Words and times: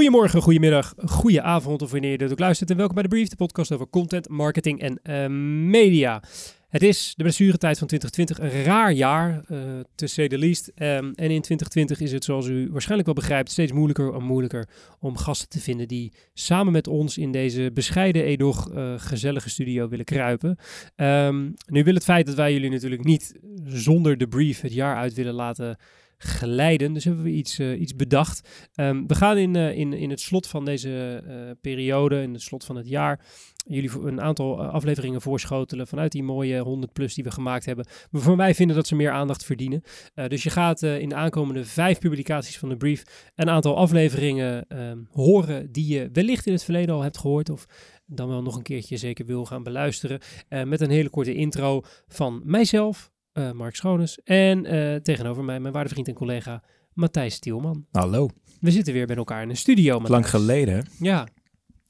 Goedemorgen, 0.00 0.42
goedemiddag, 0.42 0.94
goede 0.96 1.42
avond 1.42 1.82
of 1.82 1.90
wanneer 1.90 2.10
je 2.10 2.18
dit 2.18 2.32
ook 2.32 2.38
luistert. 2.38 2.70
En 2.70 2.76
welkom 2.76 2.94
bij 2.94 3.02
de 3.02 3.08
Brief, 3.08 3.28
de 3.28 3.36
podcast 3.36 3.72
over 3.72 3.88
content, 3.88 4.28
marketing 4.28 4.80
en 4.80 5.00
uh, 5.02 5.26
media. 5.70 6.22
Het 6.68 6.82
is 6.82 7.12
de 7.16 7.22
blessuretijd 7.22 7.78
van 7.78 7.86
2020, 7.86 8.38
een 8.38 8.64
raar 8.64 8.92
jaar, 8.92 9.44
uh, 9.48 9.58
to 9.94 10.06
say 10.06 10.28
the 10.28 10.38
least. 10.38 10.68
Um, 10.68 11.12
en 11.14 11.30
in 11.30 11.42
2020 11.42 12.00
is 12.00 12.12
het, 12.12 12.24
zoals 12.24 12.46
u 12.46 12.68
waarschijnlijk 12.70 13.06
wel 13.06 13.16
begrijpt, 13.16 13.50
steeds 13.50 13.72
moeilijker 13.72 14.14
en 14.14 14.22
moeilijker 14.22 14.68
om 15.00 15.16
gasten 15.16 15.48
te 15.48 15.60
vinden 15.60 15.88
die 15.88 16.12
samen 16.34 16.72
met 16.72 16.86
ons 16.86 17.18
in 17.18 17.32
deze 17.32 17.70
bescheiden, 17.74 18.24
edoch 18.24 18.70
uh, 18.72 18.92
gezellige 18.96 19.50
studio 19.50 19.88
willen 19.88 20.04
kruipen. 20.04 20.58
Um, 20.96 21.54
nu 21.66 21.84
wil 21.84 21.94
het 21.94 22.04
feit 22.04 22.26
dat 22.26 22.34
wij 22.34 22.52
jullie 22.52 22.70
natuurlijk 22.70 23.04
niet 23.04 23.34
zonder 23.64 24.18
de 24.18 24.28
brief 24.28 24.60
het 24.60 24.72
jaar 24.72 24.96
uit 24.96 25.14
willen 25.14 25.34
laten 25.34 25.78
geleiden. 26.22 26.92
Dus 26.92 27.04
hebben 27.04 27.24
we 27.24 27.30
iets, 27.30 27.58
uh, 27.58 27.80
iets 27.80 27.96
bedacht. 27.96 28.48
Um, 28.74 29.06
we 29.06 29.14
gaan 29.14 29.38
in, 29.38 29.56
uh, 29.56 29.76
in, 29.78 29.92
in 29.92 30.10
het 30.10 30.20
slot 30.20 30.46
van 30.46 30.64
deze 30.64 31.22
uh, 31.26 31.50
periode, 31.60 32.22
in 32.22 32.32
het 32.32 32.42
slot 32.42 32.64
van 32.64 32.76
het 32.76 32.88
jaar, 32.88 33.24
jullie 33.66 33.90
een 34.00 34.20
aantal 34.20 34.62
afleveringen 34.62 35.20
voorschotelen 35.20 35.86
vanuit 35.86 36.12
die 36.12 36.22
mooie 36.22 36.58
100 36.58 36.92
plus 36.92 37.14
die 37.14 37.24
we 37.24 37.30
gemaakt 37.30 37.64
hebben. 37.64 37.86
Maar 38.10 38.22
voor 38.22 38.36
mij 38.36 38.54
vinden 38.54 38.76
dat 38.76 38.86
ze 38.86 38.94
meer 38.94 39.10
aandacht 39.10 39.44
verdienen. 39.44 39.82
dus 40.28 40.42
je 40.42 40.50
gaat 40.50 40.82
in 40.82 41.08
de 41.08 41.14
aankomende 41.14 41.64
vijf 41.64 41.98
publicaties 41.98 42.58
van 42.58 42.68
de 42.68 42.76
brief 42.76 43.30
een 43.34 43.50
aantal 43.50 43.76
afleveringen 43.76 44.64
um, 44.68 45.08
horen 45.10 45.72
die 45.72 45.86
je 45.86 46.08
wellicht 46.12 46.46
in 46.46 46.52
het 46.52 46.64
verleden 46.64 46.94
al 46.94 47.02
hebt 47.02 47.18
gehoord 47.18 47.50
of 47.50 47.66
dan 48.06 48.28
wel 48.28 48.42
nog 48.42 48.56
een 48.56 48.62
keertje 48.62 48.96
zeker 48.96 49.26
wil 49.26 49.44
gaan 49.44 49.62
beluisteren. 49.62 50.20
met 50.64 50.80
een 50.80 50.90
hele 50.90 51.10
korte 51.10 51.34
intro 51.34 51.82
van 52.08 52.40
mijzelf, 52.44 53.10
uh, 53.40 53.52
Mark 53.52 53.76
Schoones. 53.76 54.18
En 54.24 54.74
uh, 54.74 54.96
tegenover 54.96 55.44
mij 55.44 55.60
mijn 55.60 55.72
waarde 55.72 55.90
vriend 55.90 56.08
en 56.08 56.14
collega 56.14 56.62
Matthijs 56.92 57.34
Stielman. 57.34 57.86
Hallo. 57.90 58.28
We 58.60 58.70
zitten 58.70 58.92
weer 58.92 59.06
bij 59.06 59.16
elkaar 59.16 59.42
in 59.42 59.50
een 59.50 59.56
studio. 59.56 59.92
Matthijs. 59.98 60.10
Lang 60.10 60.30
geleden? 60.30 60.86
Ja. 60.98 61.28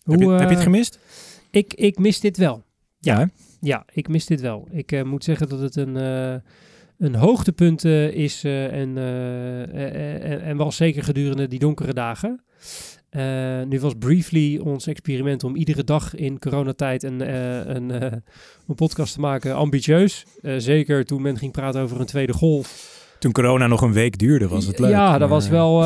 Hoe, 0.03 0.15
heb, 0.15 0.23
je, 0.23 0.31
heb, 0.31 0.48
je, 0.48 0.55
het 0.55 0.65
gemist? 0.65 0.98
Ik, 1.51 1.75
ik 1.75 1.98
mis 1.98 2.21
dit 2.21 2.37
wel. 2.37 2.65
Ja, 2.98 3.19
ja, 3.19 3.31
ja 3.61 3.84
ik 3.93 4.09
mis 4.09 4.27
dit 4.27 4.41
wel. 4.41 4.69
Ik 4.71 5.05
moet 5.05 5.25
zeggen 5.25 5.48
dat 5.48 5.61
het 5.61 5.77
een, 5.77 5.95
een 6.98 7.15
hoogtepunt 7.15 7.84
is 7.84 8.45
en, 8.45 8.98
en, 8.98 10.43
en 10.43 10.56
wel 10.56 10.73
zeker 10.73 11.03
gedurende 11.03 11.48
die 11.48 11.59
donkere 11.59 11.93
dagen. 11.93 12.45
Uh, 13.11 13.62
nu 13.62 13.80
was 13.80 13.92
Briefly 13.98 14.58
ons 14.58 14.86
experiment 14.86 15.44
om 15.44 15.56
iedere 15.56 15.84
dag 15.84 16.14
in 16.14 16.39
coronatijd 16.39 17.03
een, 17.03 17.20
uh, 17.20 17.66
een, 17.66 17.91
uh, 17.91 18.12
een 18.66 18.75
podcast 18.75 19.14
te 19.14 19.20
maken 19.20 19.55
ambitieus. 19.55 20.27
zeker 20.42 21.05
toen 21.05 21.22
men 21.22 21.38
ging 21.38 21.53
praten 21.53 21.81
over 21.81 22.00
een 22.00 22.06
tweede 22.06 22.33
golf. 22.33 22.98
Toen 23.19 23.33
corona 23.33 23.66
nog 23.66 23.83
een 23.83 23.92
week 23.92 24.19
duurde, 24.19 24.48
was 24.48 24.66
het 24.66 24.78
leuk. 24.78 24.91
Ja, 24.91 25.19
dat 25.19 25.28
was 25.28 25.48
wel. 25.48 25.84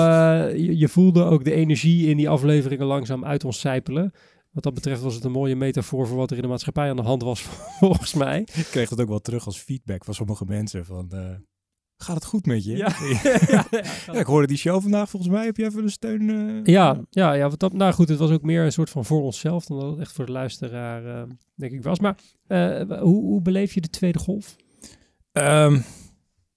Je, 0.49 0.79
je, 0.79 0.89
voelde 0.89 1.25
ook 1.25 1.45
de 1.45 1.53
energie 1.53 2.09
in 2.09 2.17
die 2.17 2.29
afleveringen 2.29 2.87
langzaam 2.87 3.25
uit 3.25 3.45
ons 3.45 3.61
sijpelen. 3.61 4.13
Wat 4.51 4.63
dat 4.63 4.75
betreft 4.75 5.03
was 5.03 5.15
het 5.15 5.25
een 5.25 5.31
mooie 5.31 5.57
metafoor 5.57 6.07
voor 6.07 6.17
wat 6.17 6.31
er 6.31 6.37
in 6.37 6.43
de 6.43 6.49
maatschappij 6.49 6.91
aan 6.91 6.97
de 6.97 7.03
hand 7.03 7.23
was, 7.23 7.41
volgens 7.81 8.15
mij. 8.15 8.41
Ik 8.41 8.67
kreeg 8.71 8.91
het 8.91 9.01
ook 9.01 9.09
wel 9.09 9.21
terug 9.21 9.47
als 9.47 9.59
feedback 9.59 10.05
van 10.05 10.15
sommige 10.15 10.45
mensen. 10.45 10.85
Van, 10.85 11.11
Gaat 12.05 12.15
het 12.15 12.25
goed 12.25 12.47
met 12.47 12.65
je? 12.65 12.77
Ja. 12.77 12.93
ja, 13.49 13.67
ja, 13.71 14.13
ik 14.13 14.27
hoorde 14.27 14.47
die 14.47 14.57
show 14.57 14.83
vandaag. 14.83 15.11
Volgens 15.11 15.33
mij 15.33 15.45
heb 15.45 15.57
je 15.57 15.65
even 15.65 15.83
de 15.83 15.91
steun. 15.91 16.23
Uh, 16.29 16.65
ja, 16.65 17.01
ja, 17.11 17.33
ja 17.33 17.49
wat 17.49 17.59
dat, 17.59 17.73
nou 17.73 17.93
goed, 17.93 18.09
het 18.09 18.19
was 18.19 18.31
ook 18.31 18.43
meer 18.43 18.65
een 18.65 18.73
soort 18.73 18.91
van 18.91 19.05
voor 19.05 19.23
onszelf 19.23 19.65
dan 19.65 19.81
dat 19.81 19.91
het 19.91 20.01
echt 20.01 20.13
voor 20.13 20.27
de 20.27 20.33
luisteraar, 20.33 21.05
uh, 21.07 21.23
denk 21.55 21.73
ik, 21.73 21.83
was. 21.83 21.99
Maar 21.99 22.17
uh, 22.49 23.01
hoe, 23.01 23.23
hoe 23.23 23.43
beleef 23.43 23.75
je 23.75 23.81
de 23.81 23.91
tweede 23.91 24.19
golf? 24.19 24.57
Um, 25.33 25.85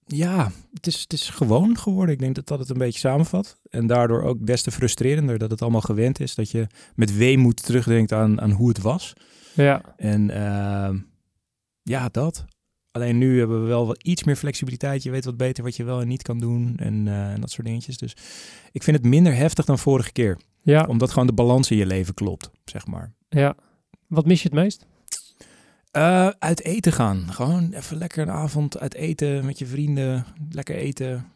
ja, 0.06 0.50
het 0.72 0.86
is, 0.86 1.00
het 1.00 1.12
is 1.12 1.30
gewoon 1.30 1.78
geworden. 1.78 2.14
Ik 2.14 2.20
denk 2.20 2.34
dat 2.34 2.46
dat 2.46 2.58
het 2.58 2.68
een 2.68 2.78
beetje 2.78 2.98
samenvat. 2.98 3.60
En 3.70 3.86
daardoor 3.86 4.22
ook 4.22 4.46
des 4.46 4.62
te 4.62 4.70
frustrerender 4.70 5.38
dat 5.38 5.50
het 5.50 5.62
allemaal 5.62 5.80
gewend 5.80 6.20
is. 6.20 6.34
Dat 6.34 6.50
je 6.50 6.66
met 6.94 7.16
weemoed 7.16 7.64
terugdenkt 7.64 8.12
aan, 8.12 8.40
aan 8.40 8.50
hoe 8.50 8.68
het 8.68 8.80
was. 8.80 9.12
Ja. 9.54 9.94
En 9.96 10.28
uh, 10.28 10.90
ja, 11.82 12.08
dat. 12.08 12.44
Alleen 12.90 13.18
nu 13.18 13.38
hebben 13.38 13.62
we 13.62 13.68
wel 13.68 13.86
wat 13.86 14.02
iets 14.02 14.24
meer 14.24 14.36
flexibiliteit. 14.36 15.02
Je 15.02 15.10
weet 15.10 15.24
wat 15.24 15.36
beter 15.36 15.64
wat 15.64 15.76
je 15.76 15.84
wel 15.84 16.00
en 16.00 16.08
niet 16.08 16.22
kan 16.22 16.38
doen 16.38 16.76
en, 16.76 17.06
uh, 17.06 17.32
en 17.32 17.40
dat 17.40 17.50
soort 17.50 17.66
dingetjes. 17.66 17.98
Dus 17.98 18.16
ik 18.72 18.82
vind 18.82 18.96
het 18.96 19.06
minder 19.06 19.34
heftig 19.34 19.64
dan 19.64 19.78
vorige 19.78 20.12
keer. 20.12 20.38
Ja. 20.62 20.84
Omdat 20.88 21.10
gewoon 21.10 21.26
de 21.26 21.32
balans 21.32 21.70
in 21.70 21.76
je 21.76 21.86
leven 21.86 22.14
klopt, 22.14 22.50
zeg 22.64 22.86
maar. 22.86 23.12
Ja. 23.28 23.54
Wat 24.06 24.26
mis 24.26 24.42
je 24.42 24.48
het 24.48 24.58
meest? 24.58 24.86
Uh, 25.92 26.28
uit 26.38 26.62
eten 26.62 26.92
gaan. 26.92 27.32
Gewoon 27.32 27.72
even 27.72 27.96
lekker 27.96 28.22
een 28.22 28.30
avond 28.30 28.78
uit 28.78 28.94
eten 28.94 29.44
met 29.44 29.58
je 29.58 29.66
vrienden. 29.66 30.24
Lekker 30.50 30.76
eten. 30.76 31.26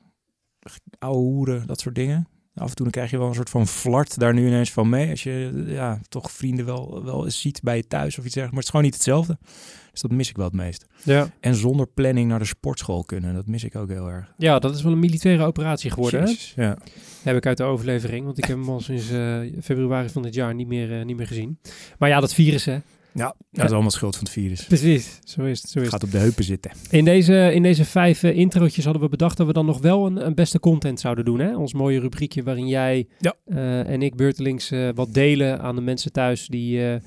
Ouwe 0.99 1.19
hoeren, 1.19 1.67
dat 1.67 1.81
soort 1.81 1.95
dingen. 1.95 2.27
Af 2.55 2.69
en 2.69 2.75
toe 2.75 2.85
dan 2.85 2.91
krijg 2.91 3.11
je 3.11 3.19
wel 3.19 3.29
een 3.29 3.35
soort 3.35 3.51
van 3.51 3.67
flart 3.67 4.19
daar 4.19 4.35
nu 4.35 4.47
ineens 4.47 4.73
van 4.73 4.89
mee. 4.89 5.11
Als 5.11 5.23
je 5.23 5.65
ja, 5.67 6.01
toch 6.09 6.31
vrienden 6.31 6.65
wel, 6.65 7.05
wel 7.05 7.25
eens 7.25 7.41
ziet 7.41 7.63
bij 7.63 7.77
je 7.77 7.87
thuis 7.87 8.19
of 8.19 8.25
iets 8.25 8.35
dergelijks. 8.35 8.51
Maar 8.51 8.55
het 8.55 8.65
is 8.65 8.71
gewoon 8.71 8.85
niet 8.85 8.95
hetzelfde. 8.95 9.39
Dus 9.93 10.01
dat 10.01 10.11
mis 10.11 10.29
ik 10.29 10.37
wel 10.37 10.47
het 10.47 10.55
meest. 10.55 10.87
Ja. 11.05 11.31
En 11.41 11.55
zonder 11.55 11.87
planning 11.87 12.29
naar 12.29 12.39
de 12.39 12.45
sportschool 12.45 13.05
kunnen. 13.05 13.35
Dat 13.35 13.47
mis 13.47 13.65
ik 13.65 13.77
ook 13.77 13.89
heel 13.89 14.09
erg. 14.09 14.33
Ja, 14.37 14.59
dat 14.59 14.75
is 14.75 14.83
wel 14.83 14.93
een 14.93 14.99
militaire 14.99 15.45
operatie 15.45 15.91
geworden. 15.91 16.21
Jezus, 16.21 16.53
hè? 16.57 16.65
Ja. 16.65 16.79
Heb 17.23 17.37
ik 17.37 17.47
uit 17.47 17.57
de 17.57 17.65
overlevering. 17.65 18.25
Want 18.25 18.39
ik 18.39 18.45
heb 18.45 18.57
hem 18.57 18.69
al 18.69 18.81
sinds 18.81 19.11
uh, 19.11 19.39
februari 19.63 20.09
van 20.09 20.23
dit 20.23 20.35
jaar 20.35 20.55
niet 20.55 20.67
meer, 20.67 20.99
uh, 20.99 21.05
niet 21.05 21.17
meer 21.17 21.27
gezien. 21.27 21.59
Maar 21.99 22.09
ja, 22.09 22.21
dat 22.21 22.35
virus 22.35 22.65
hè. 22.65 22.79
Ja, 23.15 23.35
dat 23.51 23.65
is 23.65 23.71
allemaal 23.71 23.91
schuld 23.91 24.17
van 24.17 24.25
het 24.25 24.33
virus. 24.33 24.65
Precies, 24.65 25.19
zo 25.25 25.43
is 25.43 25.63
het. 25.63 25.71
Zo 25.71 25.81
is 25.81 25.89
Gaat 25.89 26.03
op 26.03 26.11
de 26.11 26.19
heupen 26.19 26.45
zitten. 26.45 26.71
In 26.91 27.05
deze, 27.05 27.51
in 27.55 27.63
deze 27.63 27.85
vijf 27.85 28.23
uh, 28.23 28.37
introotjes 28.37 28.85
hadden 28.85 29.03
we 29.03 29.09
bedacht 29.09 29.37
dat 29.37 29.47
we 29.47 29.53
dan 29.53 29.67
nog 29.67 29.81
wel 29.81 30.07
een, 30.07 30.27
een 30.27 30.35
beste 30.35 30.61
content 30.61 31.01
zouden 31.01 31.25
doen. 31.25 31.39
Hè? 31.39 31.57
Ons 31.57 31.73
mooie 31.73 32.01
rubriekje 32.01 32.43
waarin 32.43 32.69
jij 32.69 33.07
ja. 33.19 33.35
uh, 33.47 33.89
en 33.89 34.03
ik 34.03 34.17
beurtelings 34.17 34.71
uh, 34.71 34.89
wat 34.95 35.15
delen 35.15 35.61
aan 35.61 35.75
de 35.75 35.81
mensen 35.81 36.13
thuis 36.13 36.47
die 36.47 37.01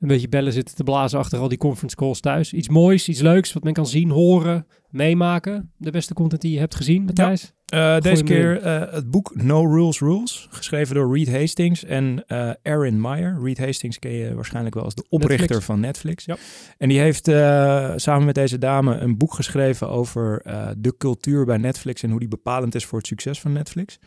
een 0.00 0.08
beetje 0.08 0.28
bellen 0.28 0.52
zitten 0.52 0.74
te 0.74 0.84
blazen 0.84 1.18
achter 1.18 1.38
al 1.38 1.48
die 1.48 1.58
conference 1.58 1.96
calls 1.96 2.20
thuis. 2.20 2.52
Iets 2.52 2.68
moois, 2.68 3.08
iets 3.08 3.20
leuks 3.20 3.52
wat 3.52 3.62
men 3.62 3.72
kan 3.72 3.86
zien, 3.86 4.10
horen, 4.10 4.66
meemaken. 4.88 5.72
De 5.76 5.90
beste 5.90 6.14
content 6.14 6.40
die 6.40 6.52
je 6.52 6.58
hebt 6.58 6.74
gezien, 6.74 7.04
Matthijs? 7.04 7.42
Ja. 7.42 7.96
Uh, 7.96 8.02
deze 8.02 8.22
keer 8.24 8.64
uh, 8.64 8.92
het 8.92 9.10
boek 9.10 9.32
No 9.34 9.64
Rules 9.64 10.00
Rules, 10.00 10.46
geschreven 10.50 10.94
door 10.94 11.16
Reed 11.16 11.30
Hastings 11.30 11.84
en 11.84 12.24
uh, 12.28 12.50
Aaron 12.62 13.00
Meyer. 13.00 13.38
Reed 13.42 13.58
Hastings 13.58 13.98
ken 13.98 14.10
je 14.10 14.34
waarschijnlijk 14.34 14.74
wel 14.74 14.84
als 14.84 14.94
de 14.94 15.06
oprichter 15.08 15.40
Netflix. 15.40 15.64
van 15.64 15.80
Netflix. 15.80 16.24
Ja. 16.24 16.36
En 16.78 16.88
die 16.88 16.98
heeft 16.98 17.24
samen 18.02 18.24
met 18.24 18.34
deze 18.34 18.58
dame 18.58 18.96
een 18.96 19.18
boek 19.18 19.34
geschreven 19.34 19.88
over 19.88 20.42
de 20.78 20.96
cultuur 20.96 21.44
bij 21.44 21.56
Netflix 21.56 22.02
en 22.02 22.10
hoe 22.10 22.20
die 22.20 22.28
bepalend 22.28 22.74
is 22.74 22.84
voor 22.84 22.98
het 22.98 23.06
succes 23.06 23.40
van 23.40 23.52
Netflix. 23.52 23.98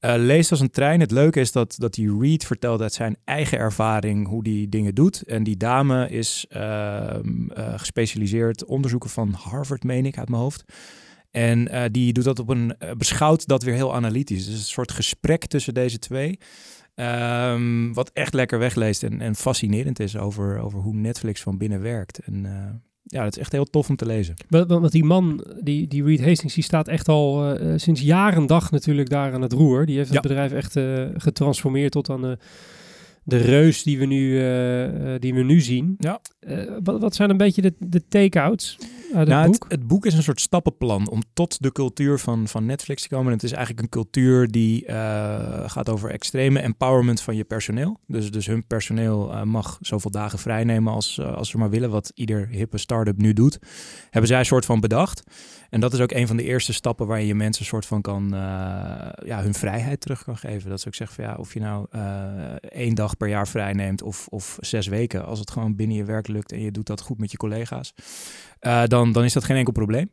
Uh, 0.00 0.14
leest 0.16 0.50
als 0.50 0.60
een 0.60 0.70
trein. 0.70 1.00
Het 1.00 1.10
leuke 1.10 1.40
is 1.40 1.52
dat, 1.52 1.74
dat 1.78 1.94
die 1.94 2.18
Reed 2.20 2.44
vertelt 2.44 2.80
uit 2.80 2.92
zijn 2.92 3.16
eigen 3.24 3.58
ervaring 3.58 4.26
hoe 4.26 4.42
die 4.42 4.68
dingen 4.68 4.94
doet. 4.94 5.22
En 5.22 5.42
die 5.42 5.56
dame 5.56 6.08
is 6.08 6.46
uh, 6.50 7.16
uh, 7.22 7.78
gespecialiseerd 7.78 8.64
onderzoeken 8.64 9.10
van 9.10 9.32
Harvard, 9.32 9.84
meen 9.84 10.06
ik, 10.06 10.18
uit 10.18 10.28
mijn 10.28 10.42
hoofd. 10.42 10.64
En 11.30 11.74
uh, 11.74 11.84
die 11.90 12.12
doet 12.12 12.24
dat 12.24 12.38
op 12.38 12.48
een, 12.48 12.76
beschouwt 12.96 13.46
dat 13.46 13.62
weer 13.62 13.74
heel 13.74 13.94
analytisch. 13.94 14.46
Dus 14.46 14.54
een 14.54 14.60
soort 14.60 14.92
gesprek 14.92 15.46
tussen 15.46 15.74
deze 15.74 15.98
twee. 15.98 16.38
Um, 16.94 17.94
wat 17.94 18.10
echt 18.12 18.34
lekker 18.34 18.58
wegleest 18.58 19.02
en, 19.02 19.20
en 19.20 19.34
fascinerend 19.34 20.00
is 20.00 20.16
over, 20.16 20.58
over 20.58 20.80
hoe 20.80 20.94
Netflix 20.94 21.42
van 21.42 21.58
binnen 21.58 21.80
werkt. 21.80 22.18
En 22.18 22.46
ja, 23.08 23.24
dat 23.24 23.32
is 23.32 23.38
echt 23.38 23.52
heel 23.52 23.64
tof 23.64 23.88
om 23.88 23.96
te 23.96 24.06
lezen. 24.06 24.34
Want 24.48 24.92
die 24.92 25.04
man, 25.04 25.44
die, 25.60 25.86
die 25.86 26.04
Reed 26.04 26.24
Hastings, 26.24 26.54
die 26.54 26.64
staat 26.64 26.88
echt 26.88 27.08
al 27.08 27.56
uh, 27.62 27.72
sinds 27.76 28.00
jaren 28.00 28.46
dag 28.46 28.70
natuurlijk 28.70 29.10
daar 29.10 29.32
aan 29.32 29.42
het 29.42 29.52
roer. 29.52 29.86
Die 29.86 29.96
heeft 29.96 30.08
het 30.08 30.22
ja. 30.22 30.28
bedrijf 30.28 30.52
echt 30.52 30.76
uh, 30.76 31.06
getransformeerd 31.16 31.92
tot 31.92 32.10
aan 32.10 32.22
de, 32.22 32.38
de 33.22 33.36
reus 33.36 33.82
die 33.82 33.98
we 33.98 34.04
nu, 34.04 34.30
uh, 34.30 35.14
die 35.18 35.34
we 35.34 35.42
nu 35.42 35.60
zien. 35.60 35.96
Ja. 35.98 36.20
wat, 36.82 37.00
wat 37.00 37.14
zijn 37.14 37.30
een 37.30 37.36
beetje 37.36 37.62
de, 37.62 37.74
de 37.78 38.08
take-outs 38.08 38.78
uit 39.14 39.18
het 39.18 39.28
nou, 39.28 39.50
boek? 39.50 39.62
Het, 39.62 39.72
het, 39.72 39.86
boek 39.86 40.06
is 40.06 40.14
een 40.14 40.22
soort 40.22 40.40
stappenplan 40.40 41.08
om 41.10 41.22
tot 41.32 41.62
de 41.62 41.72
cultuur 41.72 42.18
van, 42.18 42.48
van 42.48 42.66
Netflix 42.66 43.02
te 43.02 43.08
komen. 43.08 43.26
En 43.26 43.32
het 43.32 43.42
is 43.42 43.52
eigenlijk 43.52 43.82
een 43.82 43.88
cultuur 43.88 44.50
die 44.50 44.84
gaat 45.66 45.88
over 45.88 46.10
extreme 46.10 46.60
empowerment 46.60 47.20
van 47.20 47.36
je 47.36 47.44
personeel. 47.44 48.00
Dus, 48.06 48.30
dus 48.30 48.46
hun 48.46 48.66
personeel 48.66 49.44
mag 49.44 49.78
zoveel 49.80 50.10
dagen 50.10 50.38
vrij 50.38 50.64
nemen 50.64 50.92
als, 50.92 51.20
als 51.20 51.48
ze 51.48 51.58
maar 51.58 51.70
willen. 51.70 51.90
Wat 51.90 52.12
ieder 52.14 52.48
hippe 52.48 52.78
start-up 52.78 53.18
nu 53.18 53.32
doet. 53.32 53.58
Hebben 54.10 54.30
zij 54.30 54.38
een 54.38 54.46
soort 54.46 54.64
van 54.64 54.80
bedacht. 54.80 55.22
En 55.68 55.80
dat 55.80 55.92
is 55.92 56.00
ook 56.00 56.12
een 56.12 56.26
van 56.26 56.36
de 56.36 56.42
eerste 56.42 56.72
stappen 56.72 57.06
waar 57.06 57.22
je 57.22 57.34
mensen 57.34 57.62
een 57.62 57.68
soort 57.68 57.86
van 57.86 58.00
kan, 58.00 58.24
uh, 58.24 58.40
ja, 59.24 59.42
hun 59.42 59.54
vrijheid 59.54 60.00
terug 60.00 60.24
kan 60.24 60.36
geven. 60.36 60.70
Dat 60.70 60.80
ze 60.80 60.86
ook 60.86 60.94
zeggen 60.94 61.16
van 61.16 61.24
ja, 61.24 61.36
of 61.38 61.54
je 61.54 61.60
nou 61.60 61.86
uh, 61.94 62.52
één 62.54 62.94
dag 62.94 63.16
per 63.16 63.28
jaar 63.28 63.48
vrij 63.48 63.72
neemt 63.72 64.02
of, 64.02 64.26
of 64.28 64.56
zes 64.60 64.86
weken. 64.86 65.24
Als 65.24 65.38
het 65.38 65.50
gewoon 65.50 65.76
binnen 65.76 65.96
je 65.96 66.04
werk 66.04 66.28
lukt 66.28 66.52
en 66.52 66.60
je 66.60 66.70
doet 66.70 66.86
dat 66.86 67.00
goed 67.00 67.18
met 67.18 67.30
je 67.30 67.36
collega's, 67.36 67.94
uh, 68.60 68.84
dan, 68.84 69.12
dan 69.12 69.24
is 69.24 69.32
dat 69.32 69.44
geen 69.44 69.56
enkel 69.56 69.72
probleem. 69.72 70.10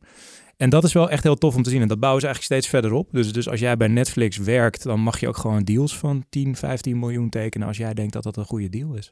En 0.58 0.70
dat 0.70 0.84
is 0.84 0.94
wel 0.94 1.10
echt 1.10 1.24
heel 1.24 1.36
tof 1.36 1.56
om 1.56 1.64
te 1.64 1.70
zien. 1.70 1.82
En 1.82 1.88
dat 1.88 2.00
bouwen 2.00 2.22
ze 2.22 2.28
eigenlijk 2.28 2.56
steeds 2.56 2.74
verder 2.74 2.98
op. 2.98 3.10
Dus, 3.12 3.34
dus 3.34 3.50
als 3.50 3.60
jij 3.60 3.78
bij 3.78 3.88
Netflix 3.88 4.38
werkt, 4.38 4.84
dan 4.84 5.00
mag 5.00 5.20
je 5.20 5.28
ook 5.28 5.38
gewoon 5.38 5.64
deals 5.64 5.98
van 5.98 6.26
10, 6.30 6.56
15 6.56 7.00
miljoen 7.00 7.30
tekenen 7.30 7.68
als 7.68 7.78
jij 7.78 7.94
denkt 7.94 8.14
dat 8.14 8.24
dat 8.24 8.38
een 8.38 8.46
goede 8.46 8.70
deal 8.70 8.96
is. 8.96 9.12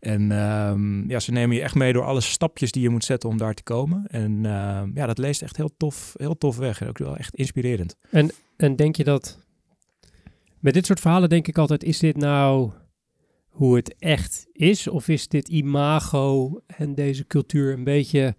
En 0.00 0.30
um, 0.30 1.08
ja, 1.08 1.20
ze 1.20 1.32
nemen 1.32 1.56
je 1.56 1.62
echt 1.62 1.74
mee 1.74 1.92
door 1.92 2.04
alle 2.04 2.20
stapjes 2.20 2.72
die 2.72 2.82
je 2.82 2.88
moet 2.88 3.04
zetten 3.04 3.28
om 3.28 3.36
daar 3.36 3.54
te 3.54 3.62
komen. 3.62 4.06
En 4.06 4.44
um, 4.44 4.90
ja, 4.94 5.06
dat 5.06 5.18
leest 5.18 5.42
echt 5.42 5.56
heel 5.56 5.70
tof, 5.76 6.14
heel 6.16 6.38
tof 6.38 6.56
weg. 6.56 6.80
En 6.80 6.88
ook 6.88 6.98
wel 6.98 7.16
echt 7.16 7.34
inspirerend. 7.34 7.96
En, 8.10 8.30
en 8.56 8.76
denk 8.76 8.96
je 8.96 9.04
dat 9.04 9.38
Met 10.58 10.74
dit 10.74 10.86
soort 10.86 11.00
verhalen 11.00 11.28
denk 11.28 11.48
ik 11.48 11.58
altijd, 11.58 11.84
is 11.84 11.98
dit 11.98 12.16
nou 12.16 12.70
hoe 13.48 13.76
het 13.76 13.94
echt 13.98 14.46
is? 14.52 14.88
Of 14.88 15.08
is 15.08 15.28
dit 15.28 15.48
imago 15.48 16.60
en 16.66 16.94
deze 16.94 17.26
cultuur 17.26 17.72
een 17.72 17.84
beetje 17.84 18.34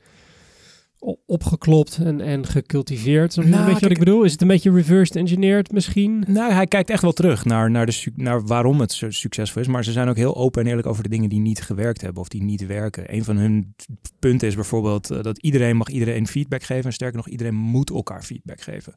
opgeklopt 1.26 2.00
en, 2.04 2.22
en 2.22 2.46
gecultiveerd. 2.46 3.36
Nou, 3.36 3.66
weet 3.66 3.76
je 3.76 3.82
wat 3.82 3.92
ik 3.92 4.00
bedoel? 4.00 4.24
Is 4.24 4.32
het 4.32 4.42
een 4.42 4.48
beetje 4.48 4.72
reversed 4.72 5.16
engineered 5.16 5.72
misschien? 5.72 6.24
Nou, 6.28 6.52
hij 6.52 6.68
kijkt 6.68 6.90
echt 6.90 7.02
wel 7.02 7.12
terug 7.12 7.46
naar, 7.46 7.72
naar, 7.72 7.86
de, 7.86 8.12
naar 8.16 8.46
waarom 8.46 8.80
het 8.80 8.92
zo 8.92 9.12
succesvol 9.12 9.62
is. 9.62 9.68
Maar 9.68 9.84
ze 9.84 9.92
zijn 9.92 10.10
ook 10.10 10.16
heel 10.16 10.36
open 10.36 10.62
en 10.62 10.68
eerlijk 10.68 10.88
over 10.88 11.04
de 11.04 11.10
dingen 11.10 11.30
die 11.30 11.40
niet 11.40 11.62
gewerkt 11.62 12.02
hebben 12.02 12.22
of 12.22 12.28
die 12.28 12.44
niet 12.44 12.66
werken. 12.66 13.14
Een 13.14 13.24
van 13.24 13.38
hun 13.38 13.76
punten 14.20 14.48
is 14.48 14.56
bijvoorbeeld 14.56 15.10
eh, 15.10 15.22
dat 15.22 15.38
iedereen 15.38 15.78
mag 15.78 15.88
iedereen 15.88 16.28
feedback 16.28 16.64
geven. 16.64 16.86
En 16.86 16.94
sterker 16.94 17.18
nog, 17.18 17.28
iedereen 17.28 17.56
moet 17.56 17.90
elkaar 17.90 18.24
feedback 18.24 18.62
geven. 18.62 18.94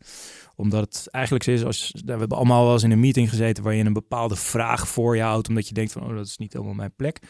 Omdat 0.56 0.84
het 0.84 1.08
eigenlijk 1.10 1.46
is 1.46 1.64
als... 1.64 1.90
Nou, 1.92 2.04
we 2.04 2.18
hebben 2.18 2.38
allemaal 2.38 2.64
wel 2.64 2.72
eens 2.72 2.82
in 2.82 2.90
een 2.90 3.00
meeting 3.00 3.28
gezeten 3.28 3.64
waar 3.64 3.74
je 3.74 3.84
een 3.84 3.92
bepaalde 3.92 4.36
vraag 4.36 4.88
voor 4.88 5.16
je 5.16 5.22
houdt. 5.22 5.48
Omdat 5.48 5.68
je 5.68 5.74
denkt 5.74 5.92
van, 5.92 6.02
oh, 6.02 6.16
dat 6.16 6.26
is 6.26 6.36
niet 6.36 6.52
helemaal 6.52 6.74
mijn 6.74 6.94
plek. 6.96 7.20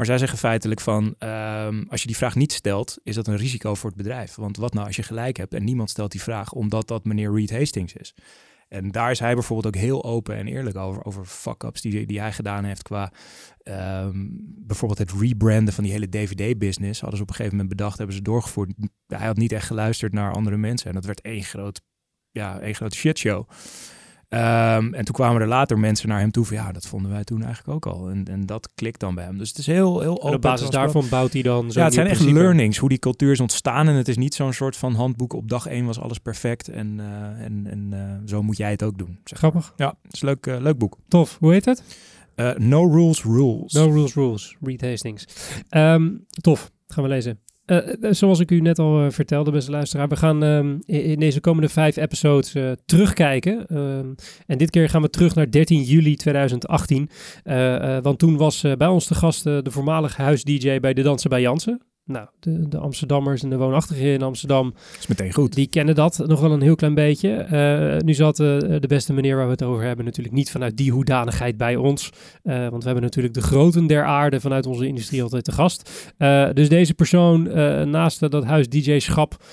Maar 0.00 0.08
zij 0.08 0.18
zeggen 0.18 0.38
feitelijk 0.38 0.80
van, 0.80 1.14
ehm, 1.18 1.84
als 1.88 2.00
je 2.00 2.06
die 2.06 2.16
vraag 2.16 2.34
niet 2.34 2.52
stelt, 2.52 2.98
is 3.02 3.14
dat 3.14 3.26
een 3.26 3.36
risico 3.36 3.74
voor 3.74 3.88
het 3.88 3.98
bedrijf. 3.98 4.34
Want 4.34 4.56
wat 4.56 4.74
nou 4.74 4.86
als 4.86 4.96
je 4.96 5.02
gelijk 5.02 5.36
hebt 5.36 5.54
en 5.54 5.64
niemand 5.64 5.90
stelt 5.90 6.10
die 6.10 6.22
vraag 6.22 6.52
omdat 6.52 6.88
dat 6.88 7.04
meneer 7.04 7.34
Reed 7.34 7.50
Hastings 7.50 7.92
is. 7.92 8.14
En 8.68 8.90
daar 8.90 9.10
is 9.10 9.18
hij 9.18 9.34
bijvoorbeeld 9.34 9.74
ook 9.74 9.82
heel 9.82 10.04
open 10.04 10.36
en 10.36 10.46
eerlijk 10.46 10.76
over, 10.76 11.04
over 11.04 11.24
fuck-ups 11.24 11.80
die, 11.80 12.06
die 12.06 12.20
hij 12.20 12.32
gedaan 12.32 12.64
heeft 12.64 12.82
qua 12.82 13.12
ehm, 13.62 14.26
bijvoorbeeld 14.42 15.10
het 15.10 15.20
rebranden 15.20 15.74
van 15.74 15.84
die 15.84 15.92
hele 15.92 16.08
DVD-business. 16.08 17.00
Hadden 17.00 17.18
ze 17.18 17.24
op 17.24 17.28
een 17.28 17.36
gegeven 17.36 17.56
moment 17.56 17.76
bedacht, 17.76 17.98
hebben 17.98 18.16
ze 18.16 18.22
doorgevoerd. 18.22 18.72
Hij 19.06 19.26
had 19.26 19.36
niet 19.36 19.52
echt 19.52 19.66
geluisterd 19.66 20.12
naar 20.12 20.32
andere 20.32 20.56
mensen 20.56 20.88
en 20.88 20.94
dat 20.94 21.04
werd 21.04 21.20
één 21.20 21.44
groot, 21.44 21.80
ja, 22.30 22.60
één 22.60 22.74
grote 22.74 22.96
shitshow. 22.96 23.48
Um, 24.34 24.94
en 24.94 25.04
toen 25.04 25.14
kwamen 25.14 25.40
er 25.40 25.48
later 25.48 25.78
mensen 25.78 26.08
naar 26.08 26.20
hem 26.20 26.30
toe 26.30 26.44
van 26.44 26.56
ja, 26.56 26.72
dat 26.72 26.86
vonden 26.86 27.10
wij 27.10 27.24
toen 27.24 27.42
eigenlijk 27.42 27.74
ook 27.74 27.94
al. 27.94 28.08
En, 28.10 28.24
en 28.24 28.46
dat 28.46 28.68
klikt 28.74 29.00
dan 29.00 29.14
bij 29.14 29.24
hem. 29.24 29.38
Dus 29.38 29.48
het 29.48 29.58
is 29.58 29.66
heel, 29.66 30.00
heel 30.00 30.16
open. 30.16 30.28
En 30.28 30.34
op 30.34 30.40
basis 30.40 30.70
daarvan 30.70 31.08
bouwt 31.08 31.32
hij 31.32 31.42
dan 31.42 31.72
zo 31.72 31.78
Ja, 31.78 31.84
het 31.84 31.94
zijn 31.94 32.06
echt 32.06 32.20
learnings, 32.20 32.78
hoe 32.78 32.88
die 32.88 32.98
cultuur 32.98 33.32
is 33.32 33.40
ontstaan. 33.40 33.88
En 33.88 33.94
het 33.94 34.08
is 34.08 34.16
niet 34.16 34.34
zo'n 34.34 34.52
soort 34.52 34.76
van 34.76 34.94
handboek 34.94 35.32
op 35.32 35.48
dag 35.48 35.66
één 35.66 35.86
was 35.86 36.00
alles 36.00 36.18
perfect. 36.18 36.68
En, 36.68 36.98
uh, 36.98 37.44
en, 37.44 37.66
en 37.66 37.90
uh, 37.92 38.28
zo 38.28 38.42
moet 38.42 38.56
jij 38.56 38.70
het 38.70 38.82
ook 38.82 38.98
doen. 38.98 39.18
Zeg 39.24 39.38
Grappig. 39.38 39.72
Ja, 39.76 39.94
het 40.02 40.12
is 40.14 40.20
een 40.20 40.28
leuk, 40.28 40.46
uh, 40.46 40.60
leuk 40.60 40.78
boek. 40.78 40.96
Tof. 41.08 41.36
Hoe 41.40 41.52
heet 41.52 41.64
het? 41.64 41.82
no 42.56 42.92
Rules 42.92 43.24
Rules. 43.24 43.72
No 43.72 43.90
Rules 43.90 44.14
Rules. 44.14 44.56
Reed 44.60 44.80
Hastings. 44.80 45.26
Um, 45.70 46.24
tof. 46.28 46.70
Gaan 46.86 47.02
we 47.02 47.08
lezen. 47.10 47.40
Uh, 47.70 47.78
zoals 48.10 48.38
ik 48.40 48.50
u 48.50 48.60
net 48.60 48.78
al 48.78 49.04
uh, 49.04 49.10
vertelde, 49.10 49.50
beste 49.50 49.70
luisteraar, 49.70 50.08
we 50.08 50.16
gaan 50.16 50.44
uh, 50.44 51.10
in 51.10 51.20
deze 51.20 51.40
komende 51.40 51.68
vijf 51.68 51.96
episodes 51.96 52.54
terugkijken. 52.84 53.66
Ehm, 53.66 54.14
en 54.46 54.58
dit 54.58 54.70
keer 54.70 54.88
gaan 54.88 55.02
we 55.02 55.10
terug 55.10 55.34
naar 55.34 55.50
13 55.50 55.82
juli 55.82 56.16
2018. 56.16 57.10
want 58.02 58.18
toen 58.18 58.36
was 58.36 58.64
bij 58.78 58.88
ons 58.88 59.06
de 59.06 59.14
gast 59.14 59.44
de 59.44 59.62
voormalige 59.70 60.22
huis-DJ 60.22 60.80
bij 60.80 60.94
De 60.94 61.02
Dansen 61.02 61.30
bij 61.30 61.40
Jansen. 61.40 61.89
Nou, 62.10 62.26
de, 62.40 62.68
de 62.68 62.78
Amsterdammers 62.78 63.42
en 63.42 63.50
de 63.50 63.56
woonachtigen 63.56 64.04
in 64.04 64.22
Amsterdam. 64.22 64.74
is 64.98 65.06
meteen 65.06 65.32
goed. 65.32 65.54
Die 65.54 65.66
kennen 65.66 65.94
dat 65.94 66.22
nog 66.26 66.40
wel 66.40 66.52
een 66.52 66.60
heel 66.60 66.74
klein 66.74 66.94
beetje. 66.94 67.46
Uh, 67.52 67.98
nu 67.98 68.14
zat 68.14 68.38
uh, 68.38 68.58
de 68.58 68.86
beste 68.88 69.12
meneer 69.12 69.36
waar 69.36 69.44
we 69.44 69.50
het 69.50 69.62
over 69.62 69.84
hebben 69.84 70.04
natuurlijk 70.04 70.34
niet 70.34 70.50
vanuit 70.50 70.76
die 70.76 70.92
hoedanigheid 70.92 71.56
bij 71.56 71.76
ons. 71.76 72.10
Uh, 72.42 72.68
want 72.68 72.82
we 72.82 72.84
hebben 72.84 73.02
natuurlijk 73.02 73.34
de 73.34 73.42
groten 73.42 73.86
der 73.86 74.04
aarde 74.04 74.40
vanuit 74.40 74.66
onze 74.66 74.86
industrie 74.86 75.22
altijd 75.22 75.44
te 75.44 75.52
gast. 75.52 76.12
dus 76.54 76.68
deze 76.68 76.94
persoon 76.94 77.42
naast 77.90 78.30
dat 78.30 78.44
huis 78.44 78.68
DJ-schap 78.68 79.44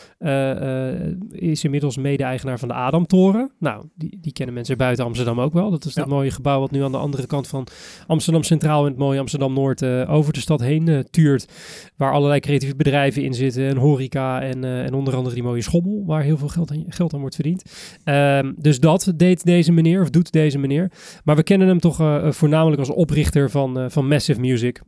is 1.30 1.63
inmiddels 1.63 1.98
mede-eigenaar 1.98 2.59
van 2.59 2.68
de 2.68 2.74
Adamtoren. 2.74 3.51
Nou, 3.59 3.86
die, 3.95 4.18
die 4.21 4.33
kennen 4.33 4.56
mensen 4.56 4.77
buiten 4.77 5.06
Amsterdam 5.06 5.39
ook 5.42 5.54
wel. 5.54 5.69
Dat 5.71 5.86
is 5.86 5.94
dat 5.94 6.07
mooie 6.07 6.31
gebouw 6.31 6.59
wat 6.59 6.71
nu 6.71 6.83
aan 6.83 6.92
de 6.92 6.98
andere 6.98 7.27
kant 7.27 7.48
van 7.48 7.68
Amsterdam 8.07 8.44
Centraal 8.44 8.83
in 8.83 8.92
het 8.92 9.00
mooie 9.00 9.19
Amsterdam-Noord 9.19 9.83
over 10.07 10.33
de 10.33 10.39
stad 10.39 10.59
heen 10.59 11.07
tuurt. 11.09 11.48
Waar 11.95 12.13
allerlei 12.13 12.39
creatieve 12.47 12.75
bedrijven 12.75 13.23
in 13.23 13.33
zitten 13.33 13.67
en 13.67 13.77
horeca 13.77 14.41
en, 14.41 14.65
uh, 14.65 14.83
en 14.83 14.94
onder 14.94 15.15
andere 15.15 15.35
die 15.35 15.44
mooie 15.44 15.61
schommel 15.61 16.03
waar 16.05 16.21
heel 16.21 16.38
veel 16.38 16.47
geld 16.47 16.71
aan, 16.71 16.83
geld 16.88 17.13
aan 17.13 17.19
wordt 17.19 17.35
verdiend. 17.35 17.63
Um, 18.05 18.55
dus 18.59 18.79
dat 18.79 19.13
deed 19.15 19.44
deze 19.44 19.71
meneer 19.71 20.01
of 20.01 20.09
doet 20.09 20.31
deze 20.31 20.57
meneer. 20.57 20.91
Maar 21.23 21.35
we 21.35 21.44
kennen 21.44 21.67
hem 21.67 21.79
toch 21.79 22.01
uh, 22.01 22.31
voornamelijk 22.31 22.79
als 22.79 22.89
oprichter 22.89 23.49
van, 23.49 23.91
van 23.91 24.07
Massive 24.07 24.39
Music. 24.39 24.81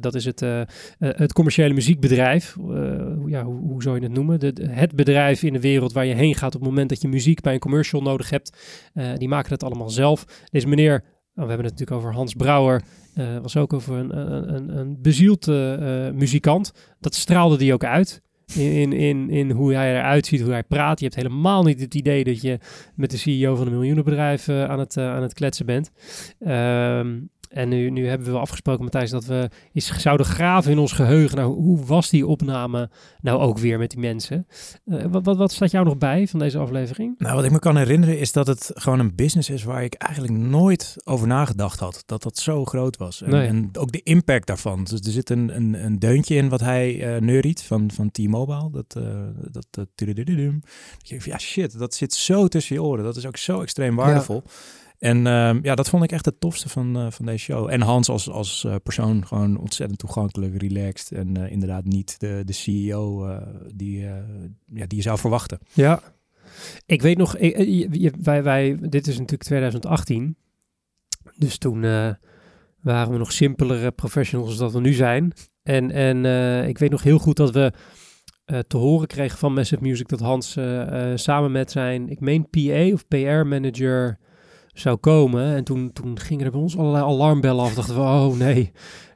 dat 0.00 0.14
is 0.14 0.24
het, 0.24 0.40
het 0.98 1.32
commerciële 1.32 1.74
muziekbedrijf. 1.74 2.56
ja, 3.26 3.44
hoe, 3.44 3.60
hoe, 3.60 3.82
zou 3.82 3.96
je 3.96 4.02
het 4.02 4.12
noemen? 4.12 4.38
Het 4.68 4.94
bedrijf 4.94 5.42
in 5.42 5.52
de 5.52 5.60
wereld 5.60 5.92
waar 5.92 6.06
je 6.06 6.14
heen 6.14 6.34
gaat 6.34 6.54
op 6.54 6.60
het 6.60 6.70
moment 6.70 6.88
dat 6.88 7.02
je 7.02 7.08
muziek 7.08 7.40
bij 7.40 7.52
een 7.52 7.58
commercial 7.58 8.02
nodig 8.02 8.30
hebt. 8.30 8.56
die 9.18 9.28
maken 9.28 9.52
het 9.52 9.62
allemaal 9.62 9.90
zelf. 9.90 10.24
Deze 10.50 10.68
meneer 10.68 11.04
Oh, 11.36 11.42
we 11.42 11.48
hebben 11.48 11.66
het 11.66 11.78
natuurlijk 11.78 12.06
over 12.06 12.14
Hans 12.18 12.34
Brouwer. 12.34 12.82
Uh, 13.14 13.38
was 13.38 13.56
ook 13.56 13.72
over 13.72 13.96
een, 13.96 14.18
een, 14.18 14.54
een, 14.54 14.78
een 14.78 15.02
bezield 15.02 15.48
uh, 15.48 16.10
muzikant. 16.10 16.72
Dat 17.00 17.14
straalde 17.14 17.64
hij 17.64 17.72
ook 17.72 17.84
uit. 17.84 18.22
In, 18.54 18.72
in, 18.72 18.92
in, 18.92 19.30
in, 19.30 19.50
hoe 19.50 19.74
hij 19.74 19.96
eruit 19.96 20.26
ziet, 20.26 20.40
hoe 20.40 20.50
hij 20.50 20.62
praat. 20.62 20.98
Je 20.98 21.04
hebt 21.04 21.16
helemaal 21.16 21.62
niet 21.62 21.80
het 21.80 21.94
idee 21.94 22.24
dat 22.24 22.40
je 22.40 22.58
met 22.94 23.10
de 23.10 23.16
CEO 23.16 23.54
van 23.54 23.66
een 23.66 23.72
miljoenenbedrijf 23.72 24.48
aan, 24.48 24.78
het, 24.78 24.96
aan 24.96 25.22
het 25.22 25.34
kletsen 25.34 25.66
bent. 25.66 25.90
Um, 26.40 27.30
en 27.54 27.68
nu, 27.68 27.90
nu 27.90 28.08
hebben 28.08 28.32
we 28.32 28.38
afgesproken, 28.38 28.82
Matthijs, 28.82 29.10
dat 29.10 29.24
we 29.24 29.50
eens 29.72 30.00
zouden 30.00 30.26
graven 30.26 30.70
in 30.70 30.78
ons 30.78 30.92
geheugen. 30.92 31.36
Nou, 31.36 31.54
hoe 31.54 31.84
was 31.84 32.10
die 32.10 32.26
opname 32.26 32.90
nou 33.20 33.40
ook 33.40 33.58
weer 33.58 33.78
met 33.78 33.90
die 33.90 33.98
mensen? 33.98 34.46
Uh, 34.84 35.04
wat, 35.04 35.24
wat, 35.24 35.36
wat 35.36 35.52
staat 35.52 35.70
jou 35.70 35.84
nog 35.84 35.98
bij 35.98 36.26
van 36.26 36.38
deze 36.38 36.58
aflevering? 36.58 37.14
Nou, 37.18 37.34
wat 37.34 37.44
ik 37.44 37.50
me 37.50 37.58
kan 37.58 37.76
herinneren 37.76 38.18
is 38.18 38.32
dat 38.32 38.46
het 38.46 38.70
gewoon 38.74 38.98
een 38.98 39.14
business 39.14 39.50
is 39.50 39.64
waar 39.64 39.84
ik 39.84 39.94
eigenlijk 39.94 40.32
nooit 40.32 40.96
over 41.04 41.26
nagedacht 41.26 41.80
had. 41.80 42.02
Dat 42.06 42.22
dat 42.22 42.38
zo 42.38 42.64
groot 42.64 42.96
was. 42.96 43.22
En, 43.22 43.30
nee. 43.30 43.46
en 43.46 43.68
ook 43.72 43.92
de 43.92 44.02
impact 44.02 44.46
daarvan. 44.46 44.84
Dus 44.84 45.00
er 45.00 45.12
zit 45.12 45.30
een, 45.30 45.56
een, 45.56 45.84
een 45.84 45.98
deuntje 45.98 46.34
in 46.34 46.48
wat 46.48 46.60
hij 46.60 47.14
uh, 47.14 47.20
neuriet 47.20 47.62
van, 47.62 47.90
van 47.90 48.10
T-Mobile. 48.10 48.70
Dat, 48.70 48.94
uh, 48.98 49.04
dat, 49.50 49.66
dat, 49.70 49.88
dat, 49.94 51.24
ja 51.24 51.38
shit, 51.38 51.78
dat 51.78 51.94
zit 51.94 52.14
zo 52.14 52.48
tussen 52.48 52.74
je 52.74 52.82
oren. 52.82 53.04
Dat 53.04 53.16
is 53.16 53.26
ook 53.26 53.36
zo 53.36 53.60
extreem 53.60 53.96
waardevol. 53.96 54.42
Ja. 54.44 54.50
En 55.04 55.18
uh, 55.18 55.62
ja, 55.62 55.74
dat 55.74 55.88
vond 55.88 56.04
ik 56.04 56.12
echt 56.12 56.24
het 56.24 56.40
tofste 56.40 56.68
van, 56.68 56.98
uh, 56.98 57.10
van 57.10 57.26
deze 57.26 57.38
show. 57.38 57.70
En 57.70 57.80
Hans 57.80 58.08
als, 58.08 58.30
als 58.30 58.64
uh, 58.66 58.74
persoon 58.82 59.26
gewoon 59.26 59.58
ontzettend 59.58 59.98
toegankelijk, 59.98 60.60
relaxed. 60.60 61.12
En 61.12 61.38
uh, 61.38 61.50
inderdaad 61.50 61.84
niet 61.84 62.20
de, 62.20 62.42
de 62.44 62.52
CEO 62.52 63.38
die, 63.74 64.00
ja, 64.66 64.86
die 64.86 64.96
je 64.96 65.02
zou 65.02 65.18
verwachten. 65.18 65.58
Ja, 65.72 66.02
ik 66.86 67.02
weet 67.02 67.16
nog, 67.16 67.36
wij, 68.22 68.42
wij, 68.42 68.78
dit 68.80 69.06
is 69.06 69.18
natuurlijk 69.18 69.42
2018. 69.42 70.36
Dus 71.36 71.58
toen 71.58 71.80
waren 72.80 73.12
we 73.12 73.18
nog 73.18 73.32
simpelere 73.32 73.90
professionals 73.90 74.56
dan 74.56 74.70
we 74.70 74.80
nu 74.80 74.92
zijn. 74.92 75.32
En, 75.62 75.90
en 75.90 76.24
ik 76.68 76.78
weet 76.78 76.90
nog 76.90 77.02
heel 77.02 77.18
goed 77.18 77.36
dat 77.36 77.50
we 77.50 77.72
te 78.66 78.76
horen 78.76 79.06
kregen 79.06 79.38
van 79.38 79.54
Massive 79.54 79.82
Music 79.82 80.08
dat 80.08 80.20
Hans 80.20 80.56
samen 81.14 81.52
met 81.52 81.70
zijn, 81.70 82.08
ik 82.08 82.20
meen 82.20 82.48
PA 82.50 82.92
of 82.92 83.08
PR-manager 83.08 84.18
zou 84.74 84.96
komen. 84.96 85.54
En 85.54 85.64
toen, 85.64 85.92
toen 85.92 86.18
gingen 86.18 86.44
er 86.44 86.50
bij 86.50 86.60
ons 86.60 86.78
allerlei 86.78 87.04
alarmbellen 87.04 87.64
af. 87.64 87.74
Dachten 87.74 87.94
we, 87.94 88.00
oh 88.00 88.36
nee, 88.36 88.72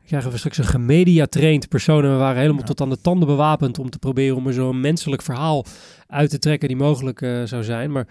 krijgen 0.06 0.30
we 0.30 0.38
straks 0.38 0.58
een 0.58 0.64
gemedia-trained 0.64 1.68
persoon. 1.68 2.04
En 2.04 2.10
we 2.10 2.16
waren 2.16 2.40
helemaal 2.40 2.62
tot 2.62 2.80
aan 2.80 2.90
de 2.90 3.00
tanden 3.00 3.28
bewapend 3.28 3.78
om 3.78 3.90
te 3.90 3.98
proberen 3.98 4.36
om 4.36 4.46
er 4.46 4.52
zo'n 4.52 4.80
menselijk 4.80 5.22
verhaal 5.22 5.64
uit 6.06 6.30
te 6.30 6.38
trekken 6.38 6.68
die 6.68 6.76
mogelijk 6.76 7.20
uh, 7.20 7.42
zou 7.44 7.64
zijn. 7.64 7.92
Maar, 7.92 8.06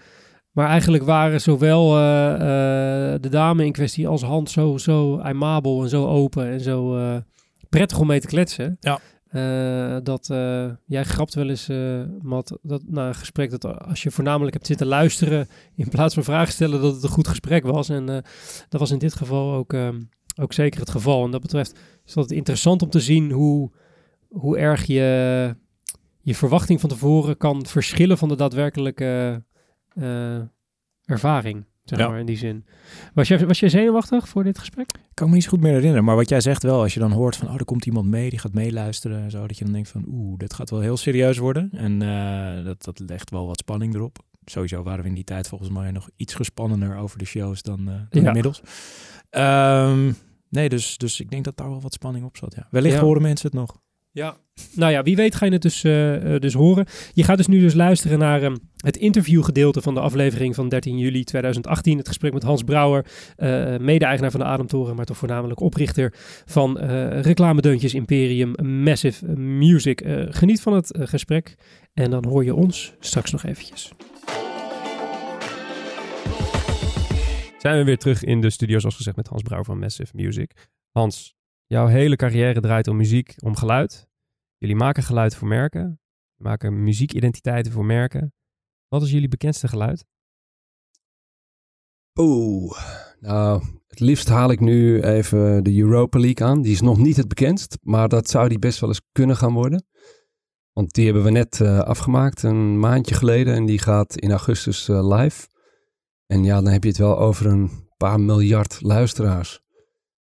maar 0.52 0.68
eigenlijk 0.68 1.04
waren 1.04 1.40
zowel 1.40 1.96
uh, 1.96 2.32
uh, 2.32 2.38
de 3.20 3.28
dame 3.30 3.64
in 3.64 3.72
kwestie 3.72 4.08
als 4.08 4.22
Hans 4.22 4.52
zo, 4.52 4.76
zo 4.78 5.18
aimabel 5.18 5.82
en 5.82 5.88
zo 5.88 6.06
open 6.06 6.50
en 6.50 6.60
zo 6.60 6.96
prettig 7.68 7.98
om 7.98 8.06
mee 8.06 8.20
te 8.20 8.26
kletsen. 8.26 8.76
Ja. 8.80 8.98
Uh, 9.32 9.96
dat 10.02 10.28
uh, 10.32 10.70
jij 10.86 11.04
grapt 11.04 11.34
wel 11.34 11.48
eens, 11.48 11.68
uh, 11.68 12.02
Matt, 12.20 12.58
dat 12.62 12.82
na 12.86 13.08
een 13.08 13.14
gesprek 13.14 13.50
dat 13.50 13.64
als 13.64 14.02
je 14.02 14.10
voornamelijk 14.10 14.54
hebt 14.54 14.66
zitten 14.66 14.86
luisteren 14.86 15.48
in 15.74 15.88
plaats 15.88 16.14
van 16.14 16.24
vragen 16.24 16.52
stellen, 16.52 16.80
dat 16.80 16.94
het 16.94 17.02
een 17.02 17.08
goed 17.08 17.28
gesprek 17.28 17.64
was. 17.64 17.88
En 17.88 18.06
dat 18.68 18.80
was 18.80 18.90
in 18.90 18.98
dit 18.98 19.14
geval 19.14 19.52
ook, 19.52 19.74
ook 20.40 20.52
zeker 20.52 20.80
het 20.80 20.90
geval. 20.90 21.24
En 21.24 21.30
dat 21.30 21.40
betreft 21.40 21.78
is 22.04 22.14
het 22.14 22.30
interessant 22.30 22.82
om 22.82 22.90
te 22.90 23.00
zien 23.00 23.30
hoe, 23.30 23.70
hoe 24.28 24.58
erg 24.58 24.84
je 24.84 25.56
je 26.20 26.34
verwachting 26.34 26.80
van 26.80 26.88
tevoren 26.88 27.36
kan 27.36 27.66
verschillen 27.66 28.18
van 28.18 28.28
de 28.28 28.36
daadwerkelijke 28.36 29.42
ervaring. 31.04 31.64
Zeg 31.88 31.98
ja. 31.98 32.08
maar 32.08 32.18
in 32.18 32.26
die 32.26 32.36
zin. 32.36 32.64
Was 33.14 33.28
jij, 33.28 33.46
was 33.46 33.60
jij 33.60 33.68
zenuwachtig 33.68 34.28
voor 34.28 34.44
dit 34.44 34.58
gesprek? 34.58 34.90
Ik 34.90 35.14
kan 35.14 35.28
me 35.28 35.34
niet 35.34 35.42
zo 35.42 35.48
goed 35.48 35.60
meer 35.60 35.72
herinneren. 35.72 36.04
Maar 36.04 36.16
wat 36.16 36.28
jij 36.28 36.40
zegt 36.40 36.62
wel, 36.62 36.80
als 36.80 36.94
je 36.94 37.00
dan 37.00 37.12
hoort 37.12 37.36
van, 37.36 37.48
oh, 37.48 37.54
er 37.54 37.64
komt 37.64 37.86
iemand 37.86 38.06
mee, 38.06 38.30
die 38.30 38.38
gaat 38.38 38.54
meeluisteren 38.54 39.22
en 39.22 39.30
zo, 39.30 39.46
dat 39.46 39.58
je 39.58 39.64
dan 39.64 39.72
denkt 39.72 39.88
van, 39.88 40.04
oeh, 40.08 40.38
dit 40.38 40.54
gaat 40.54 40.70
wel 40.70 40.80
heel 40.80 40.96
serieus 40.96 41.38
worden. 41.38 41.70
En 41.72 42.02
uh, 42.02 42.64
dat, 42.64 42.84
dat 42.84 42.98
legt 43.06 43.30
wel 43.30 43.46
wat 43.46 43.58
spanning 43.58 43.94
erop. 43.94 44.18
Sowieso 44.44 44.82
waren 44.82 45.02
we 45.02 45.08
in 45.08 45.14
die 45.14 45.24
tijd 45.24 45.48
volgens 45.48 45.70
mij 45.70 45.90
nog 45.90 46.08
iets 46.16 46.34
gespannender 46.34 46.96
over 46.96 47.18
de 47.18 47.24
shows 47.24 47.62
dan, 47.62 47.80
uh, 47.80 47.94
dan 48.08 48.22
ja. 48.22 48.26
inmiddels. 48.26 48.62
Um, 49.30 50.16
nee, 50.48 50.68
dus, 50.68 50.96
dus 50.96 51.20
ik 51.20 51.30
denk 51.30 51.44
dat 51.44 51.56
daar 51.56 51.68
wel 51.68 51.80
wat 51.80 51.92
spanning 51.92 52.24
op 52.24 52.36
zat. 52.36 52.54
Ja. 52.54 52.66
Wellicht 52.70 52.94
ja. 52.94 53.00
horen 53.00 53.22
mensen 53.22 53.46
het 53.46 53.58
nog. 53.58 53.80
Ja, 54.10 54.36
nou 54.74 54.92
ja, 54.92 55.02
wie 55.02 55.16
weet 55.16 55.34
ga 55.34 55.44
je 55.44 55.52
het 55.52 55.62
dus, 55.62 55.84
uh, 55.84 56.38
dus 56.38 56.54
horen. 56.54 56.86
Je 57.12 57.24
gaat 57.24 57.36
dus 57.36 57.46
nu 57.46 57.60
dus 57.60 57.74
luisteren 57.74 58.18
naar 58.18 58.42
um, 58.42 58.56
het 58.76 58.96
interviewgedeelte 58.96 59.82
van 59.82 59.94
de 59.94 60.00
aflevering 60.00 60.54
van 60.54 60.68
13 60.68 60.98
juli 60.98 61.24
2018. 61.24 61.98
Het 61.98 62.06
gesprek 62.06 62.32
met 62.32 62.42
Hans 62.42 62.62
Brouwer, 62.62 63.06
uh, 63.36 63.76
mede-eigenaar 63.76 64.30
van 64.30 64.40
de 64.40 64.46
Ademtoren, 64.46 64.96
maar 64.96 65.04
toch 65.04 65.16
voornamelijk 65.16 65.60
oprichter 65.60 66.14
van 66.46 66.78
uh, 66.82 67.20
reclamedeuntjes 67.20 67.94
Imperium 67.94 68.82
Massive 68.82 69.26
Music. 69.36 70.02
geniet 70.30 70.60
van 70.60 70.72
het 70.72 70.98
gesprek 71.00 71.54
en 71.94 72.10
dan 72.10 72.24
hoor 72.24 72.44
je 72.44 72.54
ons 72.54 72.94
straks 73.00 73.30
nog 73.30 73.44
eventjes. 73.44 73.92
Zijn 77.58 77.78
we 77.78 77.84
weer 77.84 77.98
terug 77.98 78.24
in 78.24 78.40
de 78.40 78.50
studio, 78.50 78.78
zoals 78.78 78.96
gezegd, 78.96 79.16
met 79.16 79.28
Hans 79.28 79.42
Brouwer 79.42 79.66
van 79.66 79.78
Massive 79.78 80.16
Music. 80.16 80.68
Hans, 80.92 81.34
jouw 81.68 81.86
hele 81.86 82.16
carrière 82.16 82.60
draait 82.60 82.88
om 82.88 82.96
muziek, 82.96 83.34
om 83.44 83.56
geluid. 83.56 84.08
Jullie 84.56 84.76
maken 84.76 85.02
geluid 85.02 85.34
voor 85.34 85.48
merken, 85.48 86.00
maken 86.36 86.82
muziekidentiteiten 86.82 87.72
voor 87.72 87.84
merken. 87.84 88.32
Wat 88.88 89.02
is 89.02 89.10
jullie 89.10 89.28
bekendste 89.28 89.68
geluid? 89.68 90.06
Oeh, 92.14 92.78
nou, 93.20 93.62
het 93.86 94.00
liefst 94.00 94.28
haal 94.28 94.50
ik 94.50 94.60
nu 94.60 95.02
even 95.02 95.64
de 95.64 95.78
Europa 95.78 96.18
League 96.18 96.46
aan. 96.46 96.62
Die 96.62 96.72
is 96.72 96.80
nog 96.80 96.98
niet 96.98 97.16
het 97.16 97.28
bekendst, 97.28 97.78
maar 97.82 98.08
dat 98.08 98.30
zou 98.30 98.48
die 98.48 98.58
best 98.58 98.80
wel 98.80 98.88
eens 98.88 99.02
kunnen 99.12 99.36
gaan 99.36 99.52
worden. 99.52 99.86
Want 100.72 100.92
die 100.92 101.04
hebben 101.04 101.24
we 101.24 101.30
net 101.30 101.58
uh, 101.58 101.78
afgemaakt, 101.78 102.42
een 102.42 102.78
maandje 102.78 103.14
geleden. 103.14 103.54
En 103.54 103.66
die 103.66 103.78
gaat 103.78 104.16
in 104.16 104.30
augustus 104.30 104.88
uh, 104.88 105.18
live. 105.18 105.48
En 106.26 106.44
ja, 106.44 106.60
dan 106.60 106.72
heb 106.72 106.82
je 106.82 106.88
het 106.88 106.98
wel 106.98 107.18
over 107.18 107.46
een 107.46 107.70
paar 107.96 108.20
miljard 108.20 108.82
luisteraars. 108.82 109.62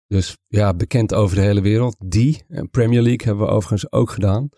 Dus 0.08 0.38
ja, 0.48 0.74
bekend 0.74 1.14
over 1.14 1.36
de 1.36 1.42
hele 1.42 1.62
wereld. 1.62 1.96
Die, 2.06 2.44
en 2.48 2.70
Premier 2.70 3.02
League 3.02 3.28
hebben 3.28 3.46
we 3.46 3.52
overigens 3.52 3.92
ook 3.92 4.10
gedaan. 4.10 4.50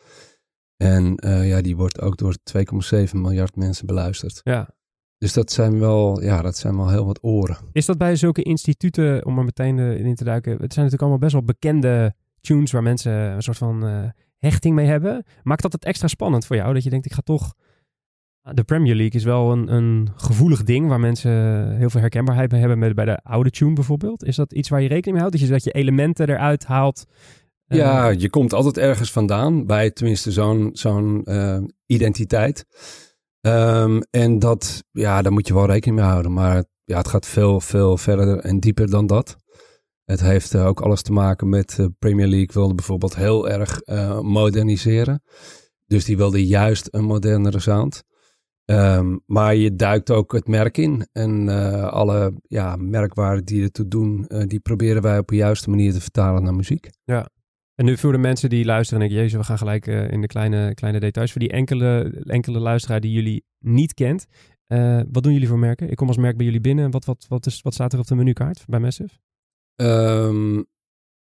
En 0.77 1.25
uh, 1.25 1.47
ja, 1.49 1.61
die 1.61 1.75
wordt 1.75 2.01
ook 2.01 2.17
door 2.17 2.35
2,7 2.57 3.11
miljard 3.11 3.55
mensen 3.55 3.85
beluisterd. 3.85 4.39
Ja. 4.43 4.75
Dus 5.17 5.33
dat 5.33 5.51
zijn 5.51 5.79
wel, 5.79 6.21
ja, 6.21 6.41
dat 6.41 6.57
zijn 6.57 6.75
wel 6.75 6.89
heel 6.89 7.05
wat 7.05 7.23
oren. 7.23 7.57
Is 7.71 7.85
dat 7.85 7.97
bij 7.97 8.15
zulke 8.15 8.43
instituten, 8.43 9.25
om 9.25 9.37
er 9.37 9.43
meteen 9.43 9.77
uh, 9.77 10.05
in 10.05 10.15
te 10.15 10.23
duiken, 10.23 10.51
het 10.51 10.73
zijn 10.73 10.85
natuurlijk 10.85 11.01
allemaal 11.01 11.19
best 11.19 11.33
wel 11.33 11.43
bekende 11.43 12.15
tunes 12.41 12.71
waar 12.71 12.83
mensen 12.83 13.13
een 13.13 13.41
soort 13.41 13.57
van 13.57 13.85
uh, 13.85 14.03
hechting 14.37 14.75
mee 14.75 14.87
hebben. 14.87 15.25
Maakt 15.43 15.61
dat 15.61 15.71
het 15.71 15.85
extra 15.85 16.07
spannend 16.07 16.45
voor 16.45 16.55
jou? 16.55 16.73
Dat 16.73 16.83
je 16.83 16.89
denkt, 16.89 17.05
ik 17.05 17.13
ga 17.13 17.21
toch 17.21 17.53
de 18.53 18.63
Premier 18.63 18.95
League 18.95 19.19
is 19.19 19.23
wel 19.23 19.51
een, 19.51 19.73
een 19.73 20.09
gevoelig 20.15 20.63
ding 20.63 20.87
waar 20.87 20.99
mensen 20.99 21.31
heel 21.77 21.89
veel 21.89 22.01
herkenbaarheid 22.01 22.49
bij 22.49 22.59
hebben 22.59 22.79
met, 22.79 22.95
bij 22.95 23.05
de 23.05 23.19
oude 23.23 23.49
tune 23.49 23.73
bijvoorbeeld. 23.73 24.23
Is 24.23 24.35
dat 24.35 24.53
iets 24.53 24.69
waar 24.69 24.81
je 24.81 24.87
rekening 24.87 25.11
mee 25.11 25.21
houdt? 25.21 25.37
Dat 25.37 25.47
je, 25.47 25.53
dat 25.53 25.63
je 25.63 25.71
elementen 25.71 26.29
eruit 26.29 26.65
haalt? 26.65 27.05
Ja, 27.65 28.11
uh, 28.11 28.19
je 28.19 28.29
komt 28.29 28.53
altijd 28.53 28.77
ergens 28.77 29.11
vandaan 29.11 29.65
bij 29.65 29.91
tenminste 29.91 30.31
zo'n 30.31 30.69
zo'n 30.73 31.21
uh, 31.25 31.57
identiteit. 31.85 32.65
Um, 33.41 34.01
en 34.09 34.39
dat, 34.39 34.83
ja, 34.91 35.21
daar 35.21 35.31
moet 35.31 35.47
je 35.47 35.53
wel 35.53 35.65
rekening 35.65 35.99
mee 35.99 36.09
houden. 36.09 36.33
Maar 36.33 36.63
ja, 36.83 36.97
het 36.97 37.07
gaat 37.07 37.25
veel, 37.25 37.59
veel 37.59 37.97
verder 37.97 38.39
en 38.39 38.59
dieper 38.59 38.89
dan 38.89 39.07
dat. 39.07 39.35
Het 40.05 40.21
heeft 40.21 40.53
uh, 40.53 40.65
ook 40.65 40.81
alles 40.81 41.01
te 41.01 41.11
maken 41.11 41.49
met 41.49 41.75
de 41.75 41.93
Premier 41.99 42.27
League 42.27 42.53
wilde 42.53 42.75
bijvoorbeeld 42.75 43.15
heel 43.15 43.49
erg 43.49 43.81
moderniseren. 44.21 45.23
Dus 45.85 46.05
die 46.05 46.17
wilde 46.17 46.47
juist 46.47 46.87
een 46.91 47.03
modernere 47.03 47.59
sound. 47.59 48.03
Um, 48.71 49.21
maar 49.25 49.55
je 49.55 49.75
duikt 49.75 50.12
ook 50.12 50.31
het 50.31 50.47
merk 50.47 50.77
in. 50.77 51.07
En 51.12 51.47
uh, 51.47 51.83
alle 51.83 52.33
ja, 52.47 52.75
merkwaarden 52.75 53.45
die 53.45 53.63
ertoe 53.63 53.88
doen, 53.88 54.25
uh, 54.27 54.43
die 54.47 54.59
proberen 54.59 55.01
wij 55.01 55.17
op 55.17 55.27
de 55.27 55.36
juiste 55.36 55.69
manier 55.69 55.93
te 55.93 56.01
vertalen 56.01 56.43
naar 56.43 56.55
muziek. 56.55 56.89
Ja. 57.03 57.29
En 57.75 57.86
nu 57.86 57.97
voor 57.97 58.12
de 58.12 58.17
mensen 58.17 58.50
die 58.50 58.65
luisteren, 58.65 59.00
denk 59.00 59.12
ik, 59.12 59.17
jezus, 59.17 59.38
we 59.38 59.43
gaan 59.43 59.57
gelijk 59.57 59.88
uh, 59.88 60.12
in 60.12 60.21
de 60.21 60.27
kleine, 60.27 60.74
kleine 60.74 61.00
details. 61.00 61.31
Voor 61.31 61.41
die 61.41 61.51
enkele, 61.51 62.21
enkele 62.24 62.59
luisteraar 62.59 63.00
die 63.00 63.12
jullie 63.12 63.45
niet 63.59 63.93
kent, 63.93 64.25
wat 65.12 65.24
doen 65.24 65.33
jullie 65.33 65.47
voor 65.47 65.59
merken? 65.59 65.89
Ik 65.89 65.95
kom 65.95 66.07
als 66.07 66.17
merk 66.17 66.38
bij 66.38 66.45
jullie 66.45 66.62
binnen. 66.62 66.91
Wat, 66.91 67.05
wat, 67.05 67.25
wat, 67.29 67.45
is, 67.45 67.62
wat 67.62 67.74
staat 67.74 67.93
er 67.93 68.00
op 68.00 68.07
de 68.07 68.15
menukaart 68.15 68.63
bij 68.65 68.79
Massive? 68.79 69.15
Um, 69.75 70.65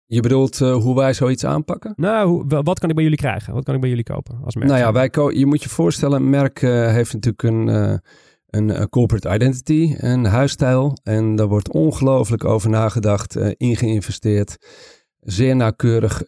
je 0.07 0.21
bedoelt 0.21 0.61
uh, 0.61 0.75
hoe 0.75 0.95
wij 0.95 1.15
zoiets 1.15 1.45
aanpakken? 1.45 1.93
Nou, 1.97 2.29
hoe, 2.29 2.63
wat 2.63 2.79
kan 2.79 2.89
ik 2.89 2.95
bij 2.95 3.05
jullie 3.05 3.19
krijgen? 3.19 3.55
Wat 3.55 3.65
kan 3.65 3.75
ik 3.75 3.81
bij 3.81 3.89
jullie 3.89 4.05
kopen 4.05 4.39
als 4.45 4.55
merk? 4.55 4.69
Nou 4.69 4.81
ja, 4.81 4.93
wij 4.93 5.11
je 5.39 5.47
moet 5.47 5.63
je 5.63 5.69
voorstellen, 5.69 6.23
een 6.23 6.31
merk 6.31 6.63
uh, 6.63 6.93
heeft 6.93 7.13
natuurlijk 7.13 7.43
een, 7.43 7.69
uh, 7.69 7.95
een 8.47 8.89
corporate 8.89 9.35
identity, 9.35 9.95
een 9.97 10.25
huisstijl. 10.25 10.99
En 11.03 11.37
daar 11.37 11.47
wordt 11.47 11.73
ongelooflijk 11.73 12.45
over 12.45 12.71
nagedacht, 12.71 13.37
in 13.37 13.77
geïnvesteerd. 13.77 14.57
Zeer 15.21 15.57
nauwkeurig 15.57 16.23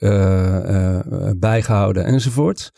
bijgehouden 1.37 2.05
enzovoort. 2.05 2.73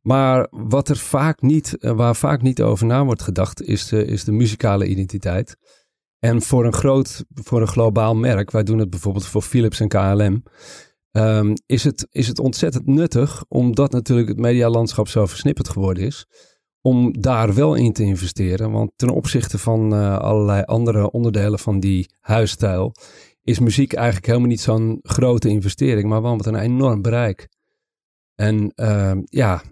Maar 0.00 0.46
wat 0.50 0.88
er 0.88 0.96
vaak 0.96 1.40
niet, 1.40 1.76
waar 1.80 2.16
vaak 2.16 2.42
niet 2.42 2.62
over 2.62 2.86
na 2.86 3.04
wordt 3.04 3.22
gedacht, 3.22 3.62
is 3.62 3.88
de, 3.88 4.04
is 4.04 4.24
de 4.24 4.32
muzikale 4.32 4.86
identiteit. 4.86 5.56
En 6.20 6.42
voor 6.42 6.64
een 6.64 6.72
groot, 6.72 7.24
voor 7.34 7.60
een 7.60 7.66
globaal 7.66 8.14
merk, 8.14 8.50
wij 8.50 8.62
doen 8.62 8.78
het 8.78 8.90
bijvoorbeeld 8.90 9.26
voor 9.26 9.42
Philips 9.42 9.80
en 9.80 9.88
KLM, 9.88 10.42
ehm, 11.10 11.54
is, 11.66 11.84
het, 11.84 12.06
is 12.10 12.28
het 12.28 12.38
ontzettend 12.38 12.86
nuttig, 12.86 13.44
omdat 13.48 13.92
natuurlijk 13.92 14.28
het 14.28 14.38
medialandschap 14.38 15.08
zo 15.08 15.26
versnipperd 15.26 15.68
geworden 15.68 16.02
is, 16.02 16.26
om 16.80 17.20
daar 17.20 17.54
wel 17.54 17.74
in 17.74 17.92
te 17.92 18.02
investeren. 18.02 18.70
Want 18.70 18.92
ten 18.96 19.08
opzichte 19.08 19.58
van 19.58 19.94
uh, 19.94 20.18
allerlei 20.18 20.62
andere 20.62 21.10
onderdelen 21.10 21.58
van 21.58 21.80
die 21.80 22.14
huisstijl, 22.20 22.94
is 23.42 23.58
muziek 23.58 23.92
eigenlijk 23.92 24.26
helemaal 24.26 24.48
niet 24.48 24.60
zo'n 24.60 24.98
grote 25.02 25.48
investering, 25.48 26.08
maar 26.08 26.22
wel 26.22 26.36
met 26.36 26.46
een 26.46 26.54
enorm 26.54 27.02
bereik. 27.02 27.48
En 28.34 28.72
uh, 28.76 29.12
ja, 29.24 29.62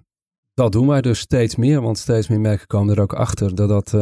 dat 0.58 0.72
doen 0.72 0.86
wij 0.86 1.00
dus 1.00 1.18
steeds 1.18 1.56
meer, 1.56 1.80
want 1.80 1.98
steeds 1.98 2.28
meer 2.28 2.40
merken 2.40 2.66
komen 2.66 2.94
er 2.94 3.02
ook 3.02 3.12
achter 3.12 3.54
dat 3.54 3.68
dat 3.68 3.92
uh, 3.92 4.00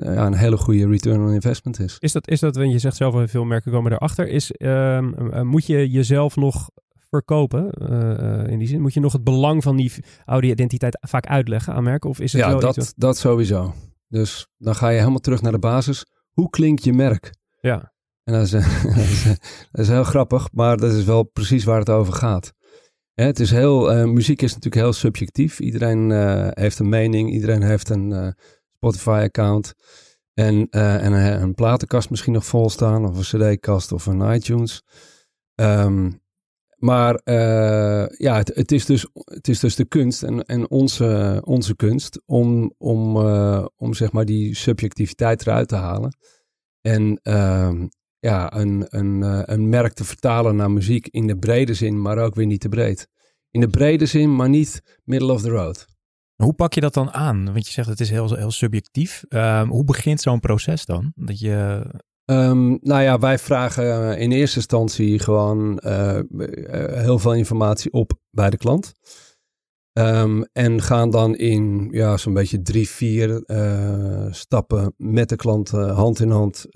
ja, 0.00 0.26
een 0.26 0.34
hele 0.34 0.56
goede 0.56 0.86
return 0.86 1.20
on 1.20 1.32
investment 1.32 1.80
is. 1.80 1.96
Is 1.98 2.12
dat, 2.12 2.28
is 2.28 2.40
dat 2.40 2.56
want 2.56 2.72
je 2.72 2.78
zegt 2.78 2.96
zelf 2.96 3.14
al 3.14 3.28
veel 3.28 3.44
merken 3.44 3.72
komen 3.72 3.92
erachter, 3.92 4.28
is, 4.28 4.52
uh, 4.58 5.00
moet 5.42 5.66
je 5.66 5.90
jezelf 5.90 6.36
nog 6.36 6.70
verkopen 7.10 7.70
uh, 7.90 8.52
in 8.52 8.58
die 8.58 8.68
zin? 8.68 8.80
Moet 8.80 8.94
je 8.94 9.00
nog 9.00 9.12
het 9.12 9.24
belang 9.24 9.62
van 9.62 9.76
die 9.76 9.92
oude 10.24 10.46
identiteit 10.46 10.98
vaak 11.00 11.26
uitleggen 11.26 11.74
aan 11.74 11.82
merken? 11.82 12.10
Of 12.10 12.20
is 12.20 12.32
het 12.32 12.42
ja, 12.42 12.48
wel 12.48 12.60
dat, 12.60 12.76
iets... 12.76 12.92
dat 12.96 13.18
sowieso. 13.18 13.74
Dus 14.08 14.48
dan 14.56 14.74
ga 14.74 14.88
je 14.88 14.98
helemaal 14.98 15.18
terug 15.18 15.42
naar 15.42 15.52
de 15.52 15.58
basis. 15.58 16.06
Hoe 16.32 16.50
klinkt 16.50 16.84
je 16.84 16.92
merk? 16.92 17.34
Ja. 17.60 17.92
En 18.24 18.32
dat 18.32 18.42
is, 18.42 18.50
dat 18.94 18.96
is, 18.96 19.24
dat 19.70 19.80
is 19.80 19.88
heel 19.88 20.04
grappig, 20.04 20.48
maar 20.52 20.76
dat 20.76 20.92
is 20.92 21.04
wel 21.04 21.22
precies 21.22 21.64
waar 21.64 21.78
het 21.78 21.90
over 21.90 22.12
gaat 22.12 22.56
het 23.24 23.40
is 23.40 23.50
heel, 23.50 23.96
uh, 23.96 24.04
muziek 24.04 24.42
is 24.42 24.54
natuurlijk 24.54 24.82
heel 24.82 24.92
subjectief. 24.92 25.60
Iedereen 25.60 26.10
uh, 26.10 26.48
heeft 26.50 26.78
een 26.78 26.88
mening, 26.88 27.32
iedereen 27.32 27.62
heeft 27.62 27.88
een 27.88 28.10
uh, 28.10 28.28
Spotify-account. 28.76 29.74
En, 30.34 30.68
en 30.70 31.12
een, 31.12 31.54
platenkast 31.54 32.10
misschien 32.10 32.32
nog 32.32 32.46
vol 32.46 32.70
staan, 32.70 33.08
of 33.08 33.32
een 33.32 33.40
CD-kast 33.40 33.92
of 33.92 34.06
een 34.06 34.32
iTunes. 34.34 34.82
Um, 35.54 36.20
maar 36.76 37.20
ja, 38.16 38.36
het, 38.36 38.54
het, 38.54 38.72
is 38.72 38.86
dus, 38.86 39.06
het 39.12 39.48
is 39.48 39.60
dus 39.60 39.76
de 39.76 39.84
kunst 39.84 40.22
en, 40.22 40.44
en 40.44 40.70
onze, 40.70 41.40
onze 41.44 41.76
kunst 41.76 42.22
om, 42.26 42.74
om, 42.78 43.16
om 43.76 43.94
zeg 43.94 44.12
maar 44.12 44.24
die 44.24 44.54
subjectiviteit 44.56 45.40
eruit 45.40 45.68
te 45.68 45.76
halen. 45.76 46.16
En 46.80 47.20
um, 47.22 47.88
ja, 48.18 48.56
een, 48.56 48.84
een, 48.88 49.22
eh, 49.22 49.40
een 49.44 49.68
merk 49.68 49.92
te 49.92 50.04
vertalen 50.04 50.56
naar 50.56 50.70
muziek 50.70 51.08
in 51.10 51.26
de 51.26 51.38
brede 51.38 51.74
zin, 51.74 52.00
maar 52.00 52.18
ook 52.18 52.34
weer 52.34 52.46
niet 52.46 52.60
te 52.60 52.68
breed. 52.68 53.08
In 53.50 53.60
de 53.60 53.68
brede 53.68 54.06
zin, 54.06 54.36
maar 54.36 54.48
niet 54.48 55.00
middle 55.04 55.32
of 55.32 55.42
the 55.42 55.50
road. 55.50 55.86
Hoe 56.42 56.54
pak 56.54 56.72
je 56.72 56.80
dat 56.80 56.94
dan 56.94 57.10
aan? 57.10 57.44
Want 57.44 57.66
je 57.66 57.72
zegt 57.72 57.88
het 57.88 58.00
is 58.00 58.10
heel, 58.10 58.34
heel 58.34 58.50
subjectief. 58.50 59.24
Um, 59.28 59.70
hoe 59.70 59.84
begint 59.84 60.20
zo'n 60.20 60.40
proces 60.40 60.84
dan? 60.84 61.12
Dat 61.14 61.40
je... 61.40 61.86
Um, 62.24 62.78
nou 62.80 63.02
ja, 63.02 63.18
wij 63.18 63.38
vragen 63.38 64.18
in 64.18 64.32
eerste 64.32 64.56
instantie 64.56 65.18
gewoon 65.18 65.80
uh, 65.84 66.20
heel 66.92 67.18
veel 67.18 67.34
informatie 67.34 67.92
op 67.92 68.12
bij 68.30 68.50
de 68.50 68.56
klant. 68.56 68.92
Um, 69.92 70.44
en 70.52 70.82
gaan 70.82 71.10
dan 71.10 71.36
in 71.36 71.88
ja, 71.90 72.16
zo'n 72.16 72.34
beetje 72.34 72.62
drie, 72.62 72.88
vier 72.88 73.42
uh, 73.46 74.26
stappen 74.32 74.94
met 74.96 75.28
de 75.28 75.36
klant 75.36 75.70
hand 75.70 76.20
in 76.20 76.30
hand 76.30 76.66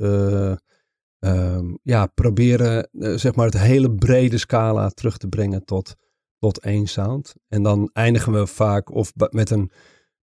um, 1.24 1.78
ja, 1.82 2.06
proberen 2.06 2.88
uh, 2.92 3.16
zeg 3.16 3.34
maar 3.34 3.46
het 3.46 3.58
hele 3.58 3.94
brede 3.94 4.38
scala 4.38 4.88
terug 4.88 5.16
te 5.16 5.28
brengen 5.28 5.64
tot, 5.64 5.94
tot 6.38 6.58
één 6.58 6.86
sound. 6.86 7.34
En 7.48 7.62
dan 7.62 7.90
eindigen 7.92 8.32
we 8.32 8.46
vaak 8.46 8.90
of 8.90 9.12
met 9.30 9.50
een, 9.50 9.70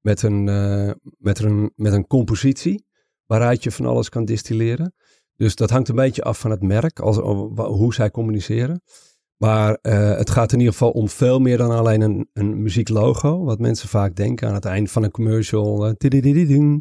met 0.01 0.23
een, 0.23 0.47
uh, 0.47 0.91
met 1.19 1.39
een, 1.39 1.73
met 1.75 1.93
een 1.93 2.07
compositie 2.07 2.87
waaruit 3.27 3.63
je 3.63 3.71
van 3.71 3.87
alles 3.87 4.09
kan 4.09 4.25
distilleren. 4.25 4.95
Dus 5.37 5.55
dat 5.55 5.71
hangt 5.71 5.89
een 5.89 5.95
beetje 5.95 6.23
af 6.23 6.39
van 6.39 6.51
het 6.51 6.63
merk, 6.63 7.01
als, 7.01 7.17
hoe 7.57 7.95
zij 7.95 8.11
communiceren. 8.11 8.83
Maar 9.39 9.79
uh, 9.83 10.17
het 10.17 10.31
gaat 10.31 10.53
in 10.53 10.59
ieder 10.59 10.73
geval 10.73 10.91
om 10.91 11.09
veel 11.09 11.39
meer 11.39 11.57
dan 11.57 11.71
alleen 11.71 12.01
een, 12.01 12.29
een 12.33 12.63
muzieklogo. 12.63 13.45
Wat 13.45 13.59
mensen 13.59 13.89
vaak 13.89 14.15
denken 14.15 14.49
aan 14.49 14.55
het 14.55 14.65
eind 14.65 14.91
van 14.91 15.03
een 15.03 15.11
commercial. 15.11 15.95
Uh, 16.03 16.77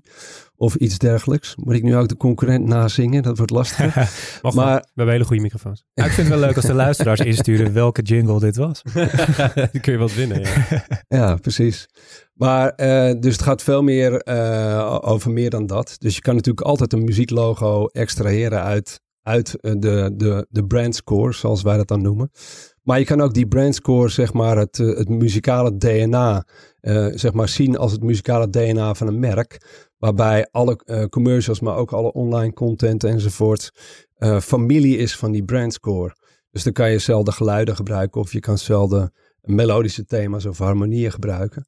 of 0.55 0.75
iets 0.75 0.97
dergelijks. 0.97 1.55
Moet 1.55 1.75
ik 1.75 1.83
nu 1.83 1.95
ook 1.95 2.07
de 2.07 2.17
concurrent 2.17 2.65
nazingen? 2.65 3.23
Dat 3.23 3.37
wordt 3.37 3.51
lastig. 3.59 3.95
maar 4.41 4.79
we 4.79 4.91
hebben 4.93 5.13
hele 5.13 5.25
goede 5.25 5.41
microfoons. 5.41 5.83
Ja, 5.93 6.05
ik 6.05 6.11
vind 6.11 6.27
het 6.27 6.37
wel 6.37 6.47
leuk 6.47 6.55
als 6.55 6.65
de 6.65 6.73
luisteraars 6.73 7.19
insturen 7.19 7.73
welke 7.73 8.01
jingle 8.01 8.39
dit 8.39 8.55
was. 8.55 8.81
Dan 9.55 9.81
kun 9.81 9.93
je 9.93 9.97
wat 9.97 10.13
winnen. 10.13 10.41
Ja, 10.41 10.85
ja 11.07 11.35
precies. 11.35 11.87
Maar 12.33 12.73
uh, 12.77 13.21
dus 13.21 13.33
het 13.33 13.41
gaat 13.41 13.63
veel 13.63 13.81
meer 13.81 14.25
over 15.03 15.31
meer 15.31 15.49
dan 15.49 15.65
dat. 15.65 15.95
Dus 15.97 16.15
je 16.15 16.21
kan 16.21 16.35
natuurlijk 16.35 16.67
altijd 16.67 16.93
een 16.93 17.03
muzieklogo 17.03 17.85
extraheren 17.85 18.63
uit 18.63 18.99
uit 19.27 19.55
eh, 19.55 19.71
de, 19.77 20.13
de, 20.15 20.47
de 20.49 20.65
brandscore, 20.65 21.33
zoals 21.33 21.61
wij 21.61 21.77
dat 21.77 21.87
dan 21.87 22.01
noemen. 22.01 22.31
Maar 22.83 22.99
je 22.99 23.05
kan 23.05 23.21
ook 23.21 23.33
die 23.33 23.47
brandscore, 23.47 24.09
zeg 24.09 24.33
maar, 24.33 24.57
het, 24.57 24.79
eh, 24.79 24.87
het 24.97 25.09
muzikale 25.09 25.77
DNA, 25.77 26.45
uh, 26.81 27.07
zeg 27.11 27.33
maar, 27.33 27.49
zien 27.49 27.77
als 27.77 27.91
het 27.91 28.03
muzikale 28.03 28.49
DNA 28.49 28.93
van 28.93 29.07
een 29.07 29.19
merk. 29.19 29.85
Waarbij 29.97 30.47
alle 30.51 31.07
commercials, 31.09 31.59
maar 31.59 31.75
ook 31.75 31.91
alle 31.91 32.11
online 32.11 32.53
content 32.53 33.03
enzovoort, 33.03 33.71
uh, 34.17 34.39
familie 34.39 34.97
is 34.97 35.15
van 35.15 35.31
die 35.31 35.43
brandscore. 35.43 36.15
Dus 36.51 36.63
dan 36.63 36.73
kan 36.73 36.91
je 36.91 36.99
zelden 36.99 37.33
geluiden 37.33 37.75
gebruiken 37.75 38.21
of 38.21 38.33
je 38.33 38.39
kan 38.39 38.57
zelden 38.57 39.13
melodische 39.41 40.05
thema's 40.05 40.45
of 40.45 40.57
harmonieën 40.57 41.11
gebruiken. 41.11 41.67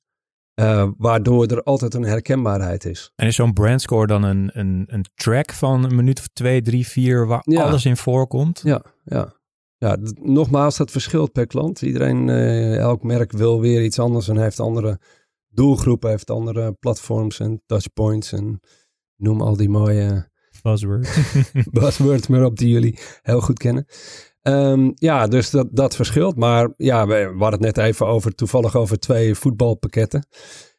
Uh, 0.60 0.88
waardoor 0.98 1.46
er 1.46 1.64
altijd 1.64 1.94
een 1.94 2.04
herkenbaarheid 2.04 2.86
is. 2.86 3.12
En 3.16 3.28
is 3.28 3.36
zo'n 3.36 3.54
brandscore 3.54 4.08
dan 4.08 4.24
een, 4.24 4.50
een, 4.54 4.84
een 4.88 5.06
track 5.16 5.54
van 5.54 5.84
een 5.84 5.96
minuut 5.96 6.20
of 6.20 6.28
twee, 6.28 6.62
drie, 6.62 6.88
vier, 6.88 7.28
waar 7.28 7.42
alles 7.42 7.86
in 7.86 7.98
voorkomt? 7.98 8.62
Ja, 8.64 8.82
ja. 9.04 9.34
ja 9.78 9.98
nogmaals, 10.22 10.78
dat 10.78 10.92
verschilt 10.92 11.32
per 11.32 11.48
klant. 11.48 11.82
Iedereen, 11.82 12.28
uh, 12.28 12.78
elk 12.78 13.04
merk 13.04 13.32
wil 13.32 13.60
weer 13.60 13.84
iets 13.84 14.00
anders 14.00 14.28
en 14.28 14.38
heeft 14.38 14.60
andere 14.60 15.00
doelgroepen, 15.50 16.10
heeft 16.10 16.30
andere 16.30 16.72
platforms 16.72 17.40
en 17.40 17.62
touchpoints 17.66 18.32
en 18.32 18.60
noem 19.16 19.42
al 19.42 19.58
die 19.58 19.70
mooie 19.70 20.30
buzzwords. 20.62 21.18
buzzwords 21.72 22.28
maar 22.28 22.44
op 22.44 22.58
die 22.58 22.70
jullie 22.70 23.00
heel 23.22 23.42
goed 23.42 23.58
kennen. 23.58 23.86
Um, 24.50 24.92
ja, 24.96 25.28
dus 25.28 25.50
dat, 25.50 25.68
dat 25.72 25.96
verschilt. 25.96 26.36
Maar 26.36 26.74
ja, 26.78 27.08
we, 27.08 27.14
we 27.14 27.42
hadden 27.44 27.64
het 27.64 27.76
net 27.76 27.78
even 27.78 28.08
over, 28.08 28.36
toevallig 28.36 28.76
over 28.76 29.00
twee 29.00 29.36
voetbalpakketten. 29.36 30.28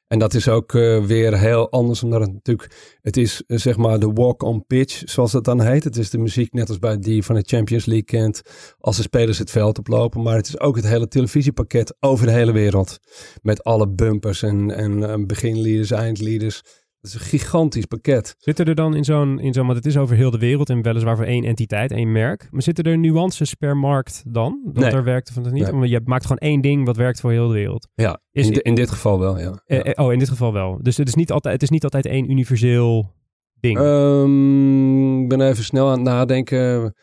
En 0.07 0.19
dat 0.19 0.35
is 0.35 0.49
ook 0.49 0.73
uh, 0.73 1.05
weer 1.05 1.39
heel 1.39 1.71
anders, 1.71 2.03
omdat 2.03 2.21
het 2.21 2.33
natuurlijk, 2.33 2.99
het 3.03 3.17
is 3.17 3.43
uh, 3.47 3.59
zeg 3.59 3.77
maar 3.77 3.99
de 3.99 4.13
walk-on 4.13 4.67
pitch, 4.67 5.03
zoals 5.05 5.33
dat 5.33 5.45
dan 5.45 5.61
heet. 5.61 5.85
Het 5.85 5.97
is 5.97 6.11
de 6.11 6.19
muziek 6.19 6.53
net 6.53 6.69
als 6.69 6.79
bij 6.79 6.99
die 6.99 7.23
van 7.25 7.35
de 7.35 7.45
Champions 7.47 7.85
League 7.85 8.05
kent, 8.05 8.43
als 8.79 8.97
de 8.97 9.03
spelers 9.03 9.39
het 9.39 9.51
veld 9.51 9.79
oplopen. 9.79 10.23
Maar 10.23 10.37
het 10.37 10.49
is 10.49 10.61
ook 10.61 10.77
het 10.77 10.87
hele 10.87 11.09
televisiepakket 11.09 11.97
over 12.01 12.27
de 12.27 12.33
hele 12.33 12.53
wereld. 12.53 12.99
Met 13.43 13.65
alle 13.65 13.89
bumpers 13.89 14.43
en, 14.43 14.71
en 14.71 14.99
uh, 14.99 15.15
beginleaders, 15.27 15.91
eindleaders. 15.91 16.63
Dat 17.01 17.11
is 17.11 17.15
een 17.15 17.27
gigantisch 17.27 17.85
pakket. 17.85 18.35
Zitten 18.39 18.67
er 18.67 18.75
dan 18.75 18.95
in 18.95 19.05
zo'n, 19.05 19.39
in 19.39 19.53
zo'n, 19.53 19.65
want 19.65 19.77
het 19.77 19.87
is 19.87 19.97
over 19.97 20.17
heel 20.17 20.31
de 20.31 20.39
wereld 20.39 20.71
en 20.71 20.83
weliswaar 20.83 21.17
voor 21.17 21.25
één 21.25 21.45
entiteit, 21.45 21.91
één 21.91 22.13
merk. 22.13 22.49
Maar 22.51 22.63
zitten 22.63 22.85
er 22.85 22.99
nuances 22.99 23.55
per 23.55 23.77
markt 23.77 24.23
dan? 24.27 24.61
Dat 24.65 24.85
nee. 24.85 24.93
er 24.93 25.05
werkt 25.05 25.29
of 25.29 25.35
het 25.35 25.53
niet? 25.53 25.73
Nee. 25.73 25.89
Je 25.89 26.01
maakt 26.05 26.23
gewoon 26.23 26.39
één 26.39 26.61
ding 26.61 26.87
wat 26.87 26.97
werkt 26.97 27.21
voor 27.21 27.31
heel 27.31 27.49
de 27.49 27.55
wereld. 27.55 27.89
Ja, 27.95 28.21
is 28.33 28.47
in, 28.47 28.53
de, 28.53 28.63
in 28.63 28.75
dit 28.75 28.91
geval 28.91 29.19
wel, 29.19 29.39
ja. 29.39 29.63
ja. 29.67 29.87
Uh, 29.87 29.93
oh, 29.95 30.13
in 30.13 30.19
dit 30.19 30.29
geval 30.29 30.53
wel. 30.53 30.79
Dus 30.83 30.97
het 30.97 31.09
is 31.09 31.15
niet 31.15 31.33
altijd, 31.33 31.55
het 31.55 31.63
is 31.63 31.71
niet 31.71 31.85
altijd 31.85 32.07
één 32.07 32.31
universeel 32.31 33.15
ding. 33.61 33.79
Um, 33.79 35.23
ik 35.23 35.29
ben 35.29 35.41
even 35.41 35.65
snel 35.65 35.87
aan 35.87 35.93
het 35.93 36.03
nadenken. 36.03 36.95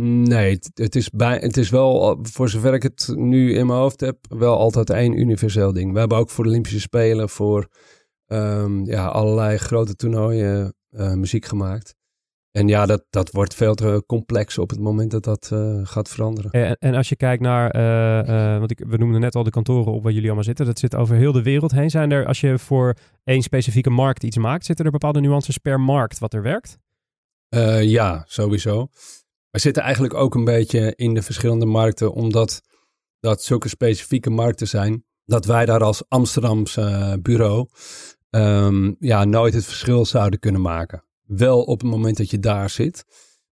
Nee, 0.00 0.52
het, 0.52 0.70
het, 0.74 0.96
is 0.96 1.10
bij, 1.10 1.38
het 1.38 1.56
is 1.56 1.70
wel, 1.70 2.18
voor 2.22 2.48
zover 2.48 2.74
ik 2.74 2.82
het 2.82 3.12
nu 3.14 3.54
in 3.54 3.66
mijn 3.66 3.78
hoofd 3.78 4.00
heb, 4.00 4.16
wel 4.28 4.58
altijd 4.58 4.90
één 4.90 5.18
universeel 5.18 5.72
ding. 5.72 5.92
We 5.92 5.98
hebben 5.98 6.18
ook 6.18 6.30
voor 6.30 6.44
de 6.44 6.50
Olympische 6.50 6.80
Spelen, 6.80 7.28
voor 7.28 7.68
um, 8.26 8.84
ja, 8.84 9.06
allerlei 9.06 9.56
grote 9.56 9.94
toernooien 9.94 10.74
uh, 10.90 11.12
muziek 11.12 11.44
gemaakt. 11.44 11.94
En 12.50 12.68
ja, 12.68 12.86
dat, 12.86 13.04
dat 13.10 13.30
wordt 13.30 13.54
veel 13.54 13.74
te 13.74 14.02
complex 14.06 14.58
op 14.58 14.70
het 14.70 14.80
moment 14.80 15.10
dat 15.10 15.24
dat 15.24 15.50
uh, 15.52 15.80
gaat 15.82 16.08
veranderen. 16.08 16.50
En, 16.50 16.76
en, 16.78 16.94
als 16.94 17.08
je 17.08 17.16
kijkt 17.16 17.42
naar, 17.42 17.76
uh, 17.76 18.58
want 18.58 18.70
ik, 18.70 18.84
we 18.86 18.96
noemden 18.96 19.20
net 19.20 19.34
al 19.34 19.42
de 19.42 19.50
kantoren 19.50 19.92
op 19.92 20.02
waar 20.02 20.12
jullie 20.12 20.26
allemaal 20.26 20.44
zitten. 20.44 20.66
Dat 20.66 20.78
zit 20.78 20.94
over 20.94 21.16
heel 21.16 21.32
de 21.32 21.42
wereld 21.42 21.72
heen. 21.72 21.90
Zijn 21.90 22.10
er, 22.10 22.26
als 22.26 22.40
je 22.40 22.58
voor 22.58 22.96
één 23.24 23.42
specifieke 23.42 23.90
markt 23.90 24.22
iets 24.22 24.36
maakt, 24.36 24.64
zitten 24.64 24.84
er 24.84 24.90
bepaalde 24.90 25.20
nuances 25.20 25.58
per 25.58 25.80
markt 25.80 26.18
wat 26.18 26.34
er 26.34 26.42
werkt? 26.42 26.78
ja, 27.80 28.24
sowieso. 28.26 28.88
We 29.50 29.58
zitten 29.58 29.82
eigenlijk 29.82 30.14
ook 30.14 30.34
een 30.34 30.44
beetje 30.44 30.92
in 30.96 31.14
de 31.14 31.22
verschillende 31.22 31.66
markten, 31.66 32.12
omdat 32.12 32.62
dat 33.20 33.42
zulke 33.42 33.68
specifieke 33.68 34.30
markten 34.30 34.68
zijn 34.68 35.04
dat 35.24 35.44
wij 35.44 35.64
daar 35.64 35.82
als 35.82 36.02
Amsterdamse 36.08 37.18
bureau 37.22 37.68
um, 38.34 38.96
ja, 38.98 39.24
nooit 39.24 39.54
het 39.54 39.64
verschil 39.64 40.04
zouden 40.04 40.38
kunnen 40.38 40.60
maken. 40.60 41.04
Wel 41.26 41.62
op 41.62 41.80
het 41.80 41.90
moment 41.90 42.16
dat 42.16 42.30
je 42.30 42.38
daar 42.38 42.70
zit, 42.70 43.04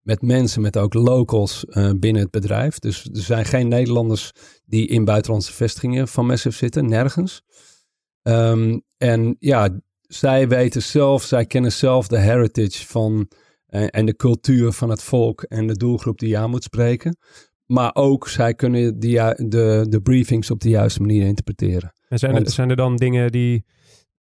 met 0.02 0.22
mensen, 0.22 0.62
met 0.62 0.78
ook 0.78 0.94
locals 0.94 1.66
uh, 1.68 1.92
binnen 1.98 2.22
het 2.22 2.32
bedrijf. 2.32 2.80
Dus 2.80 3.04
er 3.04 3.22
zijn 3.22 3.46
geen 3.46 3.68
Nederlanders 3.68 4.32
die 4.66 4.88
in 4.88 5.06
buitenlandse 5.06 5.54
vestigingen 5.54 6.08
van 6.08 6.26
Massive 6.26 6.56
zitten, 6.58 6.86
nergens. 6.86 7.42
Um, 8.24 8.82
en 8.98 9.36
ja, 9.40 9.80
zij 10.02 10.48
weten 10.48 10.82
zelf, 10.82 11.24
zij 11.24 11.46
kennen 11.46 11.72
zelf 11.72 12.08
de 12.08 12.20
heritage 12.20 12.88
van 12.88 13.28
uh, 13.70 13.88
en 13.90 14.06
de 14.06 14.16
cultuur 14.16 14.72
van 14.72 14.90
het 14.90 15.04
volk 15.04 15.42
en 15.42 15.68
de 15.68 15.78
doelgroep 15.78 16.20
die 16.20 16.30
je 16.30 16.38
aan 16.38 16.50
moet 16.50 16.64
spreken. 16.64 17.18
Maar 17.66 17.96
ook 17.96 18.28
zij 18.28 18.54
kunnen 18.54 19.00
die, 19.00 19.16
de, 19.48 19.86
de 19.90 20.02
briefings 20.04 20.52
op 20.52 20.60
de 20.60 20.70
juiste 20.70 21.02
manier 21.02 21.26
interpreteren. 21.26 21.94
En 22.08 22.20
zijn, 22.20 22.36
er, 22.36 22.50
zijn 22.50 22.70
er 22.70 22.76
dan 22.76 22.96
dingen 22.96 23.32
die, 23.32 23.66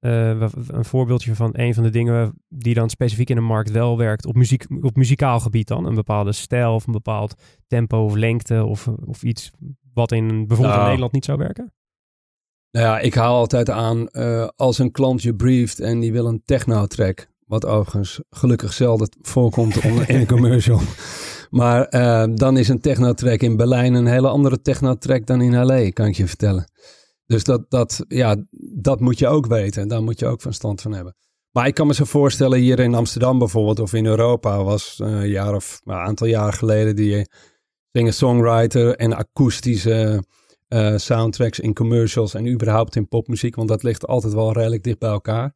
uh, 0.08 0.48
een 0.68 0.86
voorbeeldje 0.86 1.36
van 1.36 1.50
een 1.54 1.74
van 1.74 1.84
de 1.84 1.90
dingen 1.90 2.34
die 2.48 2.74
dan 2.74 2.90
specifiek 2.90 3.30
in 3.30 3.38
een 3.38 3.44
markt 3.44 3.72
wel 3.72 3.98
werkt, 3.98 4.26
op, 4.26 4.36
muziek, 4.36 4.66
op 4.82 4.96
muzikaal 4.96 5.40
gebied 5.40 5.68
dan? 5.68 5.86
Een 5.86 5.96
bepaalde 5.96 6.32
stijl 6.32 6.74
of 6.74 6.88
een 6.88 6.94
bepaald 6.94 7.36
tempo 7.68 8.04
of 8.04 8.16
lengte 8.16 8.66
of, 8.66 8.88
of 8.88 9.24
iets 9.24 9.52
wat 9.94 10.12
in 10.12 10.28
bijvoorbeeld 10.28 10.60
nou, 10.60 10.80
in 10.80 10.86
Nederland 10.86 11.12
niet 11.12 11.26
zou 11.26 11.38
werken? 11.38 11.74
Nou 12.72 12.86
ja, 12.86 13.00
ik 13.00 13.14
haal 13.14 13.36
altijd 13.36 13.70
aan 13.70 14.08
uh, 14.12 14.48
als 14.56 14.78
een 14.78 14.92
klant 14.92 15.22
je 15.22 15.36
brieft 15.36 15.80
en 15.80 16.00
die 16.00 16.12
wil 16.12 16.28
een 16.28 16.42
techno-track, 16.46 17.28
wat 17.46 17.66
overigens 17.66 18.20
gelukkig 18.30 18.74
zelden 18.74 19.10
voorkomt 19.22 19.84
in 19.84 20.16
een 20.16 20.28
commercial. 20.28 20.80
Maar 21.50 21.88
uh, 21.90 22.36
dan 22.36 22.58
is 22.58 22.68
een 22.68 22.80
techno-track 22.80 23.42
in 23.42 23.58
Berlijn 23.58 23.94
een 23.94 24.08
hele 24.08 24.28
andere 24.28 24.62
techno-track 24.62 25.26
dan 25.26 25.42
in 25.42 25.64
L.A., 25.66 25.90
kan 25.90 26.06
ik 26.06 26.16
je 26.16 26.28
vertellen. 26.28 26.66
Dus 27.28 27.44
dat, 27.44 27.70
dat, 27.70 28.06
ja, 28.08 28.36
dat 28.76 29.00
moet 29.00 29.20
je 29.20 29.28
ook 29.28 29.46
weten. 29.46 29.82
En 29.82 29.88
daar 29.88 30.04
moet 30.04 30.20
je 30.20 30.26
ook 30.26 30.42
van 30.42 30.54
stand 30.54 30.82
van 30.82 30.94
hebben. 30.94 31.16
Maar 31.52 31.68
ik 31.68 31.74
kan 31.74 31.88
me 31.88 31.94
zo 31.94 32.04
voorstellen, 32.04 32.60
hier 32.60 32.80
in 32.80 32.94
Amsterdam 32.94 33.40
bijvoorbeeld, 33.40 33.80
of 33.80 33.94
in 33.94 34.06
Europa, 34.06 34.64
was 34.64 35.00
uh, 35.02 35.08
een 35.08 35.30
jaar 35.30 35.56
of 35.56 35.82
een 35.84 35.94
aantal 35.94 36.28
jaar 36.28 36.54
geleden 36.54 36.96
die 36.96 37.30
singer-songwriter 37.92 38.96
en 38.96 39.14
akoestische 39.14 40.24
uh, 40.68 40.98
soundtracks 40.98 41.60
in 41.60 41.74
commercials 41.74 42.34
en 42.34 42.48
überhaupt 42.48 42.96
in 42.96 43.08
popmuziek, 43.08 43.56
want 43.56 43.70
dat 43.70 43.84
ligt 43.84 44.08
altijd 44.08 44.34
wel 44.34 44.54
redelijk 44.54 44.84
dicht 44.84 45.00
bij 45.00 45.10
elkaar. 45.10 45.54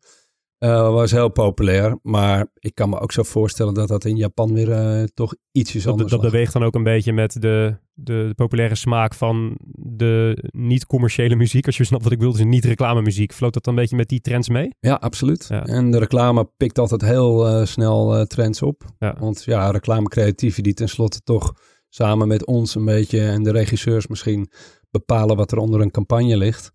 Uh, 0.64 0.90
was 0.90 1.12
heel 1.12 1.30
populair, 1.30 2.00
maar 2.02 2.48
ik 2.60 2.76
kan 2.76 2.90
me 2.90 3.00
ook 3.00 3.12
zo 3.12 3.24
voorstellen 3.24 3.74
dat 3.74 3.88
dat 3.88 4.06
in 4.06 4.18
Japan 4.18 4.54
weer 4.54 4.70
uh, 4.70 5.04
toch 5.14 5.36
ietsjes 5.52 5.84
dat, 5.84 5.92
anders 5.92 6.12
Dat 6.12 6.22
beweegt 6.22 6.54
dan 6.54 6.64
ook 6.64 6.76
een 6.76 6.84
beetje 6.84 7.14
met 7.14 7.34
de, 7.34 7.78
de, 7.94 8.26
de, 8.28 8.34
populaire 8.36 8.76
smaak 8.76 9.14
van 9.14 9.58
de 9.76 10.44
niet-commerciële 10.52 11.36
muziek. 11.36 11.66
Als 11.66 11.78
je 11.78 11.84
snapt 11.84 12.04
wat 12.04 12.12
ik 12.12 12.20
wil, 12.20 12.32
dus 12.32 12.44
niet 12.44 12.66
reclame 12.66 13.02
muziek. 13.02 13.34
Vloot 13.34 13.54
dat 13.54 13.64
dan 13.64 13.74
een 13.74 13.80
beetje 13.80 13.96
met 13.96 14.10
die 14.10 14.22
trends 14.22 14.50
mee? 14.50 14.76
Ja, 14.80 14.94
absoluut. 14.94 15.46
Ja. 15.50 15.66
En 15.66 15.92
de 15.92 16.00
reclame 16.00 16.50
pikt 16.58 16.78
altijd 16.78 17.02
heel 17.02 17.60
uh, 17.60 17.66
snel 17.66 18.26
trends 18.26 18.62
op. 18.62 18.84
Ja. 19.00 19.16
Want 19.20 19.44
ja, 19.44 19.72
reclamecreatieven 19.72 20.64
die 20.64 20.74
tenslotte 20.74 21.22
toch 21.24 21.54
samen 21.90 22.28
met 22.28 22.46
ons 22.46 22.76
een 22.76 22.86
beetje 22.86 23.22
en 23.22 23.44
de 23.44 23.52
regisseurs 23.52 24.08
misschien 24.08 24.50
bepalen 24.92 25.36
wat 25.36 25.52
er 25.52 25.58
onder 25.58 25.82
een 25.82 25.92
campagne 25.92 26.38
ligt. 26.38 26.72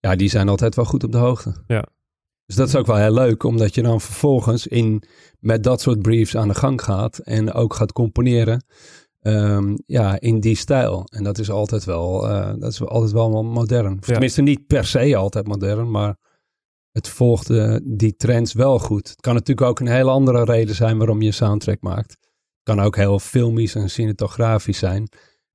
Ja, 0.00 0.16
die 0.16 0.28
zijn 0.28 0.48
altijd 0.48 0.74
wel 0.74 0.84
goed 0.84 1.04
op 1.04 1.12
de 1.12 1.18
hoogte. 1.18 1.64
Ja. 1.66 1.88
Dus 2.52 2.60
dat 2.60 2.70
is 2.70 2.76
ook 2.76 2.86
wel 2.86 2.96
heel 2.96 3.12
leuk, 3.12 3.42
omdat 3.42 3.74
je 3.74 3.82
dan 3.82 4.00
vervolgens 4.00 4.66
in, 4.66 5.02
met 5.38 5.62
dat 5.62 5.80
soort 5.80 6.02
briefs 6.02 6.36
aan 6.36 6.48
de 6.48 6.54
gang 6.54 6.82
gaat 6.82 7.18
en 7.18 7.52
ook 7.52 7.74
gaat 7.74 7.92
componeren 7.92 8.64
um, 9.22 9.82
ja, 9.86 10.20
in 10.20 10.40
die 10.40 10.56
stijl. 10.56 11.04
En 11.04 11.24
dat 11.24 11.38
is 11.38 11.50
altijd 11.50 11.84
wel, 11.84 12.30
uh, 12.30 12.52
dat 12.58 12.72
is 12.72 12.82
altijd 12.82 13.12
wel 13.12 13.42
modern. 13.42 13.92
Ja. 13.92 13.98
Tenminste, 14.00 14.42
niet 14.42 14.66
per 14.66 14.84
se 14.84 15.16
altijd 15.16 15.46
modern, 15.46 15.90
maar 15.90 16.16
het 16.90 17.08
volgt 17.08 17.50
uh, 17.50 17.76
die 17.82 18.16
trends 18.16 18.52
wel 18.52 18.78
goed. 18.78 19.08
Het 19.08 19.20
kan 19.20 19.34
natuurlijk 19.34 19.68
ook 19.68 19.80
een 19.80 19.86
hele 19.86 20.10
andere 20.10 20.44
reden 20.44 20.74
zijn 20.74 20.98
waarom 20.98 21.22
je 21.22 21.32
soundtrack 21.32 21.80
maakt. 21.80 22.10
Het 22.10 22.76
kan 22.76 22.80
ook 22.80 22.96
heel 22.96 23.18
filmisch 23.18 23.74
en 23.74 23.90
cinematografisch 23.90 24.78
zijn. 24.78 25.08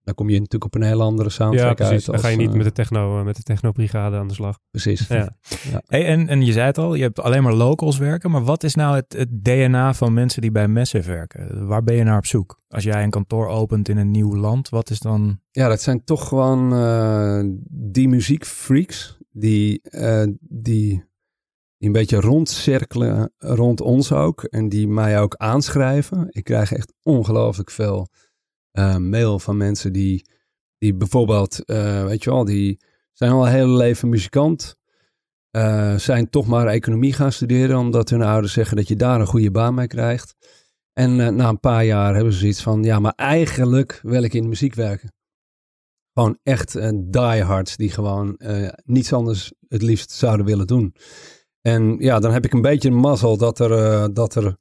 Dan 0.08 0.16
kom 0.16 0.30
je 0.30 0.36
natuurlijk 0.36 0.76
op 0.76 0.76
een 0.76 0.88
hele 0.88 1.04
andere 1.04 1.30
soundtrack 1.30 1.80
ja, 1.80 1.86
precies. 1.86 1.94
uit. 1.94 2.06
Dan 2.06 2.14
als, 2.16 2.24
ga 2.24 2.30
je 2.30 2.38
niet 2.38 2.50
eh, 2.50 2.56
met 2.56 2.66
de 2.66 2.72
techno, 2.72 3.20
eh, 3.20 3.26
met 3.26 3.36
de 3.36 3.44
technobrigade 3.44 4.18
aan 4.18 4.28
de 4.28 4.34
slag. 4.34 4.60
Precies. 4.70 5.08
Ja. 5.08 5.38
Hey, 5.86 6.06
en, 6.06 6.28
en 6.28 6.46
je 6.46 6.52
zei 6.52 6.66
het 6.66 6.78
al, 6.78 6.96
je 6.96 7.02
hebt 7.02 7.20
alleen 7.20 7.44
maar 7.44 7.54
locals 7.54 7.98
werken. 7.98 8.32
Maar 8.32 8.44
wat 8.44 8.64
is 8.64 8.76
nou 8.76 8.96
het, 8.96 9.14
het 9.14 9.44
DNA 9.44 9.94
van 9.94 10.14
mensen 10.14 10.42
die 10.42 10.52
bij 10.52 10.68
Massive 10.68 11.12
werken? 11.12 11.68
Waar 11.68 11.84
ben 11.84 11.96
je 11.96 12.04
naar 12.04 12.18
op 12.18 12.26
zoek? 12.26 12.60
Als 12.68 12.84
jij 12.84 13.04
een 13.04 13.10
kantoor 13.10 13.48
opent 13.48 13.90
in 13.90 13.98
een 13.98 14.12
nieuw 14.12 14.36
land, 14.36 14.70
wat 14.70 14.90
is 14.90 15.00
dan... 15.00 15.40
Ja, 15.52 15.68
dat 15.68 15.82
zijn 15.82 16.04
toch 16.04 16.28
gewoon 16.28 16.74
eh, 16.74 17.42
die 17.70 18.08
muziekfreaks 18.08 19.18
die, 19.32 19.82
eh, 19.82 20.24
die, 20.40 21.04
die 21.78 21.88
een 21.88 21.92
beetje 21.92 22.20
rondcirkelen 22.20 23.34
rond 23.38 23.82
ons 23.82 24.12
ook. 24.12 24.44
En 24.44 24.70
die 24.70 24.88
mij 24.88 25.22
ook 25.22 25.36
aanschrijven. 25.36 26.28
Ik 26.30 26.44
krijg 26.44 26.74
echt 26.74 26.94
ongelooflijk 27.04 27.72
veel 27.72 28.08
eh, 28.78 28.98
mail 28.98 29.40
van 29.40 29.58
mensen 29.58 29.94
die, 29.94 30.30
die 30.78 30.96
bijvoorbeeld, 30.96 31.66
eh, 31.66 32.06
weet 32.06 32.24
je 32.24 32.30
wel, 32.30 32.46
die 32.46 32.80
zijn 33.14 33.32
al 33.32 33.46
een 33.46 33.52
hele 33.52 33.78
leven 33.78 34.10
muzikant. 34.10 34.76
eh, 35.52 35.96
zijn 35.96 36.30
toch 36.30 36.48
maar 36.48 36.68
economie 36.68 37.14
gaan 37.14 37.32
studeren, 37.32 37.78
omdat 37.78 38.10
hun 38.10 38.22
ouders 38.22 38.54
zeggen 38.54 38.78
dat 38.78 38.88
je 38.88 38.96
daar 38.96 39.20
een 39.20 39.28
goede 39.28 39.52
baan 39.52 39.74
mee 39.74 39.88
krijgt. 39.88 40.36
En 40.94 41.36
na 41.36 41.50
een 41.50 41.60
paar 41.60 41.86
jaar 41.86 42.16
hebben 42.16 42.34
ze 42.34 42.40
zoiets 42.40 42.62
van, 42.62 42.84
ja, 42.84 43.00
maar 43.00 43.14
eigenlijk 43.16 44.00
wil 44.04 44.24
ik 44.24 44.34
in 44.34 44.42
de 44.42 44.48
muziek 44.48 44.74
werken. 44.74 45.14
Gewoon 46.14 46.40
echt 46.44 46.76
uh, 46.76 46.90
diehards 46.94 47.78
die 47.78 47.90
gewoon 47.90 48.40
niets 48.84 49.14
anders 49.14 49.54
het 49.68 49.82
liefst 49.82 50.12
zouden 50.12 50.46
willen 50.46 50.68
doen. 50.68 50.96
En 51.62 51.96
ja, 52.00 52.20
dan 52.20 52.32
heb 52.32 52.46
ik 52.46 52.54
een 52.54 52.62
beetje 52.62 52.90
een 52.90 52.96
mazzel 52.96 53.38
dat 53.38 53.60
er, 53.60 54.14
dat 54.14 54.36
er, 54.36 54.58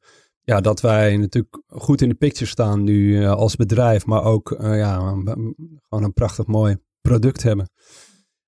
ja, 0.46 0.60
dat 0.60 0.80
wij 0.80 1.16
natuurlijk 1.16 1.62
goed 1.66 2.00
in 2.00 2.08
de 2.08 2.14
picture 2.14 2.50
staan 2.50 2.82
nu 2.84 3.22
eh, 3.22 3.30
als 3.30 3.56
bedrijf, 3.56 4.06
maar 4.06 4.22
ook 4.24 4.50
eh, 4.52 4.78
ja, 4.78 4.98
gewoon 4.98 5.64
een 6.04 6.12
prachtig 6.12 6.46
mooi 6.46 6.76
product 7.00 7.42
hebben. 7.42 7.70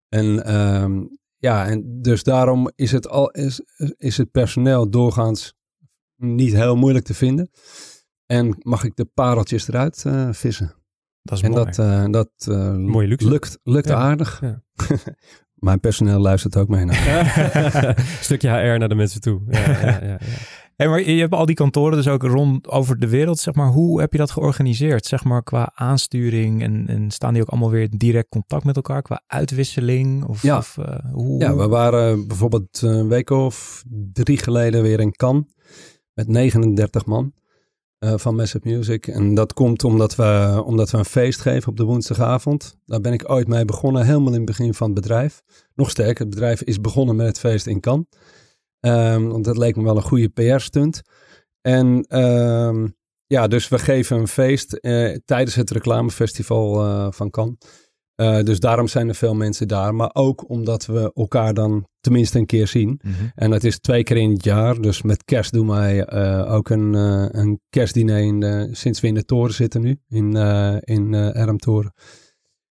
En 0.08 0.44
ehm, 0.44 1.02
ja, 1.37 1.66
en 1.66 2.02
dus 2.02 2.22
daarom 2.22 2.70
is 2.74 2.92
het, 2.92 3.08
al, 3.08 3.30
is, 3.30 3.61
is 3.96 4.16
het 4.16 4.30
personeel 4.30 4.90
doorgaans 4.90 5.54
niet 6.16 6.52
heel 6.52 6.76
moeilijk 6.76 7.04
te 7.04 7.14
vinden. 7.14 7.50
En 8.26 8.56
mag 8.58 8.84
ik 8.84 8.96
de 8.96 9.04
pareltjes 9.04 9.68
eruit 9.68 10.04
eh, 10.06 10.28
vissen. 10.32 10.74
Dat 11.22 11.37
is 11.38 11.44
En 11.44 11.50
mooi. 11.50 11.64
dat, 11.64 12.12
dat 12.12 12.56
Mooie 12.78 13.08
luxe. 13.08 13.28
lukt, 13.28 13.58
lukt 13.62 13.88
Ja. 13.88 13.94
aardig. 13.94 14.40
Ja. 14.40 14.62
Mijn 15.54 15.80
personeel 15.80 16.18
luistert 16.18 16.56
ook 16.56 16.68
mee 16.68 16.84
naar. 16.84 18.04
Stukje 18.20 18.48
HR 18.48 18.78
naar 18.78 18.88
de 18.88 18.94
mensen 18.94 19.20
toe. 19.20 19.40
Ja, 19.48 19.58
ja, 19.70 19.80
ja, 19.80 20.00
ja. 20.04 20.18
Hey, 20.79 20.88
maar 20.88 21.11
je 21.11 21.21
hebt 21.21 21.33
al 21.33 21.47
die 21.47 21.55
kantoren 21.55 21.97
dus 21.97 22.09
ook 22.09 22.23
rond 22.23 22.69
over 22.69 22.99
de 22.99 23.09
wereld. 23.09 23.38
Zeg 23.38 23.55
maar, 23.55 23.69
hoe 23.69 24.01
heb 24.01 24.12
je 24.12 24.19
dat 24.19 24.31
georganiseerd? 24.31 25.07
Zeg 25.07 25.25
maar 25.25 25.43
qua 25.43 25.73
aansturing 25.75 26.62
en, 26.62 26.85
en 26.87 27.11
staan 27.11 27.33
die 27.33 27.43
ook 27.43 27.49
allemaal 27.49 27.71
weer 27.71 27.83
in 27.83 27.99
direct 27.99 28.29
contact 28.29 28.64
met 28.64 28.77
elkaar 28.77 29.03
qua 29.03 29.23
uitwisseling? 29.27 30.25
Of, 30.25 30.43
Ja. 30.43 30.57
of 30.57 30.79
eh, 30.79 30.97
hoe? 31.12 31.41
Ja, 31.41 31.57
we 31.57 31.69
waren 31.69 32.27
bijvoorbeeld 32.27 32.83
een 32.83 33.09
week 33.09 33.31
of 33.31 33.85
drie 34.12 34.38
geleden 34.38 34.83
weer 34.83 35.01
in 35.01 35.12
Cannes 35.12 35.45
met 36.14 36.29
39 36.29 37.07
man 37.07 37.33
eh, 37.99 38.12
van 38.17 38.35
Massive 38.35 38.69
Music. 38.69 39.07
En 39.07 39.35
dat 39.35 39.53
komt 39.53 39.85
omdat 39.85 40.17
we, 40.17 40.62
omdat 40.67 40.91
we 40.91 40.99
een 40.99 41.05
feest 41.05 41.41
geven 41.41 41.69
op 41.69 41.77
de 41.77 41.85
woensdagavond. 41.85 42.77
Daar 42.85 43.01
ben 43.01 43.12
ik 43.12 43.31
ooit 43.31 43.49
mee 43.49 43.64
begonnen, 43.64 44.05
helemaal 44.05 44.33
in 44.33 44.35
het 44.35 44.45
begin 44.45 44.75
van 44.75 44.87
het 44.91 45.01
bedrijf. 45.01 45.43
Nog 45.75 45.91
sterker, 45.91 46.25
het 46.25 46.31
bedrijf 46.35 46.62
is 46.62 46.81
begonnen 46.81 47.17
met 47.17 47.27
het 47.27 47.38
feest 47.38 47.67
in 47.67 47.81
Cannes. 47.81 48.07
Ehm, 48.81 49.27
want 49.27 49.45
dat 49.45 49.59
leek 49.59 49.77
me 49.77 49.83
wel 49.83 49.97
een 49.97 50.03
goede 50.03 50.29
PR-stunt. 50.29 51.03
En 51.61 52.03
ehm, 52.03 52.87
ja, 53.29 53.47
dus 53.47 53.69
we 53.69 53.79
geven 53.79 54.17
een 54.17 54.29
feest 54.29 54.73
eh, 54.73 55.17
tijdens 55.25 55.55
het 55.55 55.71
reclamefestival 55.71 56.85
eh, 56.85 57.07
van 57.11 57.31
Cannes. 57.31 57.57
Eh, 58.14 58.43
dus 58.43 58.61
daarom 58.61 58.88
zijn 58.88 59.09
er 59.09 59.14
veel 59.14 59.35
mensen 59.35 59.69
daar. 59.69 59.95
Maar 59.95 60.11
ook 60.12 60.51
omdat 60.51 60.87
we 60.87 61.11
elkaar 61.14 61.55
dan 61.55 61.88
tenminste 62.01 62.38
een 62.38 62.47
keer 62.47 62.67
zien. 62.67 63.01
Mhm. 63.03 63.14
En 63.35 63.51
dat 63.51 63.64
is 63.64 63.79
twee 63.79 64.03
keer 64.03 64.17
in 64.17 64.31
het 64.31 64.45
jaar. 64.45 64.81
Dus 64.81 65.03
met 65.03 65.25
kerst 65.25 65.53
doen 65.53 65.69
wij 65.69 66.11
ook 66.49 66.69
een, 66.69 66.93
een 67.38 67.61
kerstdiner 67.69 68.19
in 68.19 68.41
de, 68.41 68.69
sinds 68.73 69.01
we 69.01 69.07
in 69.07 69.14
de 69.14 69.25
toren 69.25 69.55
zitten 69.55 69.81
nu. 69.81 70.01
In, 70.09 70.37
in 70.81 71.14
Ermtoren. 71.14 71.93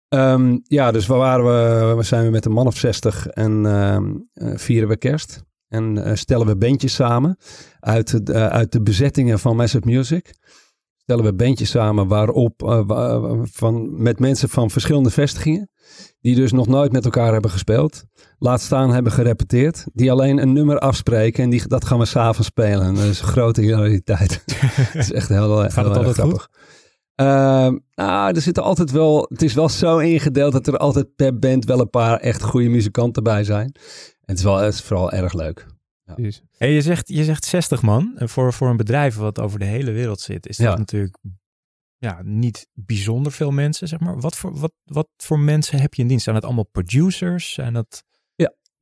Ehm, 0.07 0.57
ja, 0.63 0.91
dus 0.91 1.07
waar 1.07 1.17
waren 1.17 1.45
we? 1.45 1.95
We 1.95 2.03
zijn 2.03 2.25
we 2.25 2.31
met 2.31 2.45
een 2.45 2.51
man 2.51 2.67
of 2.67 2.77
zestig 2.77 3.27
en 3.27 4.29
vieren 4.55 4.89
we 4.89 4.97
kerst. 4.97 5.43
En 5.71 6.03
eh, 6.03 6.15
stellen 6.15 6.47
we 6.47 6.57
bandjes 6.57 6.93
samen 6.93 7.37
uit, 7.79 8.25
de- 8.25 8.33
eh, 8.33 8.47
uit 8.47 8.71
de 8.71 8.81
bezettingen 8.81 9.39
van 9.39 9.55
Massive 9.55 9.87
Music. 9.87 10.33
Stellen 10.97 11.23
we 11.23 11.33
bandjes 11.33 11.69
samen 11.69 12.07
waarop, 12.07 12.63
eh, 12.63 13.33
van, 13.43 14.01
met 14.01 14.19
mensen 14.19 14.49
van 14.49 14.69
verschillende 14.69 15.09
vestigingen. 15.09 15.69
Die 16.21 16.35
dus 16.35 16.51
nog 16.51 16.67
nooit 16.67 16.91
met 16.91 17.05
elkaar 17.05 17.31
hebben 17.31 17.51
gespeeld. 17.51 18.03
Laat 18.37 18.61
staan 18.61 18.93
hebben 18.93 19.11
gerepeteerd. 19.11 19.85
Die 19.93 20.11
alleen 20.11 20.37
een 20.41 20.53
nummer 20.53 20.79
afspreken 20.79 21.43
en 21.43 21.49
die, 21.49 21.67
dat 21.67 21.85
gaan 21.85 21.99
we 21.99 22.05
s'avonds 22.05 22.47
spelen. 22.47 22.81
En 22.81 22.95
dat 22.95 23.03
is 23.03 23.19
een 23.21 23.27
grote 23.27 23.61
realiteit. 23.61 24.43
Het 24.45 24.95
is 24.95 25.11
echt 25.11 25.29
heel, 25.29 25.67
heel 25.93 26.03
grappig. 26.13 26.49
Ehm, 27.25 27.77
nou, 27.95 28.35
er 28.35 28.41
zitten 28.41 28.63
altijd 28.63 28.91
wel. 28.91 29.25
Het 29.29 29.41
is 29.41 29.53
wel 29.53 29.69
zo 29.69 29.97
ingedeeld 29.97 30.51
dat 30.51 30.67
er 30.67 30.77
altijd 30.77 31.15
per 31.15 31.39
band 31.39 31.65
wel 31.65 31.79
een 31.79 31.89
paar 31.89 32.19
echt 32.19 32.41
goede 32.43 32.69
muzikanten 32.69 33.23
bij 33.23 33.43
zijn. 33.43 33.65
En 33.65 34.25
het 34.25 34.37
is 34.37 34.43
wel 34.43 34.57
het 34.57 34.73
is 34.73 34.81
vooral 34.81 35.11
erg 35.11 35.33
leuk. 35.33 35.65
Precies. 36.15 36.41
Hey, 36.57 36.73
je, 36.73 36.81
zegt, 36.81 37.07
je 37.07 37.23
zegt 37.23 37.45
60 37.45 37.81
man. 37.81 38.11
En 38.15 38.29
voor, 38.29 38.53
voor 38.53 38.69
een 38.69 38.77
bedrijf 38.77 39.15
wat 39.15 39.39
over 39.39 39.59
de 39.59 39.65
hele 39.65 39.91
wereld 39.91 40.19
zit, 40.19 40.47
is 40.47 40.57
dat 40.57 40.67
Ja. 40.67 40.77
natuurlijk 40.77 41.17
ja, 41.97 42.21
niet 42.23 42.67
bijzonder 42.73 43.31
veel 43.31 43.51
mensen, 43.51 43.87
zeg 43.87 43.99
maar. 43.99 44.19
Wat 44.19 44.35
voor, 44.35 44.59
wat, 44.59 44.73
wat 44.83 45.07
voor 45.17 45.39
mensen 45.39 45.79
heb 45.79 45.93
je 45.93 46.01
in 46.01 46.07
dienst? 46.07 46.23
Zijn 46.23 46.35
het 46.35 46.45
allemaal 46.45 46.67
producers? 46.71 47.53
Zijn 47.53 47.73
dat... 47.73 48.03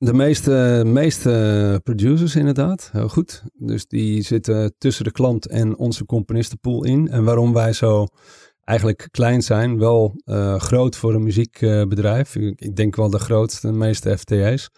De 0.01 0.13
meeste, 0.13 0.83
meeste 0.85 1.79
producers 1.83 2.35
inderdaad, 2.35 2.89
heel 2.91 3.09
goed. 3.09 3.43
Dus 3.53 3.87
die 3.87 4.21
zitten 4.21 4.73
tussen 4.77 5.03
de 5.03 5.11
klant 5.11 5.47
en 5.47 5.77
onze 5.77 6.05
componistenpool 6.05 6.85
in. 6.85 7.09
En 7.09 7.23
waarom 7.23 7.53
wij 7.53 7.73
zo 7.73 8.07
eigenlijk 8.63 9.07
klein 9.11 9.41
zijn, 9.41 9.79
wel 9.79 10.21
eh, 10.23 10.59
groot 10.59 10.95
voor 10.95 11.13
een 11.13 11.23
muziekbedrijf. 11.23 12.35
ik, 12.35 12.75
denk 12.75 12.95
wel 12.95 13.09
de 13.09 13.19
grootste, 13.19 13.67
de 13.67 13.73
meeste 13.73 14.17
FTA's. 14.17 14.69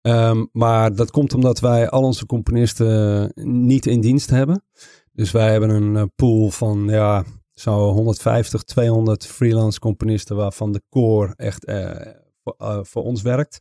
Ehm, 0.00 0.44
maar 0.52 0.94
dat 0.94 1.10
komt 1.10 1.34
omdat 1.34 1.60
wij 1.60 1.88
al 1.88 2.02
onze 2.02 2.26
componisten 2.26 3.32
niet 3.64 3.86
in 3.86 4.00
dienst 4.00 4.30
hebben. 4.30 4.64
Dus 5.12 5.30
wij 5.30 5.50
hebben 5.50 5.70
een 5.70 5.96
eh, 5.96 6.04
pool 6.14 6.50
van 6.50 6.88
ja, 6.88 7.24
zo 7.54 7.92
150, 7.92 8.62
200 8.62 9.26
freelance 9.26 9.78
componisten 9.78 10.36
waarvan 10.36 10.72
de 10.72 10.82
core 10.88 11.32
echt 11.36 11.64
eh, 11.64 11.90
voor, 12.42 12.86
voor 12.86 13.02
ons 13.02 13.22
werkt 13.22 13.60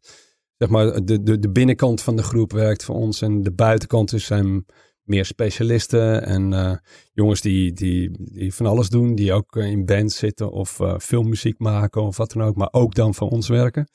zeg 0.57 0.69
maar, 0.69 1.05
de, 1.05 1.23
de, 1.23 1.39
de 1.39 1.49
binnenkant 1.49 2.01
van 2.01 2.15
de 2.15 2.23
groep 2.23 2.51
werkt 2.51 2.83
voor 2.83 2.95
ons 2.95 3.21
en 3.21 3.41
de 3.41 3.51
buitenkant 3.51 4.09
dus 4.09 4.25
zijn 4.25 4.65
meer 5.05 5.25
specialisten 5.25 6.25
en 6.25 6.53
eh, 6.53 6.75
jongens 7.13 7.41
die, 7.41 7.73
die, 7.73 8.11
die 8.19 8.53
van 8.53 8.65
alles 8.65 8.89
doen, 8.89 9.15
die 9.15 9.33
ook 9.33 9.55
eh, 9.55 9.65
in 9.65 9.85
bands 9.85 10.17
zitten 10.17 10.51
of 10.51 10.79
eh, 10.79 10.97
filmmuziek 10.97 11.59
maken 11.59 12.01
of 12.01 12.17
wat 12.17 12.31
dan 12.31 12.43
ook, 12.43 12.55
maar 12.55 12.69
ook 12.71 12.95
dan 12.95 13.13
voor 13.13 13.29
ons 13.29 13.47
werken. 13.47 13.89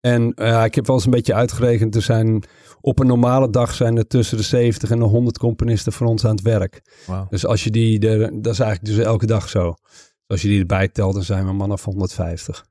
En 0.00 0.28
ik 0.64 0.74
heb 0.74 0.86
wel 0.86 0.96
eens 0.96 1.04
een 1.04 1.10
beetje 1.10 1.34
uitgerekend, 1.34 1.94
er 1.94 2.02
zijn 2.02 2.42
op 2.80 2.98
een 2.98 3.06
normale 3.06 3.50
dag 3.50 3.74
zijn 3.74 3.96
er 3.96 4.06
tussen 4.06 4.36
de 4.36 4.42
70 4.42 4.90
en 4.90 4.98
de 4.98 5.04
100 5.04 5.38
componisten 5.38 5.92
voor 5.92 6.06
ons 6.06 6.24
aan 6.24 6.30
het 6.30 6.42
werk. 6.42 6.82
Dus 7.28 7.46
als 7.46 7.64
je 7.64 7.70
die, 7.70 8.08
er, 8.08 8.42
dat 8.42 8.52
is 8.52 8.58
eigenlijk 8.60 8.96
dus 8.96 9.04
elke 9.04 9.26
dag 9.26 9.48
zo. 9.48 9.74
Dus 9.82 10.26
als 10.26 10.42
je 10.42 10.48
die 10.48 10.60
erbij 10.60 10.88
telt, 10.88 11.14
dan 11.14 11.22
zijn 11.22 11.44
we 11.44 11.50
een 11.50 11.56
man 11.56 11.72
of 11.72 11.84
150. 11.84 12.67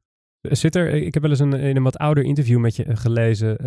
Zit 0.50 0.76
er, 0.76 0.94
ik 0.94 1.14
heb 1.14 1.24
wel 1.24 1.32
eens 1.32 1.40
een, 1.40 1.54
in 1.54 1.76
een 1.76 1.84
wat 1.84 1.98
ouder 1.98 2.24
interview 2.24 2.60
met 2.60 2.76
je 2.76 2.96
gelezen. 2.96 3.58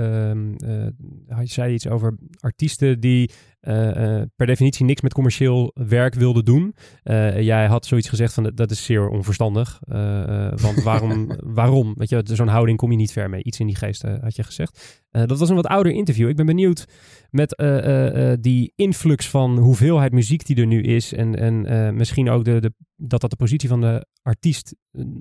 eh, 1.29 1.39
je 1.41 1.47
zei 1.47 1.75
iets 1.75 1.89
over 1.89 2.17
artiesten 2.41 3.01
die 3.01 3.31
eh, 3.61 4.19
eh, 4.21 4.27
per 4.37 4.47
definitie 4.47 4.85
niks 4.85 5.01
met 5.01 5.13
commercieel 5.13 5.71
werk 5.75 6.15
wilden 6.15 6.45
doen. 6.45 6.75
Eh, 7.03 7.41
jij 7.41 7.67
had 7.67 7.87
zoiets 7.87 8.09
gezegd 8.09 8.35
van 8.35 8.53
dat 8.55 8.71
is 8.71 8.85
zeer 8.85 9.09
onverstandig. 9.09 9.81
Want 10.63 10.83
waarom, 10.83 11.33
waarom? 11.61 11.95
Weet 11.97 12.09
je, 12.09 12.23
zo'n 12.25 12.49
houding 12.49 12.79
kom 12.79 12.91
je 12.91 12.97
niet 12.97 13.13
ver 13.13 13.31
mee. 13.31 13.43
Iets 13.43 13.61
in 13.61 13.67
die 13.67 13.77
geest 13.77 14.03
had 14.03 14.37
je 14.37 14.43
gezegd. 14.43 15.03
Dat 15.11 15.39
was 15.39 15.49
een 15.49 15.55
wat 15.55 15.67
ouder 15.67 15.93
interview. 15.93 16.29
Ik 16.29 16.37
ben 16.37 16.47
benieuwd 16.47 16.85
met 17.31 17.63
die 18.41 18.73
influx 18.77 19.29
van 19.29 19.59
hoeveelheid 19.59 20.13
muziek 20.13 20.47
die 20.47 20.57
er 20.57 20.67
nu 20.67 20.83
is. 20.83 21.13
En, 21.13 21.37
en 21.37 21.97
misschien 21.97 22.31
ook 22.31 22.45
de, 22.45 22.61
de, 22.61 22.73
dat 22.97 23.21
dat 23.21 23.31
de 23.31 23.37
positie 23.37 23.69
van 23.69 23.81
de 23.81 24.07
artiest 24.23 24.75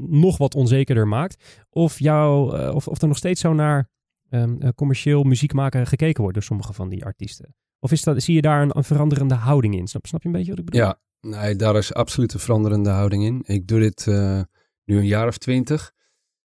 nog 0.10 0.38
wat 0.38 0.56
onzekerder 0.56 1.08
maakt. 1.08 1.64
Of, 1.70 2.00
jou, 2.00 2.58
of, 2.74 2.88
of 2.88 3.02
er 3.02 3.08
nog 3.08 3.18
steeds 3.18 3.42
zo 3.42 3.54
naar 3.54 3.90
ehm, 4.30 4.56
eh, 4.60 4.70
commercieel 4.76 5.24
muziek 5.24 5.54
maken 5.54 5.88
gekeken 5.88 6.22
wordt 6.22 6.34
door 6.34 6.46
sommige 6.46 6.74
van 6.74 6.90
die 6.90 7.06
artiesten. 7.06 7.56
Of 7.80 7.92
is 7.92 8.04
dat, 8.04 8.22
zie 8.24 8.36
je 8.36 8.42
daar 8.42 8.62
een, 8.62 8.78
een 8.78 8.84
veranderende 8.84 9.34
houding 9.36 9.76
in? 9.76 9.88
Snap, 9.88 10.06
snap 10.06 10.22
je 10.22 10.28
een 10.28 10.34
beetje 10.34 10.50
wat 10.50 10.60
ik 10.60 10.66
bedoel? 10.66 10.82
Ja, 10.82 11.00
nee, 11.22 11.56
daar 11.56 11.76
is 11.76 11.94
absoluut 11.94 12.34
een 12.34 12.40
veranderende 12.40 12.90
houding 12.90 13.24
in. 13.24 13.44
Ik 13.46 13.68
doe 13.68 13.80
dit 13.80 14.08
eh, 14.08 14.42
nu 14.86 14.98
een 14.98 15.06
jaar 15.08 15.28
of 15.28 15.38
twintig. 15.38 15.92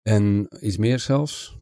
En 0.02 0.48
iets 0.60 0.76
meer 0.76 0.98
zelfs. 0.98 1.58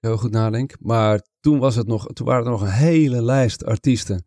Heel 0.00 0.16
goed 0.16 0.30
nadenk. 0.30 0.74
Maar 0.80 1.20
toen, 1.40 1.58
was 1.58 1.74
het 1.76 1.86
nog, 1.86 2.06
toen 2.12 2.26
waren 2.26 2.44
er 2.44 2.50
nog 2.50 2.60
een 2.60 2.68
hele 2.68 3.22
lijst 3.22 3.64
artiesten. 3.64 4.26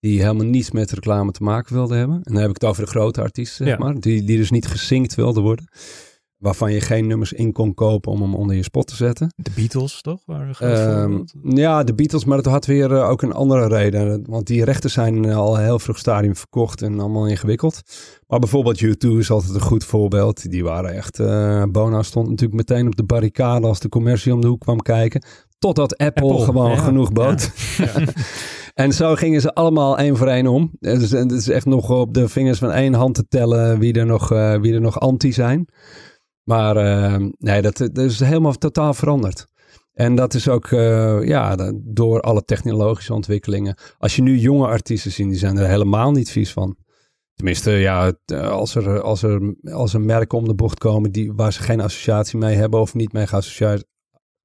die 0.00 0.20
helemaal 0.20 0.46
niets 0.46 0.70
met 0.70 0.90
reclame 0.90 1.30
te 1.30 1.42
maken 1.42 1.74
wilden 1.74 1.98
hebben. 1.98 2.16
En 2.16 2.32
dan 2.32 2.40
heb 2.40 2.48
ik 2.50 2.60
het 2.60 2.70
over 2.70 2.84
de 2.84 2.90
grote 2.90 3.20
artiesten, 3.22 3.66
zeg 3.66 3.78
Ja. 3.78 3.84
maar. 3.84 4.00
Die, 4.00 4.22
die 4.24 4.36
dus 4.36 4.50
niet 4.50 4.66
gezinkt 4.66 5.14
wilden 5.14 5.42
worden. 5.42 5.68
Waarvan 6.38 6.72
je 6.72 6.80
geen 6.80 7.06
nummers 7.06 7.32
in 7.32 7.52
kon 7.52 7.74
kopen 7.74 8.12
om 8.12 8.22
hem 8.22 8.34
onder 8.34 8.56
je 8.56 8.62
spot 8.62 8.86
te 8.86 8.96
zetten. 8.96 9.32
De 9.36 9.50
Beatles, 9.54 10.00
toch? 10.00 10.20
Waren 10.26 10.54
voorbeeld. 10.54 11.34
ja, 11.42 11.84
de 11.84 11.94
Beatles, 11.94 12.24
maar 12.24 12.42
dat 12.42 12.52
had 12.52 12.66
weer 12.66 12.92
eh, 12.92 13.08
ook 13.08 13.22
een 13.22 13.32
andere 13.32 13.68
reden. 13.68 14.24
Want 14.26 14.46
die 14.46 14.64
rechten 14.64 14.90
zijn 14.90 15.24
eh, 15.24 15.36
al 15.36 15.56
een 15.56 15.64
heel 15.64 15.78
vroeg 15.78 15.98
stadium 15.98 16.36
verkocht 16.36 16.82
en 16.82 17.00
allemaal 17.00 17.26
ingewikkeld. 17.26 17.80
Maar 18.26 18.38
bijvoorbeeld 18.38 18.84
U2 18.84 19.08
is 19.08 19.30
altijd 19.30 19.54
een 19.54 19.60
goed 19.60 19.84
voorbeeld. 19.84 20.50
Die 20.50 20.64
waren 20.64 20.94
echt... 20.94 21.18
eh 21.18 21.62
Bono 21.70 22.02
stond 22.02 22.28
natuurlijk 22.28 22.68
meteen 22.68 22.86
op 22.86 22.96
de 22.96 23.04
barricade 23.04 23.66
als 23.66 23.80
de 23.80 23.88
commercie 23.88 24.34
om 24.34 24.40
de 24.40 24.46
hoek 24.46 24.60
kwam 24.60 24.80
kijken. 24.80 25.22
Totdat 25.58 25.96
Apple, 25.96 26.30
Apple, 26.30 26.44
gewoon 26.44 26.70
ja. 26.70 26.76
genoeg 26.76 27.12
bood. 27.12 27.50
en 28.74 28.92
zo 28.92 29.14
gingen 29.14 29.40
ze 29.40 29.54
allemaal 29.54 29.98
één 29.98 30.16
voor 30.16 30.26
één 30.26 30.46
om. 30.46 30.70
Dus 30.78 31.10
het 31.10 31.32
is 31.32 31.48
echt 31.48 31.66
nog 31.66 31.90
op 31.90 32.14
de 32.14 32.28
vingers 32.28 32.58
van 32.58 32.72
één 32.72 32.94
hand 32.94 33.14
te 33.14 33.28
tellen 33.28 33.78
wie 33.78 33.92
er 33.92 34.06
nog, 34.06 34.28
wie 34.60 34.74
er 34.74 34.80
nog 34.80 35.00
anti 35.00 35.32
zijn. 35.32 35.68
Maar 36.48 36.76
eh, 36.76 37.26
nee, 37.38 37.62
dat, 37.62 37.98
is 37.98 38.20
helemaal 38.20 38.52
totaal 38.52 38.94
veranderd. 38.94 39.46
En 39.92 40.14
dat 40.14 40.34
is 40.34 40.48
ook 40.48 40.66
eh, 40.66 41.26
ja, 41.26 41.72
door 41.74 42.20
alle 42.20 42.44
technologische 42.44 43.14
ontwikkelingen. 43.14 43.78
Als 43.98 44.16
je 44.16 44.22
nu 44.22 44.38
jonge 44.38 44.66
artiesten 44.66 45.12
ziet, 45.12 45.28
die 45.28 45.38
zijn 45.38 45.56
er 45.56 45.68
helemaal 45.68 46.10
niet 46.10 46.30
vies 46.30 46.52
van. 46.52 46.76
Tenminste, 47.34 47.70
ja, 47.70 48.12
eh, 48.24 48.50
als 48.50 48.74
er, 48.74 49.00
als 49.00 49.22
er, 49.22 49.56
als 49.72 49.94
er 49.94 50.00
merken 50.00 50.38
om 50.38 50.44
de 50.44 50.54
bocht 50.54 50.78
komen 50.78 51.12
die, 51.12 51.32
waar 51.32 51.52
ze 51.52 51.62
geen 51.62 51.80
associatie 51.80 52.38
mee 52.38 52.56
hebben 52.56 52.80
of 52.80 52.94
niet 52.94 53.12
mee 53.12 53.26
geassocieerd, 53.26 53.84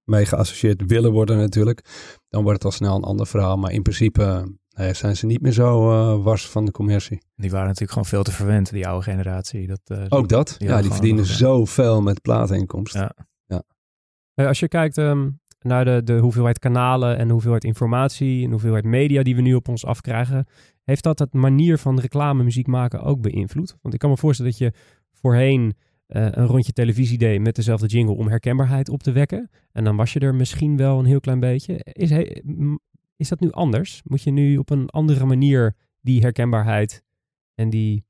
mee 0.03 0.25
geassocieerd 0.25 0.83
willen 0.85 1.11
worden 1.11 1.37
natuurlijk, 1.37 1.81
dan 2.29 2.43
wordt 2.43 2.63
het 2.63 2.71
al 2.71 2.77
snel 2.77 2.95
een 2.95 3.03
ander 3.03 3.27
verhaal. 3.27 3.57
Maar 3.57 3.71
in 3.71 3.81
principe 3.81 4.55
nee, 4.73 4.93
zijn 4.93 5.15
ze 5.15 5.25
niet 5.25 5.41
meer 5.41 5.51
zo 5.51 5.89
eh, 5.91 6.23
wars 6.23 6.49
van 6.49 6.65
de 6.65 6.71
commercie. 6.71 7.21
Die 7.35 7.49
waren 7.49 7.65
natuurlijk 7.65 7.91
gewoon 7.91 8.07
veel 8.07 8.23
te 8.23 8.31
verwend, 8.31 8.71
die 8.71 8.87
oude 8.87 9.03
generatie. 9.03 9.67
Dat, 9.67 9.81
eh, 9.83 10.05
Ook 10.09 10.29
dat. 10.29 10.55
Ja, 10.57 10.67
Ja, 10.75 10.81
die 10.81 10.91
verdienen 10.91 11.23
ja. 11.23 11.29
zoveel 11.31 12.01
met 12.01 12.21
plaatinkomsten. 12.21 13.15
Ja. 13.45 13.63
Eh, 14.33 14.47
als 14.47 14.59
je 14.59 14.67
kijkt 14.67 14.97
ehm, 14.97 15.29
naar 15.61 15.85
de, 15.85 16.01
de 16.03 16.17
hoeveelheid 16.17 16.59
kanalen 16.59 17.17
en 17.17 17.27
de 17.27 17.33
hoeveelheid 17.33 17.63
informatie 17.63 18.37
en 18.37 18.45
de 18.45 18.51
hoeveelheid 18.51 18.85
media 18.85 19.23
die 19.23 19.35
we 19.35 19.41
nu 19.41 19.53
op 19.55 19.67
ons 19.67 19.85
afkrijgen, 19.85 20.45
heeft 20.83 21.03
dat 21.03 21.19
het 21.19 21.33
manier 21.33 21.77
van 21.77 21.99
reclame 21.99 22.43
muziek 22.43 22.67
maken 22.67 23.01
ook 23.03 23.21
beïnvloed? 23.21 23.75
Want 23.81 23.93
ik 23.93 23.99
kan 23.99 24.09
me 24.09 24.17
voorstellen 24.17 24.51
dat 24.51 24.59
je 24.59 24.73
voorheen 25.11 25.73
eh, 26.07 26.27
een 26.31 26.45
rondje 26.45 26.71
televisie 26.73 27.17
deed 27.17 27.41
met 27.41 27.55
dezelfde 27.55 27.87
jingle 27.87 28.15
om 28.15 28.27
herkenbaarheid 28.27 28.89
op 28.89 29.03
te 29.03 29.11
wekken. 29.11 29.49
En 29.71 29.83
dan 29.83 29.95
was 29.95 30.13
je 30.13 30.19
er 30.19 30.35
misschien 30.35 30.77
wel 30.77 30.99
een 30.99 31.05
heel 31.05 31.19
klein 31.19 31.39
beetje. 31.39 31.79
Is, 31.83 32.09
he- 32.09 32.41
is 33.17 33.29
dat 33.29 33.39
nu 33.39 33.51
anders? 33.51 34.01
Moet 34.03 34.21
je 34.21 34.31
nu 34.31 34.57
op 34.57 34.69
een 34.69 34.89
andere 34.89 35.25
manier 35.25 35.75
die 36.01 36.21
herkenbaarheid 36.21 37.03
en 37.55 37.69
die... 37.69 38.05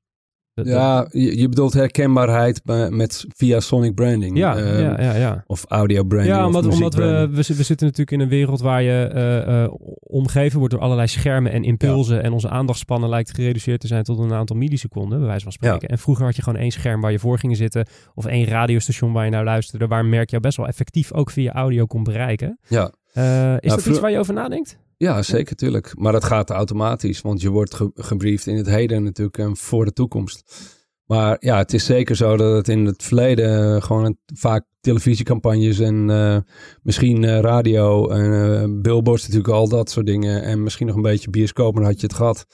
dat- 0.54 0.66
Ja, 0.66 1.08
je, 1.10 1.38
je 1.38 1.48
bedoelt 1.48 1.72
herkenbaarheid 1.72 2.60
met, 2.90 3.24
via 3.36 3.60
sonic 3.60 3.94
branding. 3.94 4.36
ja, 4.38 4.56
eh, 4.56 4.80
ja, 4.80 5.00
ja, 5.02 5.14
ja. 5.14 5.44
Of 5.46 5.64
audio 5.68 6.02
branding. 6.04 6.34
Ja, 6.34 6.46
omdat, 6.46 6.66
omdat 6.66 6.94
we, 6.94 7.28
we, 7.32 7.42
zi- 7.42 7.54
we 7.54 7.62
zitten 7.62 7.86
natuurlijk 7.86 8.10
in 8.16 8.20
een 8.20 8.28
wereld 8.28 8.60
waar 8.60 8.82
je 8.82 9.04
eh, 9.12 9.62
eh, 9.64 9.70
omgeven 10.00 10.58
wordt 10.58 10.74
door 10.74 10.82
allerlei 10.82 11.08
schermen 11.08 11.52
en 11.52 11.64
impulsen. 11.64 12.22
En 12.22 12.32
onze 12.32 12.48
aandachtspannen 12.48 13.08
lijkt 13.08 13.34
gereduceerd 13.34 13.80
te 13.80 13.86
zijn 13.86 14.02
tot 14.04 14.18
een 14.18 14.32
aantal 14.32 14.56
milliseconden, 14.56 15.18
bij 15.18 15.26
wijze 15.26 15.42
van 15.42 15.52
spreken. 15.52 15.88
En 15.88 15.98
vroeger 15.98 16.24
had 16.24 16.36
je 16.36 16.42
gewoon 16.42 16.58
één 16.60 16.70
scherm 16.70 17.00
waar 17.00 17.12
je 17.12 17.18
voor 17.18 17.38
ging 17.38 17.56
zitten. 17.56 17.86
Of 18.14 18.26
één 18.26 18.46
radiostation 18.46 19.12
waar 19.12 19.24
je 19.24 19.30
naar 19.30 19.44
luisterde, 19.44 19.86
waar 19.86 20.04
merk 20.04 20.30
jou 20.30 20.42
best 20.42 20.56
wel 20.56 20.66
effectief 20.66 21.12
ook 21.12 21.30
via 21.30 21.52
audio 21.52 21.86
kon 21.86 22.02
bereiken. 22.02 22.58
Ja. 22.68 22.92
Eh, 23.14 23.54
is 23.60 23.70
dat 23.70 23.82
vro- 23.82 23.90
iets 23.90 24.00
waar 24.00 24.10
je 24.10 24.18
over 24.18 24.34
nadenkt? 24.34 24.78
Ja, 24.96 25.22
zeker, 25.22 25.56
tuurlijk. 25.56 25.92
Maar 25.98 26.12
dat 26.12 26.24
gaat 26.24 26.50
automatisch, 26.50 27.20
want 27.20 27.40
je 27.40 27.50
wordt 27.50 27.74
ge- 27.74 27.90
gebriefd 27.94 28.46
in 28.46 28.56
het 28.56 28.66
heden 28.66 29.02
natuurlijk 29.02 29.38
en 29.38 29.56
voor 29.56 29.84
de 29.84 29.92
toekomst. 29.92 30.54
Maar 31.04 31.36
ja, 31.40 31.58
het 31.58 31.72
is 31.74 31.84
zeker 31.84 32.16
zo 32.16 32.36
dat 32.36 32.56
het 32.56 32.68
in 32.68 32.84
het 32.86 33.02
verleden 33.02 33.74
eh, 33.76 33.82
gewoon 33.82 34.04
een- 34.04 34.18
vaak 34.34 34.64
televisiecampagnes 34.80 35.78
en 35.78 36.10
eh, 36.10 36.36
misschien 36.82 37.40
radio 37.40 38.08
en 38.08 38.60
eh, 38.62 38.68
billboards 38.80 39.22
natuurlijk, 39.22 39.54
al 39.54 39.68
dat 39.68 39.90
soort 39.90 40.06
dingen. 40.06 40.42
En 40.42 40.62
misschien 40.62 40.86
nog 40.86 40.96
een 40.96 41.02
beetje 41.02 41.30
bioscoop, 41.30 41.74
maar 41.74 41.84
had 41.84 42.00
je 42.00 42.06
het 42.06 42.16
gehad. 42.16 42.46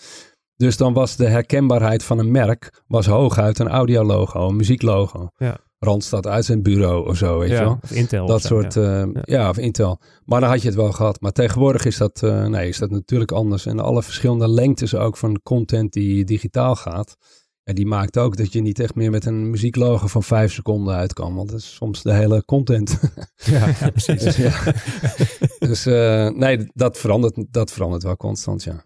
Dus 0.57 0.77
dan 0.77 0.92
was 0.92 1.16
de 1.16 1.27
herkenbaarheid 1.27 2.03
van 2.05 2.18
een 2.18 2.31
merk 2.31 2.83
was 2.87 3.07
hooguit 3.07 3.59
een 3.59 3.68
audiologo, 3.68 4.49
een 4.49 4.57
muzieklogo. 4.57 5.29
Ja. 5.37 5.57
Randstad 5.81 6.27
uitzendbureau 6.27 7.09
of 7.09 7.16
zo, 7.16 7.38
weet 7.38 7.51
je 7.51 7.55
wel. 7.55 7.79
of 7.83 7.90
Intel. 7.90 8.27
Dat 8.27 8.40
zo, 8.40 8.47
soort, 8.49 8.75
ja. 8.75 8.99
ja. 8.99 9.23
ja, 9.25 9.49
of 9.49 9.59
Intel. 9.59 10.01
Maar 10.25 10.40
dan 10.40 10.51
had 10.51 10.61
je 10.61 10.66
het 10.66 10.77
wel 10.77 10.93
gehad. 10.93 11.21
Maar 11.21 11.33
tegenwoordig 11.33 11.85
is 11.85 11.97
dat, 11.97 12.23
eh, 12.23 12.47
nee, 12.47 12.69
is 12.69 12.79
dat 12.79 12.90
natuurlijk 12.90 13.33
anders. 13.33 13.66
En 13.66 13.81
alle 13.81 14.03
verschillende 14.03 14.49
lengtes 14.49 14.95
ook 14.95 15.16
van 15.16 15.40
content 15.43 15.93
die 15.93 16.25
digitaal 16.25 16.77
gaat. 16.77 17.16
En 17.64 17.75
die 17.75 17.87
maakt 17.87 18.19
ook 18.19 18.37
dat 18.37 18.53
je 18.53 18.61
niet 18.61 18.79
echt 18.79 18.95
meer 18.95 19.11
met 19.11 19.25
een 19.25 19.51
muzieklogo 19.51 20.07
van 20.07 20.23
vijf 20.23 20.53
seconden 20.53 20.95
uitkomt. 20.95 21.37
Want 21.37 21.51
dat 21.51 21.59
is 21.59 21.75
soms 21.75 22.03
de 22.03 22.12
hele 22.12 22.45
content. 22.45 23.01
ja, 23.37 23.66
ja, 23.81 23.90
precies. 23.97 24.23
dus 24.23 24.37
ja. 24.37 24.75
dus 25.59 25.87
eh, 25.87 26.29
nee, 26.29 26.71
dat 26.75 26.99
verandert, 26.99 27.45
dat 27.51 27.73
verandert 27.73 28.03
wel 28.03 28.16
constant, 28.16 28.62
ja. 28.62 28.85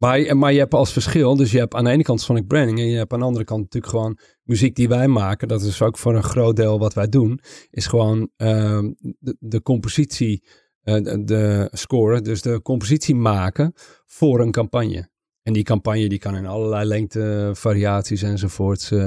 Maar, 0.00 0.36
maar 0.36 0.52
je 0.52 0.58
hebt 0.58 0.74
als 0.74 0.92
verschil, 0.92 1.36
dus 1.36 1.50
je 1.52 1.58
hebt 1.58 1.74
aan 1.74 1.84
de 1.84 1.90
ene 1.90 2.02
kant 2.02 2.20
sonic 2.20 2.46
branding 2.46 2.78
en 2.78 2.86
je 2.86 2.96
hebt 2.96 3.12
aan 3.12 3.18
de 3.18 3.24
andere 3.24 3.44
kant 3.44 3.60
natuurlijk 3.60 3.92
gewoon 3.92 4.18
muziek 4.42 4.76
die 4.76 4.88
wij 4.88 5.08
maken. 5.08 5.48
Dat 5.48 5.62
is 5.62 5.82
ook 5.82 5.98
voor 5.98 6.14
een 6.14 6.22
groot 6.22 6.56
deel 6.56 6.78
wat 6.78 6.94
wij 6.94 7.08
doen, 7.08 7.40
is 7.70 7.86
gewoon 7.86 8.30
ehm, 8.36 8.90
de, 8.98 9.36
de 9.38 9.62
compositie, 9.62 10.46
eh, 10.82 10.94
de, 11.24 11.68
score, 11.72 12.20
dus 12.20 12.42
de 12.42 12.62
compositie 12.62 13.14
maken 13.14 13.72
voor 14.06 14.40
een 14.40 14.50
campagne. 14.50 15.10
En 15.42 15.52
die 15.52 15.62
campagne 15.62 16.08
die 16.08 16.18
kan 16.18 16.36
in 16.36 16.46
allerlei 16.46 16.84
lengte, 16.84 17.50
variaties 17.54 18.22
enzovoorts 18.22 18.90
eh, 18.90 18.98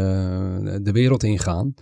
de 0.81 0.91
wereld 0.91 1.23
ingaan. 1.23 1.73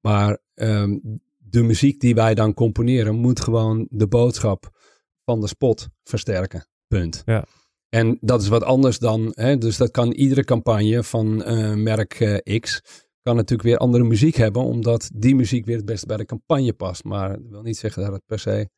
Maar 0.00 0.38
ehm, 0.54 0.98
de 1.36 1.62
muziek 1.62 2.00
die 2.00 2.14
wij 2.14 2.34
dan 2.34 2.54
componeren 2.54 3.14
moet 3.14 3.40
gewoon 3.40 3.86
de 3.90 4.08
boodschap 4.08 4.70
van 5.24 5.40
de 5.40 5.46
spot 5.46 5.88
versterken. 6.02 6.66
Punt. 6.86 7.22
Ja. 7.24 7.44
En 7.96 8.18
dat 8.20 8.42
is 8.42 8.48
wat 8.48 8.62
anders 8.62 8.98
dan, 8.98 9.32
hè, 9.34 9.58
dus 9.58 9.76
dat 9.76 9.90
kan 9.90 10.12
iedere 10.12 10.44
campagne 10.44 11.02
van 11.02 11.42
eh, 11.42 11.74
merk 11.74 12.20
eh, 12.20 12.60
X, 12.60 12.82
kan 13.22 13.36
natuurlijk 13.36 13.68
weer 13.68 13.78
andere 13.78 14.04
muziek 14.04 14.34
hebben, 14.34 14.62
omdat 14.62 15.10
die 15.14 15.34
muziek 15.34 15.64
weer 15.64 15.76
het 15.76 15.84
beste 15.84 16.06
bij 16.06 16.16
de 16.16 16.24
campagne 16.24 16.72
past. 16.72 17.04
Maar 17.04 17.28
dat 17.28 17.50
wil 17.50 17.62
niet 17.62 17.76
zeggen 17.76 18.02
dat 18.02 18.12
het 18.12 18.22
per 18.26 18.38
se 18.38 18.68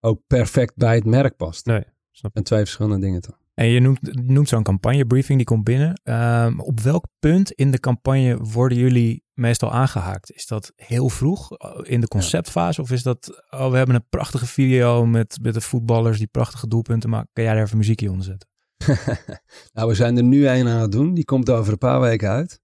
ook 0.00 0.20
perfect 0.26 0.76
bij 0.76 0.94
het 0.94 1.04
merk 1.04 1.36
past. 1.36 1.66
Nee, 1.66 1.84
snap 2.10 2.36
En 2.36 2.42
twee 2.42 2.58
verschillende 2.58 2.98
dingen 2.98 3.20
toch? 3.20 3.38
En 3.54 3.66
je 3.66 3.80
noemt, 3.80 4.26
noemt 4.26 4.48
zo'n 4.48 4.62
campagnebriefing, 4.62 5.38
die 5.38 5.46
komt 5.46 5.64
binnen. 5.64 6.00
Ehm, 6.02 6.58
op 6.58 6.80
welk 6.80 7.04
punt 7.18 7.52
in 7.52 7.70
de 7.70 7.80
campagne 7.80 8.36
worden 8.36 8.78
jullie 8.78 9.24
meestal 9.34 9.72
aangehaakt? 9.72 10.32
Is 10.32 10.46
dat 10.46 10.72
heel 10.76 11.08
vroeg 11.08 11.52
eh, 11.52 11.70
in 11.82 12.00
de 12.00 12.08
conceptfase? 12.08 12.80
Of 12.80 12.90
is 12.90 13.02
dat, 13.02 13.44
oh, 13.50 13.70
we 13.70 13.76
hebben 13.76 13.94
een 13.94 14.08
prachtige 14.08 14.46
video 14.46 15.06
met, 15.06 15.38
met 15.42 15.54
de 15.54 15.60
voetballers 15.60 16.18
die 16.18 16.26
prachtige 16.26 16.68
doelpunten 16.68 17.10
maken. 17.10 17.28
Kan 17.32 17.44
jij 17.44 17.54
daar 17.54 17.62
even 17.62 17.76
muziekje 17.76 18.10
onder 18.10 18.24
zetten? 18.24 18.47
nou, 19.74 19.88
we 19.88 19.94
zijn 19.94 20.16
er 20.16 20.22
nu 20.22 20.48
een 20.48 20.68
aan 20.68 20.80
het 20.80 20.92
doen. 20.92 21.14
Die 21.14 21.24
komt 21.24 21.50
over 21.50 21.72
een 21.72 21.78
paar 21.78 22.00
weken 22.00 22.28
uit. 22.28 22.60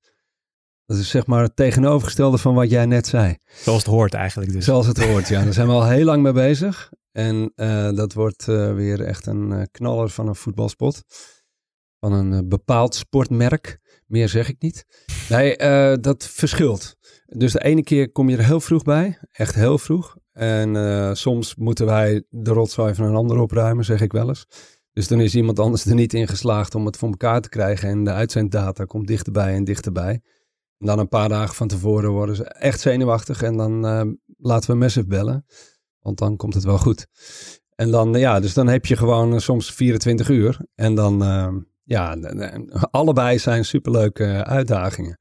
Dat 0.86 0.96
is 0.96 1.08
zeg 1.08 1.26
maar 1.26 1.42
het 1.42 1.56
tegenovergestelde 1.56 2.38
van 2.38 2.54
wat 2.54 2.70
jij 2.70 2.86
net 2.86 3.06
zei. 3.06 3.36
Zoals 3.54 3.82
het 3.82 3.90
hoort 3.90 4.14
eigenlijk 4.14 4.52
dus. 4.52 4.64
Zoals 4.64 4.86
het 4.86 5.04
hoort, 5.04 5.28
ja. 5.28 5.42
Daar 5.44 5.52
zijn 5.52 5.66
we 5.66 5.72
al 5.72 5.88
heel 5.88 6.04
lang 6.04 6.22
mee 6.22 6.32
bezig. 6.32 6.90
En 7.12 7.52
eh, 7.54 7.92
dat 7.92 8.12
wordt 8.12 8.48
eh, 8.48 8.74
weer 8.74 9.00
echt 9.00 9.26
een 9.26 9.52
eh, 9.52 9.62
knaller 9.70 10.08
van 10.08 10.28
een 10.28 10.34
voetbalspot. 10.34 11.02
Van 12.00 12.12
een 12.12 12.48
bepaald 12.48 12.94
sportmerk. 12.94 13.78
Meer 14.06 14.28
zeg 14.28 14.48
ik 14.48 14.62
niet. 14.62 14.84
Nee, 15.28 15.56
dat 16.00 16.26
verschilt. 16.26 16.96
Dus 17.24 17.52
de 17.52 17.64
ene 17.64 17.82
keer 17.82 18.12
kom 18.12 18.28
je 18.28 18.36
er 18.36 18.44
heel 18.44 18.60
vroeg 18.60 18.82
bij. 18.82 19.18
Echt 19.30 19.54
heel 19.54 19.78
vroeg. 19.78 20.16
En 20.32 21.16
soms 21.16 21.54
moeten 21.54 21.86
wij 21.86 22.24
de 22.28 22.50
rotzooi 22.50 22.94
van 22.94 23.06
een 23.06 23.14
ander 23.14 23.38
opruimen, 23.38 23.84
zeg 23.84 24.00
ik 24.00 24.12
wel 24.12 24.28
eens. 24.28 24.46
Dus 24.94 25.08
dan 25.08 25.20
is 25.20 25.34
iemand 25.34 25.58
anders 25.58 25.84
er 25.84 25.94
niet 25.94 26.14
in 26.14 26.28
geslaagd 26.28 26.74
om 26.74 26.86
het 26.86 26.96
voor 26.96 27.08
elkaar 27.08 27.40
te 27.40 27.48
krijgen. 27.48 27.88
En 27.88 28.04
de 28.04 28.12
uitzenddata 28.12 28.84
komt 28.84 29.06
dichterbij 29.06 29.54
en 29.54 29.64
dichterbij. 29.64 30.20
En 30.78 30.86
dan 30.86 30.98
een 30.98 31.08
paar 31.08 31.28
dagen 31.28 31.54
van 31.54 31.68
tevoren 31.68 32.10
worden 32.10 32.36
ze 32.36 32.44
echt 32.44 32.80
zenuwachtig. 32.80 33.42
En 33.42 33.56
dan 33.56 33.86
eh, 33.86 34.02
laten 34.38 34.70
we 34.70 34.76
Massive 34.76 35.06
bellen. 35.06 35.44
Want 36.00 36.18
dan 36.18 36.36
komt 36.36 36.54
het 36.54 36.64
wel 36.64 36.78
goed. 36.78 37.06
En 37.74 37.90
dan, 37.90 38.12
ja, 38.12 38.40
dus 38.40 38.54
dan 38.54 38.66
heb 38.66 38.86
je 38.86 38.96
gewoon 38.96 39.32
eh, 39.32 39.38
soms 39.38 39.72
24 39.72 40.28
uur. 40.28 40.58
En 40.74 40.94
dan, 40.94 41.22
eh, 41.22 41.54
ja, 41.84 42.16
allebei 42.90 43.38
zijn 43.38 43.64
superleuke 43.64 44.24
eh, 44.24 44.40
uitdagingen. 44.40 45.18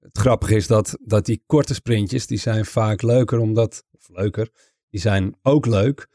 Het 0.00 0.18
grappige 0.18 0.54
is 0.54 0.66
dat, 0.66 0.96
dat 1.00 1.26
die 1.26 1.42
korte 1.46 1.74
sprintjes, 1.74 2.26
die 2.26 2.38
zijn 2.38 2.64
vaak 2.64 3.02
leuker 3.02 3.38
omdat, 3.38 3.84
of 3.90 4.08
leuker, 4.08 4.50
die 4.90 5.00
zijn 5.00 5.36
ook 5.42 5.66
leuk. 5.66 6.08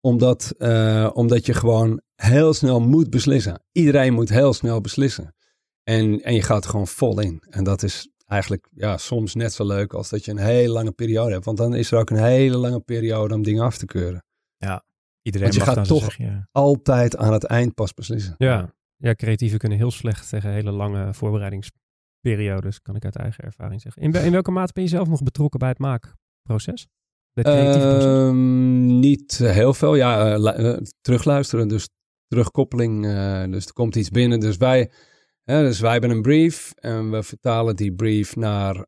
Omdat, 0.00 0.54
eh, 0.58 1.10
omdat 1.12 1.46
je 1.46 1.54
gewoon 1.54 2.00
heel 2.14 2.54
snel 2.54 2.80
moet 2.80 3.10
beslissen. 3.10 3.62
Iedereen 3.72 4.12
moet 4.12 4.28
heel 4.28 4.52
snel 4.52 4.80
beslissen. 4.80 5.34
En, 5.82 6.20
en 6.22 6.34
je 6.34 6.42
gaat 6.42 6.64
er 6.64 6.70
gewoon 6.70 6.86
vol 6.86 7.20
in. 7.20 7.42
En 7.50 7.64
dat 7.64 7.82
is 7.82 8.08
eigenlijk 8.26 8.68
ja, 8.74 8.96
soms 8.96 9.34
net 9.34 9.52
zo 9.52 9.66
leuk 9.66 9.92
als 9.92 10.08
dat 10.08 10.24
je 10.24 10.30
een 10.30 10.38
hele 10.38 10.72
lange 10.72 10.92
periode 10.92 11.32
hebt. 11.32 11.44
Want 11.44 11.58
dan 11.58 11.74
is 11.74 11.90
er 11.90 11.98
ook 11.98 12.10
een 12.10 12.22
hele 12.24 12.56
lange 12.56 12.80
periode 12.80 13.34
om 13.34 13.42
dingen 13.42 13.64
af 13.64 13.76
te 13.78 13.86
keuren. 13.86 14.24
Iedereen 15.22 15.48
Want 15.48 15.60
je 15.60 15.64
mag 15.66 15.74
gaat 15.74 15.86
toch- 15.88 16.02
zeggen, 16.02 16.24
ja. 16.24 16.48
Altijd 16.52 17.16
aan 17.16 17.32
het 17.32 17.44
eind 17.44 17.74
pas 17.74 17.94
beslissen. 17.94 18.34
Ja. 18.38 18.74
ja, 18.96 19.14
creatieven 19.14 19.58
kunnen 19.58 19.78
heel 19.78 19.90
slecht 19.90 20.28
tegen 20.28 20.50
hele 20.50 20.70
lange 20.70 21.14
voorbereidings 21.14 21.70
periodes, 22.20 22.80
kan 22.82 22.96
ik 22.96 23.04
uit 23.04 23.16
eigen 23.16 23.44
ervaring 23.44 23.80
zeggen. 23.80 24.02
In, 24.02 24.12
in 24.12 24.32
welke 24.32 24.50
mate 24.50 24.72
ben 24.72 24.82
je 24.82 24.88
zelf 24.88 25.08
nog 25.08 25.22
betrokken 25.22 25.58
bij 25.58 25.68
het 25.68 25.78
maakproces? 25.78 26.86
Ehm, 27.42 28.98
niet 28.98 29.38
heel 29.38 29.74
veel. 29.74 29.94
Ja, 29.94 30.36
uh, 30.36 30.76
terugluisteren. 31.00 31.68
Dus 31.68 31.88
terugkoppeling. 32.28 33.02
dus 33.50 33.66
er 33.66 33.72
komt 33.72 33.96
iets 33.96 34.10
binnen. 34.10 34.40
Dus 34.40 34.56
wij, 34.56 34.90
dus 35.44 35.80
wij 35.80 35.92
hebben 35.92 36.10
een 36.10 36.22
brief. 36.22 36.72
En 36.74 37.10
we 37.10 37.22
vertalen 37.22 37.76
die 37.76 37.94
brief 37.94 38.36
naar, 38.36 38.86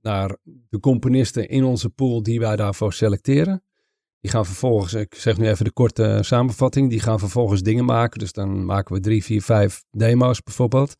naar 0.00 0.36
de 0.68 0.80
componisten 0.80 1.48
in 1.48 1.64
onze 1.64 1.90
pool 1.90 2.22
die 2.22 2.40
wij 2.40 2.56
daarvoor 2.56 2.92
selecteren. 2.92 3.62
Die 4.22 4.30
gaan 4.30 4.46
vervolgens, 4.46 4.94
ik 4.94 5.14
zeg 5.14 5.38
nu 5.38 5.48
even 5.48 5.64
de 5.64 5.72
korte 5.72 6.18
samenvatting, 6.20 6.90
die 6.90 7.00
gaan 7.00 7.18
vervolgens 7.18 7.62
dingen 7.62 7.84
maken. 7.84 8.18
Dus 8.18 8.32
dan 8.32 8.64
maken 8.64 8.94
we 8.94 9.00
drie, 9.00 9.24
vier, 9.24 9.42
vijf 9.42 9.84
demo's 9.90 10.42
bijvoorbeeld. 10.42 10.96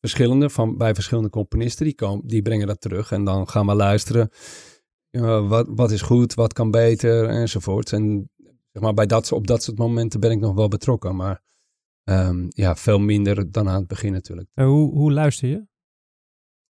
Verschillende, 0.00 0.50
van, 0.50 0.76
bij 0.76 0.94
verschillende 0.94 1.30
componisten. 1.30 1.84
Die, 1.84 1.94
komen, 1.94 2.26
die 2.26 2.42
brengen 2.42 2.66
dat 2.66 2.80
terug 2.80 3.12
en 3.12 3.24
dan 3.24 3.48
gaan 3.48 3.66
we 3.66 3.74
luisteren. 3.74 4.30
Uh, 5.14 5.48
wat, 5.48 5.66
wat 5.70 5.90
is 5.90 6.02
goed, 6.02 6.34
wat 6.34 6.52
kan 6.52 6.70
beter 6.70 7.28
enzovoort. 7.28 7.92
En 7.92 8.30
zeg 8.72 8.82
maar, 8.82 8.94
bij 8.94 9.06
dat, 9.06 9.32
op 9.32 9.46
dat 9.46 9.62
soort 9.62 9.78
momenten 9.78 10.20
ben 10.20 10.30
ik 10.30 10.40
nog 10.40 10.54
wel 10.54 10.68
betrokken. 10.68 11.16
Maar 11.16 11.42
um, 12.04 12.46
ja, 12.48 12.76
veel 12.76 12.98
minder 12.98 13.52
dan 13.52 13.68
aan 13.68 13.78
het 13.78 13.86
begin 13.86 14.12
natuurlijk. 14.12 14.48
Uh, 14.54 14.66
hoe, 14.66 14.92
hoe 14.92 15.12
luister 15.12 15.48
je? 15.48 15.66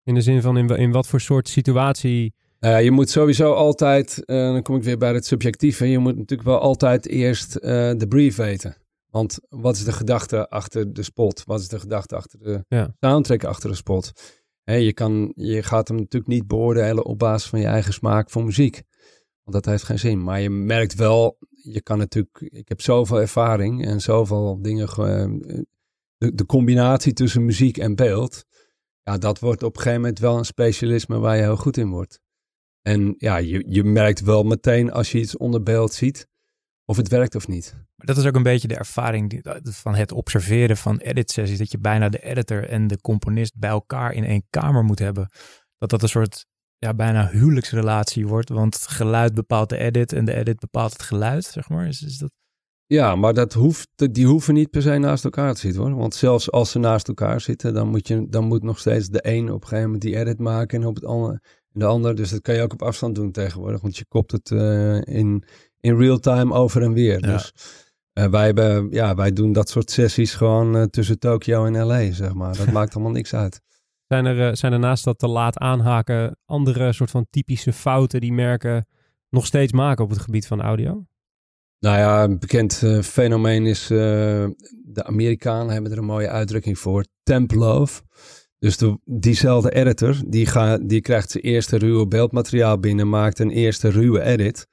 In 0.03 0.13
de 0.13 0.21
zin 0.21 0.41
van 0.41 0.57
in, 0.57 0.67
in 0.67 0.91
wat 0.91 1.07
voor 1.07 1.21
soort 1.21 1.47
situatie 1.49 2.33
uh, 2.63 2.83
je 2.83 2.91
moet 2.91 3.09
sowieso 3.09 3.53
altijd, 3.53 4.23
uh, 4.25 4.51
dan 4.51 4.61
kom 4.61 4.75
ik 4.75 4.83
weer 4.83 4.97
bij 4.97 5.13
het 5.13 5.25
subjectieve, 5.25 5.89
je 5.89 5.97
moet 5.97 6.17
natuurlijk 6.17 6.49
wel 6.49 6.59
altijd 6.59 7.07
eerst 7.07 7.55
uh, 7.55 7.61
de 7.97 8.05
brief 8.09 8.35
weten. 8.35 8.75
Want 9.09 9.39
wat 9.49 9.75
is 9.75 9.83
de 9.83 9.91
gedachte 9.91 10.49
achter 10.49 10.93
de 10.93 11.03
spot? 11.03 11.43
Wat 11.45 11.59
is 11.59 11.67
de 11.67 11.79
gedachte 11.79 12.15
achter 12.15 12.39
de 12.39 12.65
ja. 12.67 12.95
soundtrack 12.99 13.43
achter 13.43 13.69
de 13.69 13.75
spot? 13.75 14.11
Je, 14.63 14.93
kan, 14.93 15.31
je 15.35 15.63
gaat 15.63 15.87
hem 15.87 15.97
natuurlijk 15.97 16.31
niet 16.31 16.47
beoordelen 16.47 17.05
op 17.05 17.19
basis 17.19 17.49
van 17.49 17.59
je 17.59 17.65
eigen 17.65 17.93
smaak 17.93 18.29
voor 18.29 18.43
muziek. 18.43 18.83
Want 19.43 19.55
dat 19.63 19.65
heeft 19.65 19.83
geen 19.83 19.99
zin. 19.99 20.23
Maar 20.23 20.41
je 20.41 20.49
merkt 20.49 20.95
wel, 20.95 21.37
je 21.49 21.81
kan 21.81 21.97
natuurlijk, 21.97 22.39
ik 22.39 22.69
heb 22.69 22.81
zoveel 22.81 23.19
ervaring 23.19 23.85
en 23.85 24.01
zoveel 24.01 24.61
dingen, 24.61 24.87
de, 26.17 26.35
de 26.35 26.45
combinatie 26.45 27.13
tussen 27.13 27.45
muziek 27.45 27.77
en 27.77 27.95
beeld. 27.95 28.45
Ja, 29.03 29.17
dat 29.17 29.39
wordt 29.39 29.63
op 29.63 29.75
een 29.75 29.81
gegeven 29.81 30.01
moment 30.01 30.19
wel 30.19 30.37
een 30.37 30.45
specialisme 30.45 31.19
waar 31.19 31.35
je 31.35 31.41
heel 31.41 31.57
goed 31.57 31.77
in 31.77 31.89
wordt. 31.89 32.19
En 32.81 33.15
ja, 33.17 33.37
je, 33.37 33.65
je 33.67 33.83
merkt 33.83 34.21
wel 34.21 34.43
meteen 34.43 34.91
als 34.91 35.11
je 35.11 35.19
iets 35.19 35.37
onder 35.37 35.63
beeld 35.63 35.93
ziet 35.93 36.27
of 36.85 36.97
het 36.97 37.07
werkt 37.07 37.35
of 37.35 37.47
niet. 37.47 37.73
Maar 37.95 38.07
dat 38.07 38.17
is 38.17 38.25
ook 38.25 38.35
een 38.35 38.43
beetje 38.43 38.67
de 38.67 38.77
ervaring 38.77 39.41
van 39.61 39.95
het 39.95 40.11
observeren 40.11 40.77
van 40.77 40.97
edit-sessies. 40.97 41.57
Dat 41.57 41.71
je 41.71 41.79
bijna 41.79 42.09
de 42.09 42.23
editor 42.23 42.69
en 42.69 42.87
de 42.87 43.01
componist 43.01 43.57
bij 43.57 43.69
elkaar 43.69 44.13
in 44.13 44.23
één 44.23 44.43
kamer 44.49 44.83
moet 44.83 44.99
hebben. 44.99 45.29
Dat 45.77 45.89
dat 45.89 46.01
een 46.01 46.09
soort 46.09 46.45
ja, 46.77 46.93
bijna 46.93 47.29
huwelijksrelatie 47.29 48.27
wordt. 48.27 48.49
Want 48.49 48.73
het 48.73 48.87
geluid 48.87 49.33
bepaalt 49.33 49.69
de 49.69 49.77
edit 49.77 50.13
en 50.13 50.25
de 50.25 50.33
edit 50.33 50.59
bepaalt 50.59 50.93
het 50.93 51.01
geluid, 51.01 51.43
zeg 51.43 51.69
maar. 51.69 51.87
Is, 51.87 52.01
is 52.01 52.17
dat... 52.17 52.31
Ja, 52.85 53.15
maar 53.15 53.33
dat 53.33 53.53
hoeft, 53.53 53.89
die 53.95 54.25
hoeven 54.25 54.53
niet 54.53 54.69
per 54.69 54.81
se 54.81 54.97
naast 54.97 55.23
elkaar 55.23 55.53
te 55.53 55.59
zitten 55.59 55.81
hoor. 55.81 55.95
Want 55.95 56.15
zelfs 56.15 56.51
als 56.51 56.71
ze 56.71 56.79
naast 56.79 57.07
elkaar 57.07 57.41
zitten, 57.41 57.73
dan 57.73 57.87
moet, 57.87 58.07
je, 58.07 58.27
dan 58.29 58.45
moet 58.45 58.63
nog 58.63 58.79
steeds 58.79 59.07
de 59.07 59.27
een 59.27 59.51
op 59.51 59.61
een 59.61 59.67
gegeven 59.67 59.83
moment 59.83 60.01
die 60.01 60.17
edit 60.17 60.39
maken 60.39 60.81
en 60.81 60.87
op 60.87 60.95
het 60.95 61.05
andere 61.05 61.41
de 61.73 61.85
ander. 61.85 62.15
Dus 62.15 62.29
dat 62.29 62.41
kan 62.41 62.55
je 62.55 62.61
ook 62.61 62.73
op 62.73 62.81
afstand 62.81 63.15
doen 63.15 63.31
tegenwoordig, 63.31 63.81
want 63.81 63.97
je 63.97 64.05
kopt 64.07 64.31
het 64.31 64.49
uh, 64.49 65.01
in, 65.01 65.43
in 65.83 65.97
real 65.97 66.19
time 66.19 66.53
over 66.53 66.81
en 66.81 66.93
weer. 66.93 67.21
Dus 67.21 67.53
uh, 68.13 68.25
wij, 68.25 68.45
hebben, 68.45 68.87
ja, 68.91 69.15
wij 69.15 69.33
doen 69.33 69.53
dat 69.53 69.69
soort 69.69 69.91
sessies 69.91 70.33
gewoon 70.33 70.75
uh, 70.75 70.83
tussen 70.83 71.19
Tokio 71.19 71.65
en 71.65 71.85
LA, 71.85 72.11
zeg 72.11 72.33
maar. 72.33 72.57
Dat 72.57 72.71
maakt 72.77 72.95
allemaal 72.95 73.11
niks 73.11 73.33
uit. 73.33 73.61
Zijn 74.07 74.25
er, 74.25 74.57
zijn 74.57 74.73
er 74.73 74.79
naast 74.79 75.03
dat 75.03 75.19
te 75.19 75.27
laat 75.27 75.57
aanhaken 75.57 76.37
andere 76.45 76.93
soort 76.93 77.11
van 77.11 77.27
typische 77.29 77.73
fouten 77.73 78.21
die 78.21 78.33
merken 78.33 78.87
nog 79.29 79.45
steeds 79.45 79.71
maken 79.71 80.03
op 80.03 80.09
het 80.09 80.19
gebied 80.19 80.47
van 80.47 80.61
audio? 80.61 81.05
Nou 81.79 81.97
ja, 81.97 82.23
een 82.23 82.39
bekend 82.39 82.83
fenomeen 83.01 83.65
is, 83.65 83.87
de 83.87 85.03
Amerikanen 85.03 85.73
hebben 85.73 85.91
er 85.91 85.97
een 85.97 86.05
mooie 86.05 86.29
uitdrukking 86.29 86.79
voor, 86.79 87.05
temp 87.23 87.51
love. 87.51 88.01
Dus 88.59 88.77
de, 88.77 88.99
diezelfde 89.05 89.71
editor, 89.71 90.15
die, 90.27 90.45
ga, 90.45 90.77
die 90.77 91.01
krijgt 91.01 91.31
zijn 91.31 91.43
eerste 91.43 91.77
ruwe 91.77 92.07
beeldmateriaal 92.07 92.79
binnen, 92.79 93.09
maakt 93.09 93.39
een 93.39 93.49
eerste 93.49 93.89
ruwe 93.89 94.21
edit. 94.21 94.67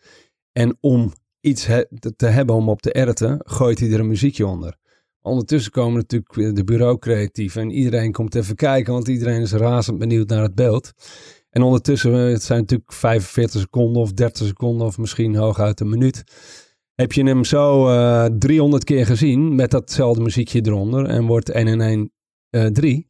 En 0.61 0.77
om 0.81 1.12
iets 1.40 1.68
te 2.16 2.27
hebben 2.27 2.55
om 2.55 2.68
op 2.68 2.83
te 2.83 2.92
editen, 2.92 3.40
gooit 3.44 3.79
hij 3.79 3.92
er 3.92 4.01
een 4.01 4.09
muziekje 4.09 4.46
onder. 4.46 4.77
Ondertussen 5.23 5.73
komen 5.73 5.94
natuurlijk 5.94 6.57
de 6.57 6.64
bureaucreatieven 6.64 7.62
en 7.62 7.70
iedereen 7.70 8.12
komt 8.12 8.35
even 8.35 8.55
kijken, 8.55 8.92
want 8.92 9.09
iedereen 9.09 9.40
is 9.40 9.53
razend 9.53 9.99
benieuwd 9.99 10.29
naar 10.29 10.42
het 10.42 10.55
beeld. 10.55 10.92
En 11.51 11.62
ondertussen, 11.62 12.27
eh, 12.27 12.33
het 12.33 12.42
zijn 12.42 12.61
natuurlijk 12.61 12.92
45 12.92 13.61
seconden 13.61 14.03
of 14.03 14.12
30 14.12 14.46
seconden 14.46 14.87
of 14.87 14.99
misschien 14.99 15.37
hooguit 15.37 15.81
een 15.81 15.88
minuut. 15.88 16.25
Heb 16.94 17.12
je 17.12 17.25
hem 17.25 17.44
zo 17.44 17.88
uh, 17.88 18.25
eh, 18.25 18.33
300 18.38 18.85
keer 18.85 19.07
gezien 19.07 19.55
met 19.55 19.70
datzelfde 19.70 20.23
muziekje 20.23 20.66
eronder 20.66 21.05
en 21.05 21.27
wordt 21.27 21.51
1 21.51 21.66
en 21.66 21.81
1 21.81 22.12
uh, 22.51 22.66
3. 22.66 23.10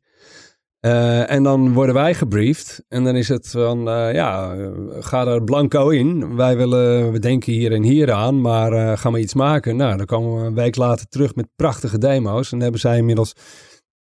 Uh, 0.87 1.31
en 1.31 1.43
dan 1.43 1.73
worden 1.73 1.95
wij 1.95 2.15
gebriefd. 2.15 2.85
En 2.89 3.05
dan 3.05 3.17
is 3.17 3.29
het 3.29 3.49
van, 3.49 3.89
uh, 3.89 4.13
ja, 4.13 4.57
ga 4.91 5.27
er 5.27 5.45
blanco 5.45 5.89
in. 5.89 6.37
Wij 6.37 6.57
willen, 6.57 7.13
we 7.13 7.19
denken 7.19 7.53
hier 7.53 7.73
en 7.73 7.83
hier 7.83 8.13
aan, 8.13 8.41
maar 8.41 8.73
uh, 8.73 8.97
gaan 8.97 9.13
we 9.13 9.19
iets 9.19 9.35
maken? 9.35 9.77
Nou, 9.77 9.97
dan 9.97 10.07
komen 10.07 10.41
we 10.41 10.47
een 10.47 10.55
week 10.55 10.77
later 10.77 11.07
terug 11.09 11.35
met 11.35 11.49
prachtige 11.57 11.99
demo's. 11.99 12.53
En 12.53 12.61
hebben 12.61 12.81
zij 12.81 12.97
inmiddels 12.97 13.33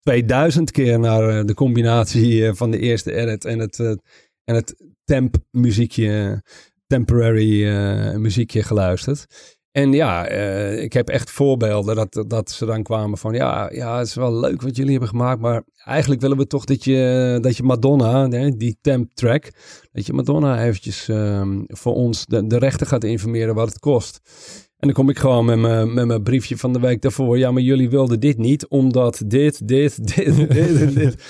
2000 0.00 0.70
keer 0.70 0.98
naar 0.98 1.46
de 1.46 1.54
combinatie 1.54 2.52
van 2.52 2.70
de 2.70 2.78
eerste 2.78 3.14
edit 3.14 3.44
en 3.44 3.58
het, 3.58 3.78
en 4.44 4.54
het 4.54 4.94
temp 5.04 5.36
muziekje, 5.50 6.42
temporary 6.86 7.66
muziekje 8.16 8.62
geluisterd. 8.62 9.26
En 9.78 9.92
ja, 9.92 10.30
uh, 10.30 10.82
ik 10.82 10.92
heb 10.92 11.08
echt 11.08 11.30
voorbeelden 11.30 11.96
dat, 11.96 12.24
dat 12.26 12.50
ze 12.50 12.64
dan 12.66 12.82
kwamen 12.82 13.18
van 13.18 13.34
ja, 13.34 13.70
ja, 13.72 13.98
het 13.98 14.06
is 14.06 14.14
wel 14.14 14.40
leuk 14.40 14.62
wat 14.62 14.76
jullie 14.76 14.90
hebben 14.90 15.08
gemaakt, 15.08 15.40
maar 15.40 15.62
eigenlijk 15.84 16.20
willen 16.20 16.36
we 16.36 16.46
toch 16.46 16.64
dat 16.64 16.84
je, 16.84 17.38
dat 17.40 17.56
je 17.56 17.62
Madonna, 17.62 18.28
die 18.50 18.78
temp 18.80 19.12
track, 19.14 19.50
dat 19.92 20.06
je 20.06 20.12
Madonna 20.12 20.64
eventjes 20.64 21.08
um, 21.08 21.64
voor 21.66 21.94
ons 21.94 22.26
de, 22.26 22.46
de 22.46 22.58
rechter 22.58 22.86
gaat 22.86 23.04
informeren 23.04 23.54
wat 23.54 23.68
het 23.68 23.78
kost. 23.78 24.20
En 24.78 24.86
dan 24.86 24.92
kom 24.92 25.08
ik 25.08 25.18
gewoon 25.18 25.44
met 25.44 25.58
mijn, 25.58 25.94
met 25.94 26.06
mijn 26.06 26.22
briefje 26.22 26.56
van 26.56 26.72
de 26.72 26.80
week 26.80 27.02
daarvoor. 27.02 27.38
Ja, 27.38 27.50
maar 27.50 27.62
jullie 27.62 27.90
wilden 27.90 28.20
dit 28.20 28.38
niet, 28.38 28.68
omdat 28.68 29.22
dit, 29.26 29.68
dit, 29.68 30.06
dit, 30.14 30.36
dit 30.52 30.94
dit. 30.94 31.24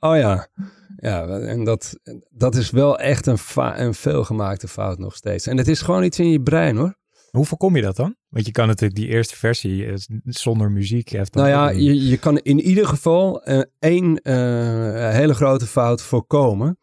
Oh 0.00 0.16
ja. 0.16 0.48
Ja, 0.96 1.26
en 1.28 1.64
dat, 1.64 1.98
dat 2.30 2.54
is 2.54 2.70
wel 2.70 2.98
echt 2.98 3.26
een, 3.26 3.38
een 3.54 3.94
veelgemaakte 3.94 4.68
fout 4.68 4.98
nog 4.98 5.16
steeds. 5.16 5.46
En 5.46 5.56
het 5.56 5.68
is 5.68 5.82
gewoon 5.82 6.04
iets 6.04 6.18
in 6.18 6.30
je 6.30 6.42
brein 6.42 6.76
hoor. 6.76 6.96
Hoe 7.36 7.44
voorkom 7.46 7.76
je 7.76 7.82
dat 7.82 7.96
dan? 7.96 8.16
Want 8.28 8.46
je 8.46 8.52
kan 8.52 8.66
natuurlijk 8.66 9.00
die 9.00 9.08
eerste 9.08 9.36
versie 9.36 9.86
eh, 9.86 9.94
zonder 10.24 10.70
muziek. 10.70 11.08
Heeft 11.08 11.34
nou 11.34 11.48
ja, 11.48 11.68
je, 11.68 12.06
je 12.06 12.16
kan 12.18 12.38
in 12.38 12.60
ieder 12.60 12.86
geval 12.86 13.48
uh, 13.48 13.62
één 13.78 14.20
uh, 14.22 15.10
hele 15.10 15.34
grote 15.34 15.66
fout 15.66 16.02
voorkomen. 16.02 16.78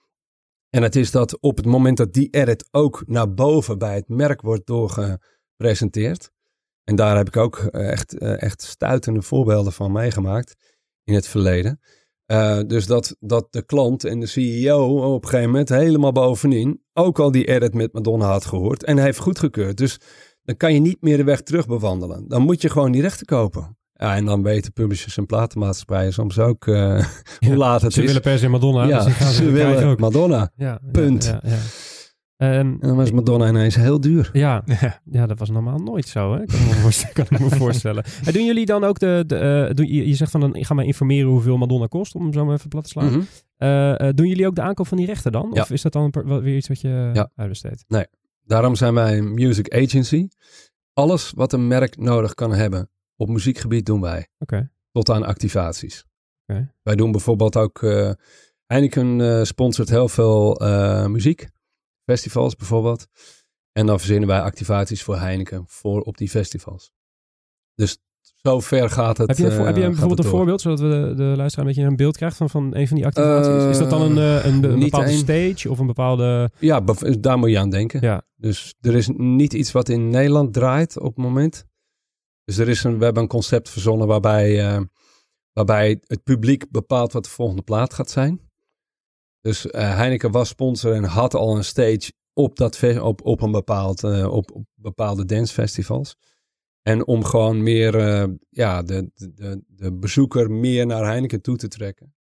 En 0.69 0.81
dat 0.81 0.95
is 0.95 1.11
dat 1.11 1.39
op 1.39 1.57
het 1.57 1.65
moment 1.65 1.97
dat 1.97 2.13
die 2.13 2.29
edit 2.29 2.67
ook 2.71 3.03
naar 3.05 3.33
boven 3.33 3.77
bij 3.77 3.95
het 3.95 4.07
merk 4.07 4.41
wordt 4.41 4.67
doorgepresenteerd. 4.67 6.31
En 6.83 6.95
daar 6.95 7.17
heb 7.17 7.27
ik 7.27 7.37
ook 7.37 7.57
echt, 7.71 8.17
echt 8.17 8.61
stuitende 8.61 9.21
voorbeelden 9.21 9.73
van 9.73 9.91
meegemaakt 9.91 10.55
in 11.03 11.13
het 11.13 11.27
verleden. 11.27 11.79
Uh, 12.27 12.59
dus 12.67 12.85
dat, 12.85 13.15
dat 13.19 13.47
de 13.49 13.65
klant 13.65 14.03
en 14.03 14.19
de 14.19 14.25
CEO 14.25 15.13
op 15.13 15.23
een 15.23 15.29
gegeven 15.29 15.51
moment 15.51 15.69
helemaal 15.69 16.11
bovenin 16.11 16.83
ook 16.93 17.19
al 17.19 17.31
die 17.31 17.45
edit 17.45 17.73
met 17.73 17.93
Madonna 17.93 18.25
had 18.25 18.45
gehoord 18.45 18.83
en 18.83 18.97
heeft 18.97 19.19
goedgekeurd. 19.19 19.77
Dus 19.77 19.99
dan 20.43 20.57
kan 20.57 20.73
je 20.73 20.79
niet 20.79 21.01
meer 21.01 21.17
de 21.17 21.23
weg 21.23 21.41
terug 21.41 21.67
bewandelen. 21.67 22.27
Dan 22.27 22.41
moet 22.41 22.61
je 22.61 22.69
gewoon 22.69 22.91
die 22.91 23.01
rechten 23.01 23.25
kopen. 23.25 23.77
Ja, 23.93 24.15
en 24.15 24.25
dan 24.25 24.43
weten 24.43 24.73
publishers 24.73 25.17
en 25.17 25.25
platenmaatschappijen 25.25 26.13
soms 26.13 26.39
ook 26.39 26.65
uh, 26.65 27.05
hoe 27.47 27.55
laat 27.55 27.81
het 27.81 27.93
ze 27.93 28.03
is. 28.03 28.07
Ze 28.07 28.13
willen 28.13 28.21
per 28.21 28.39
se 28.39 28.47
Madonna, 28.47 28.83
ja, 28.83 29.03
dus 29.03 29.17
ze, 29.17 29.33
ze 29.33 29.51
willen 29.51 29.87
ook. 29.87 29.99
Madonna. 29.99 30.51
Ja, 30.55 30.79
Punt. 30.91 31.23
Ja, 31.23 31.39
ja, 31.43 31.57
en 32.37 32.77
dan 32.79 32.95
was 32.95 33.11
Madonna 33.11 33.47
ineens 33.47 33.75
heel 33.75 34.01
duur. 34.01 34.29
Ja, 34.33 34.63
ja, 35.11 35.25
dat 35.25 35.39
was 35.39 35.49
normaal 35.49 35.77
nooit 35.77 36.07
zo, 36.07 36.33
hè? 36.33 36.45
Kan 36.45 36.59
ik 36.59 36.67
me 36.67 36.73
voorstellen. 36.73 37.13
kan 37.13 37.25
ik 37.29 37.39
me 37.39 37.49
voorstellen. 37.49 38.03
En 38.25 38.33
doen 38.33 38.45
jullie 38.45 38.65
dan 38.65 38.83
ook 38.83 38.99
de... 38.99 39.23
de 39.27 39.67
uh, 39.69 39.75
doen, 39.75 39.87
je, 39.87 40.07
je 40.07 40.15
zegt 40.15 40.31
van, 40.31 40.39
dan 40.39 40.65
ga 40.65 40.73
maar 40.73 40.85
informeren 40.85 41.29
hoeveel 41.29 41.57
Madonna 41.57 41.85
kost, 41.85 42.15
om 42.15 42.21
hem 42.21 42.33
zo 42.33 42.45
maar 42.45 42.55
even 42.55 42.69
plat 42.69 42.83
te 42.83 42.89
slaan. 42.89 43.05
Mm 43.05 43.27
-hmm. 43.57 43.67
uh, 43.67 44.09
doen 44.15 44.27
jullie 44.27 44.47
ook 44.47 44.55
de 44.55 44.61
aankoop 44.61 44.87
van 44.87 44.97
die 44.97 45.05
rechten 45.05 45.31
dan? 45.31 45.51
Of 45.51 45.71
is 45.71 45.81
dat 45.81 45.93
dan 45.93 46.11
weer 46.25 46.55
iets 46.55 46.67
wat 46.67 46.81
je 46.81 47.09
ja. 47.13 47.29
uitbesteedt? 47.35 47.85
Nee, 47.87 48.05
Daarom 48.43 48.75
zijn 48.75 48.93
wij 48.93 49.17
een 49.17 49.33
music 49.33 49.73
agency. 49.73 50.27
Alles 50.93 51.31
wat 51.35 51.53
een 51.53 51.67
merk 51.67 51.97
nodig 51.97 52.33
kan 52.33 52.53
hebben 52.53 52.89
op 53.15 53.29
muziekgebied 53.29 53.85
doen 53.85 54.01
wij. 54.01 54.27
Okay. 54.39 54.69
Tot 54.91 55.09
aan 55.09 55.23
activaties. 55.23 56.05
Okay. 56.45 56.73
Wij 56.81 56.95
doen 56.95 57.11
bijvoorbeeld 57.11 57.55
ook... 57.55 57.81
Uh, 57.81 58.11
Heineken 58.65 59.19
uh, 59.19 59.43
sponsort 59.43 59.89
heel 59.89 60.09
veel 60.09 60.63
uh, 60.63 61.05
muziek. 61.05 61.47
Festivals 62.05 62.55
bijvoorbeeld. 62.55 63.07
En 63.71 63.85
dan 63.85 63.99
verzinnen 63.99 64.27
wij 64.27 64.41
activaties 64.41 65.03
voor 65.03 65.17
Heineken 65.17 65.63
voor 65.67 66.01
op 66.01 66.17
die 66.17 66.29
festivals. 66.29 66.91
Dus 67.75 67.97
zo 68.41 68.59
ver 68.59 68.89
gaat 68.89 69.17
het. 69.17 69.27
heb 69.27 69.37
je, 69.37 69.47
eh, 69.47 69.65
heb 69.65 69.75
je 69.75 69.81
gaat 69.81 69.89
bijvoorbeeld 69.91 70.23
een 70.23 70.29
voorbeeld, 70.29 70.61
zodat 70.61 70.79
we 70.79 70.87
de, 70.87 71.13
de 71.15 71.23
luisteraar 71.23 71.67
een 71.67 71.73
beetje 71.73 71.89
een 71.89 71.95
beeld 71.95 72.17
krijgt 72.17 72.37
van, 72.37 72.49
van 72.49 72.75
een 72.75 72.87
van 72.87 72.97
die 72.97 73.05
activaties? 73.05 73.69
is 73.69 73.77
dat 73.77 73.89
dan 73.89 74.01
een, 74.01 74.17
eh, 74.17 74.45
een, 74.45 74.63
een 74.63 74.79
bepaalde 74.79 75.11
stage 75.11 75.69
of 75.69 75.79
een 75.79 75.87
bepaalde... 75.87 76.51
Ja, 76.59 76.81
daar 77.19 77.37
moet 77.37 77.49
je 77.49 77.59
aan 77.59 77.69
denken. 77.69 78.01
Ja. 78.01 78.21
Dus 78.35 78.75
er 78.81 78.95
is 78.95 79.09
niet 79.13 79.53
iets 79.53 79.71
wat 79.71 79.89
in 79.89 80.09
Nederland 80.09 80.53
draait 80.53 80.99
op 80.99 81.15
het 81.15 81.25
moment. 81.25 81.65
Dus 82.45 82.57
er 82.57 82.69
is 82.69 82.83
een, 82.83 82.97
we 82.97 83.03
hebben 83.03 83.23
een 83.23 83.29
concept 83.29 83.69
verzonnen 83.69 84.07
waarbij, 84.07 84.67
eh, 84.67 84.81
waarbij 85.53 86.01
het 86.07 86.23
publiek 86.23 86.71
bepaalt 86.71 87.13
wat 87.13 87.23
de 87.23 87.29
volgende 87.29 87.61
plaat 87.61 87.93
gaat 87.93 88.09
zijn. 88.09 88.51
Dus 89.41 89.69
eh, 89.69 89.95
Heineken 89.95 90.31
was 90.31 90.49
sponsor 90.49 90.93
en 90.93 91.03
had 91.03 91.33
al 91.33 91.55
een 91.55 91.63
stage 91.63 92.11
op, 92.33 92.55
dat 92.55 92.83
op, 93.01 93.25
op, 93.25 93.41
een 93.41 93.51
bepaald, 93.51 94.03
eh, 94.03 94.33
op, 94.33 94.51
op 94.51 94.65
bepaalde 94.75 95.25
dancefestivals. 95.25 96.15
En 96.83 97.07
om 97.07 97.23
gewoon 97.23 97.63
meer 97.63 97.95
eh, 97.95 98.29
ja, 98.49 98.81
de, 98.81 99.11
de, 99.13 99.63
de, 99.67 99.93
bezoeker 99.93 100.51
meer 100.51 100.85
naar 100.85 101.05
Heineken 101.05 101.41
toe 101.41 101.57
te 101.57 101.67
trekken. 101.67 102.13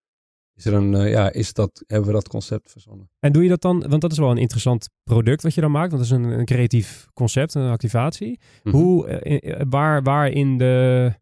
Is 0.55 0.67
er 0.67 0.73
een, 0.73 0.95
eh, 0.95 1.11
ja, 1.11 1.33
is 1.33 1.53
dat, 1.53 1.85
hebben 1.87 2.07
we 2.07 2.15
dat 2.15 2.29
concept 2.29 2.71
verzonnen. 2.71 3.11
En 3.19 3.33
doe 3.33 3.43
je 3.43 3.49
dat 3.49 3.63
dan, 3.63 3.89
want 3.89 4.03
dat 4.03 4.13
is 4.13 4.19
wel 4.19 4.31
een 4.31 4.37
interessant 4.39 4.89
product 5.05 5.43
wat 5.43 5.55
je 5.55 5.61
dan 5.61 5.71
maakt, 5.71 5.93
want 5.93 6.09
dat 6.09 6.19
is 6.19 6.25
een, 6.25 6.39
een 6.39 6.45
creatief 6.45 7.07
concept, 7.15 7.55
een 7.55 7.71
activatie. 7.71 8.41
Mhm. 8.63 8.77
Hoe, 8.77 9.07
eh, 9.07 9.61
waar, 9.69 10.03
waar 10.03 10.29
in, 10.29 10.59
de, 10.59 11.13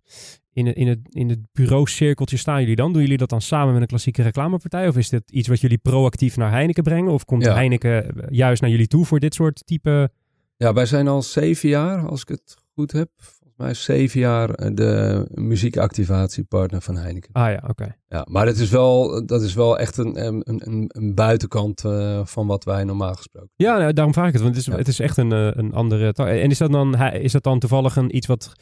in, 0.53 0.67
het, 0.67 0.77
in, 0.77 0.89
het, 0.89 0.99
in 1.09 1.29
het 1.29 1.41
bureaucirkeltje 1.53 2.37
staan 2.37 2.61
jullie 2.61 2.77
dan? 2.77 2.93
Doen 2.93 3.03
jullie 3.03 3.17
dat 3.17 3.29
dan 3.29 3.41
samen 3.41 3.73
met 3.73 3.83
een 3.83 3.89
klassieke 3.89 4.23
reclamepartij? 4.23 4.89
Of 4.89 4.97
is 4.97 5.09
dit 5.09 5.31
iets 5.31 5.49
wat 5.49 5.61
jullie 5.61 5.79
proactief 5.79 6.37
naar 6.37 6.51
Heineken 6.51 6.83
brengen? 6.83 7.13
Of 7.13 7.25
komt 7.25 7.45
Ja. 7.45 7.55
Heineken 7.55 8.15
juist 8.31 8.61
naar 8.61 8.71
jullie 8.71 8.87
toe 8.87 9.05
voor 9.05 9.21
dit 9.21 9.35
soort 9.35 9.67
type... 9.67 10.11
Ja, 10.57 10.73
wij 10.73 10.87
zijn 10.87 11.09
al 11.09 11.23
zeven 11.23 11.69
jaar, 11.69 12.09
als 12.09 12.21
ik 12.21 12.29
het 12.29 12.57
goed 12.79 12.93
heb. 12.93 13.11
Volgens 13.17 13.57
mij 13.57 13.75
zeven 13.75 14.21
jaar 14.21 14.51
eh, 14.51 14.71
de 14.75 15.25
muziekactivatiepartner 15.35 16.81
van 16.81 16.97
Heineken. 16.97 17.33
Ah 17.33 17.51
ja, 17.51 17.65
oké. 17.69 17.97
Ja, 18.11 18.27
maar 18.31 18.47
het 18.47 18.59
is 18.59 18.71
wel, 18.71 19.27
dat 19.27 19.43
is 19.43 19.55
wel 19.55 19.79
echt 19.79 19.97
een, 19.97 20.27
een, 20.27 20.43
een, 20.45 20.85
een 20.89 21.15
buitenkant 21.15 21.85
eh, 21.85 22.21
van 22.25 22.47
wat 22.47 22.65
wij 22.65 22.85
normaal 22.85 23.15
gesproken 23.15 23.51
Ja, 23.57 23.79
nou, 23.79 23.93
daarom 23.93 24.13
vraag 24.15 24.27
ik 24.27 24.33
het, 24.33 24.43
want 24.43 24.55
het 24.55 24.65
is, 24.67 24.73
Ja. 24.73 24.79
het 24.79 24.89
is 24.89 25.01
echt 25.01 25.17
een, 25.17 25.33
eh, 25.33 25.49
een 25.53 25.73
andere... 25.73 26.13
En 26.13 26.51
is 26.51 26.59
dat, 26.59 26.73
dan, 26.73 26.97
is 27.13 27.33
dat 27.33 27.43
dan 27.43 27.59
toevallig 27.59 27.97
een, 27.97 28.17
iets 28.17 28.27
wat 28.27 28.53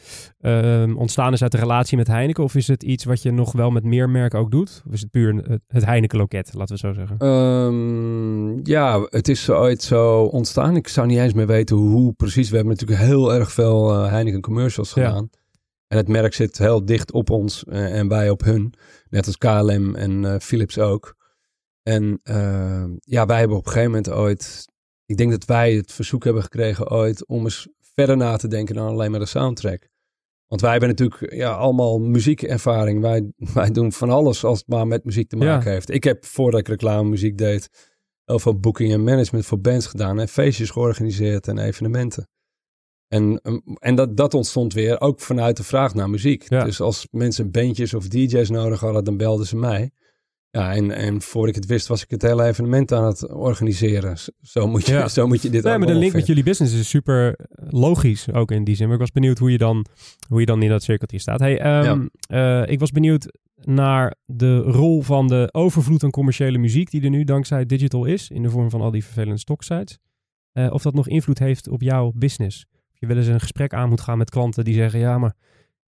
ehm, 0.40 0.96
ontstaan 0.96 1.32
is 1.32 1.42
uit 1.42 1.52
de 1.52 1.58
relatie 1.58 1.96
met 1.96 2.06
Heineken? 2.06 2.44
Of 2.44 2.54
is 2.54 2.66
het 2.68 2.82
iets 2.82 3.04
wat 3.04 3.22
je 3.22 3.30
nog 3.30 3.52
wel 3.52 3.70
met 3.70 3.84
meer 3.84 4.10
merken 4.10 4.38
ook 4.38 4.50
doet? 4.50 4.82
Of 4.86 4.92
is 4.92 5.00
het 5.00 5.10
puur 5.10 5.28
een- 5.28 5.60
het, 5.66 5.84
Heineken-loket, 5.84 6.50
laten 6.54 6.74
we 6.74 6.80
zo 6.80 6.92
zeggen? 6.92 7.16
Ehm, 7.18 8.66
ja, 8.70 9.06
het 9.10 9.28
is 9.28 9.50
ooit 9.50 9.82
zo 9.82 10.22
ontstaan. 10.22 10.76
Ik 10.76 10.88
zou 10.88 11.06
niet 11.06 11.18
eens 11.18 11.32
meer 11.34 11.46
weten 11.46 11.76
hoe 11.76 12.12
precies. 12.12 12.50
We 12.50 12.56
hebben 12.56 12.74
natuurlijk 12.74 13.00
heel 13.00 13.34
erg 13.34 13.52
veel 13.52 13.92
eh, 13.94 14.10
Heineken 14.10 14.40
commercials 14.40 14.94
Ja. 14.94 15.22
En 15.86 15.96
het 15.96 16.08
merk 16.08 16.34
zit 16.34 16.58
heel 16.58 16.84
dicht 16.84 17.12
op 17.12 17.30
ons 17.30 17.64
eh, 17.64 17.98
en 17.98 18.08
wij 18.08 18.30
op 18.30 18.44
hun. 18.44 18.74
Net 19.08 19.26
als 19.26 19.38
KLM 19.38 19.94
en 19.94 20.24
eh, 20.24 20.38
Philips 20.40 20.78
ook. 20.78 21.16
En 21.82 22.20
eh, 22.22 22.84
ja, 22.98 23.26
wij 23.26 23.38
hebben 23.38 23.56
op 23.56 23.66
een 23.66 23.72
gegeven 23.72 23.90
moment 23.90 24.10
ooit... 24.10 24.74
Ik 25.04 25.16
denk 25.16 25.30
dat 25.30 25.44
wij 25.44 25.74
het 25.74 25.92
verzoek 25.92 26.24
hebben 26.24 26.42
gekregen 26.42 26.90
ooit 26.90 27.26
om 27.26 27.44
eens 27.44 27.68
verder 27.94 28.16
na 28.16 28.36
te 28.36 28.48
denken 28.48 28.74
dan 28.74 28.88
alleen 28.88 29.10
maar 29.10 29.20
de 29.20 29.26
soundtrack. 29.26 29.88
Want 30.46 30.60
wij 30.60 30.70
hebben 30.70 30.88
natuurlijk 30.88 31.32
ja, 31.34 31.52
allemaal 31.52 31.98
muziekervaring. 31.98 33.00
Wij, 33.00 33.32
wij 33.54 33.70
doen 33.70 33.92
van 33.92 34.10
alles 34.10 34.44
als 34.44 34.58
het 34.58 34.68
maar 34.68 34.86
met 34.86 35.04
muziek 35.04 35.28
te 35.28 35.36
maken 35.36 35.64
Ja. 35.64 35.70
heeft. 35.70 35.90
Ik 35.90 36.04
heb 36.04 36.24
voordat 36.24 36.60
ik 36.60 36.68
reclame 36.68 37.08
muziek 37.08 37.38
deed, 37.38 37.94
heel 38.24 38.38
veel 38.38 38.60
booking 38.60 38.92
en 38.92 39.04
management 39.04 39.46
voor 39.46 39.60
bands 39.60 39.86
gedaan. 39.86 40.20
En 40.20 40.28
feestjes 40.28 40.70
georganiseerd 40.70 41.48
en 41.48 41.58
evenementen. 41.58 42.28
En, 43.08 43.40
um, 43.42 43.62
en 43.78 43.94
dat, 43.94 44.16
dat 44.16 44.34
ontstond 44.34 44.72
weer 44.72 45.00
ook 45.00 45.20
vanuit 45.20 45.56
de 45.56 45.62
vraag 45.62 45.94
naar 45.94 46.10
muziek. 46.10 46.48
Ja. 46.48 46.64
Dus 46.64 46.80
als 46.80 47.08
mensen 47.10 47.50
bandjes 47.50 47.94
of 47.94 48.08
DJ's 48.08 48.50
nodig 48.50 48.80
hadden, 48.80 49.04
dan 49.04 49.16
belden 49.16 49.46
ze 49.46 49.56
mij. 49.56 49.90
Ja, 50.50 50.74
en, 50.74 50.90
en 50.90 51.22
voor 51.22 51.48
ik 51.48 51.54
het 51.54 51.66
wist, 51.66 51.86
was 51.86 52.02
ik 52.02 52.10
het 52.10 52.22
hele 52.22 52.44
evenement 52.44 52.92
aan 52.92 53.04
het 53.04 53.28
organiseren. 53.28 54.16
Zo 54.42 54.66
moet 54.66 54.86
je, 54.86 54.92
Ja. 54.92 55.08
zo 55.18 55.26
moet 55.26 55.42
je 55.42 55.50
dit 55.50 55.62
Nee, 55.62 55.78
maar 55.78 55.86
de 55.86 55.94
link 55.94 56.12
met 56.12 56.26
jullie 56.26 56.42
business 56.42 56.74
is 56.74 56.88
super 56.88 57.38
logisch, 57.56 58.32
ook 58.32 58.50
in 58.50 58.64
die 58.64 58.76
zin. 58.76 58.86
Maar 58.86 58.94
ik 58.94 59.00
was 59.00 59.12
benieuwd 59.12 59.38
hoe 59.38 59.50
je 59.50 59.58
dan, 59.58 59.86
hoe 60.28 60.40
je 60.40 60.46
dan 60.46 60.62
in 60.62 60.68
dat 60.68 60.82
cirkeltje 60.82 61.18
staat. 61.18 61.40
Hey, 61.40 61.58
ehm, 61.58 62.06
eh, 62.28 62.62
ik 62.66 62.78
was 62.78 62.90
benieuwd 62.90 63.38
naar 63.54 64.14
de 64.24 64.58
rol 64.58 65.02
van 65.02 65.28
de 65.28 65.48
overvloed 65.52 66.04
aan 66.04 66.10
commerciële 66.10 66.58
muziek 66.58 66.90
die 66.90 67.02
er 67.02 67.10
nu 67.10 67.24
dankzij 67.24 67.66
digital 67.66 68.04
is, 68.04 68.30
in 68.30 68.42
de 68.42 68.50
vorm 68.50 68.70
van 68.70 68.80
al 68.80 68.90
die 68.90 69.04
vervelende 69.04 69.38
stocksites. 69.38 69.98
Eh, 70.52 70.72
of 70.72 70.82
dat 70.82 70.94
nog 70.94 71.08
invloed 71.08 71.38
heeft 71.38 71.68
op 71.68 71.82
jouw 71.82 72.12
business. 72.14 72.66
Of 72.96 73.02
je 73.02 73.06
wel 73.14 73.16
eens 73.16 73.26
een 73.26 73.40
gesprek 73.40 73.74
aan 73.74 73.88
moet 73.88 74.00
gaan 74.00 74.18
met 74.18 74.30
klanten 74.30 74.64
die 74.64 74.74
zeggen, 74.74 75.00
ja, 75.00 75.18
maar 75.18 75.34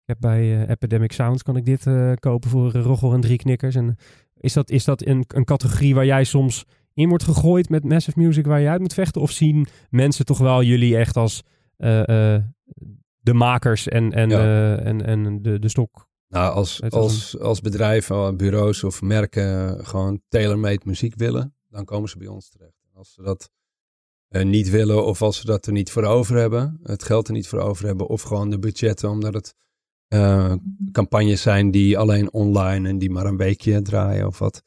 ik 0.01 0.05
heb 0.05 0.17
bij 0.19 0.41
eh, 0.41 0.69
Epidemic 0.69 1.11
Sounds 1.11 1.43
kan 1.43 1.55
ik 1.57 1.65
dit 1.65 1.87
eh, 1.87 2.11
kopen 2.19 2.49
voor 2.49 2.75
uh, 2.75 2.81
Roggel 2.83 3.13
en 3.13 3.21
drie 3.21 3.37
knikkers. 3.37 3.75
En 3.75 3.95
is 4.39 4.53
dat, 4.53 4.69
is 4.69 4.83
dat 4.83 5.05
een, 5.05 5.23
een 5.27 5.45
categorie 5.45 5.95
waar 5.95 6.05
jij 6.05 6.23
soms 6.23 6.65
in 6.93 7.09
wordt 7.09 7.23
gegooid 7.23 7.69
met 7.69 7.83
massive 7.83 8.19
music 8.19 8.45
waar 8.45 8.59
je 8.59 8.69
uit 8.69 8.79
moet 8.81 8.93
vechten? 8.93 9.21
Of 9.21 9.31
zien 9.31 9.67
mensen 9.89 10.25
toch 10.25 10.37
wel 10.37 10.63
jullie 10.63 10.97
echt 10.97 11.17
als 11.17 11.41
eh, 11.77 12.33
eh, 12.35 12.43
de 13.19 13.33
makers 13.33 13.87
en, 13.87 14.11
en, 14.11 14.29
Ja. 14.29 14.37
eh, 14.39 14.85
en, 14.85 15.05
en 15.05 15.41
de, 15.41 15.59
de 15.59 15.69
stok? 15.69 16.07
Nou, 16.27 16.53
als, 16.53 16.81
als, 16.89 17.39
als 17.39 17.61
bedrijven, 17.61 18.37
bureaus 18.37 18.83
of 18.83 19.01
merken 19.01 19.85
gewoon 19.85 20.21
tailor-made 20.27 20.81
muziek 20.83 21.15
willen, 21.15 21.55
dan 21.69 21.85
komen 21.85 22.09
ze 22.09 22.17
bij 22.17 22.27
ons 22.27 22.49
terecht. 22.49 22.73
Als 22.93 23.13
ze 23.13 23.21
dat 23.21 23.41
eh, 23.41 23.64
niet 24.29 24.69
willen 24.69 25.05
of 25.05 25.21
als 25.21 25.37
ze 25.37 25.45
dat 25.45 25.65
er 25.65 25.71
niet 25.71 25.91
voor 25.91 26.03
over 26.03 26.35
hebben, 26.35 26.79
het 26.83 27.03
geld 27.03 27.27
er 27.27 27.33
niet 27.33 27.47
voor 27.47 27.59
over 27.59 27.85
hebben 27.85 28.07
of 28.07 28.21
gewoon 28.21 28.49
de 28.49 28.59
budgetten, 28.59 29.09
omdat 29.09 29.33
het 29.33 29.55
eh, 30.07 30.53
campagnes 30.91 31.41
zijn 31.41 31.71
die 31.71 31.97
alleen 31.97 32.33
online 32.33 32.89
en 32.89 32.97
die 32.97 33.09
maar 33.09 33.25
een 33.25 33.37
weekje 33.37 33.81
draaien 33.81 34.27
of 34.27 34.39
wat, 34.39 34.63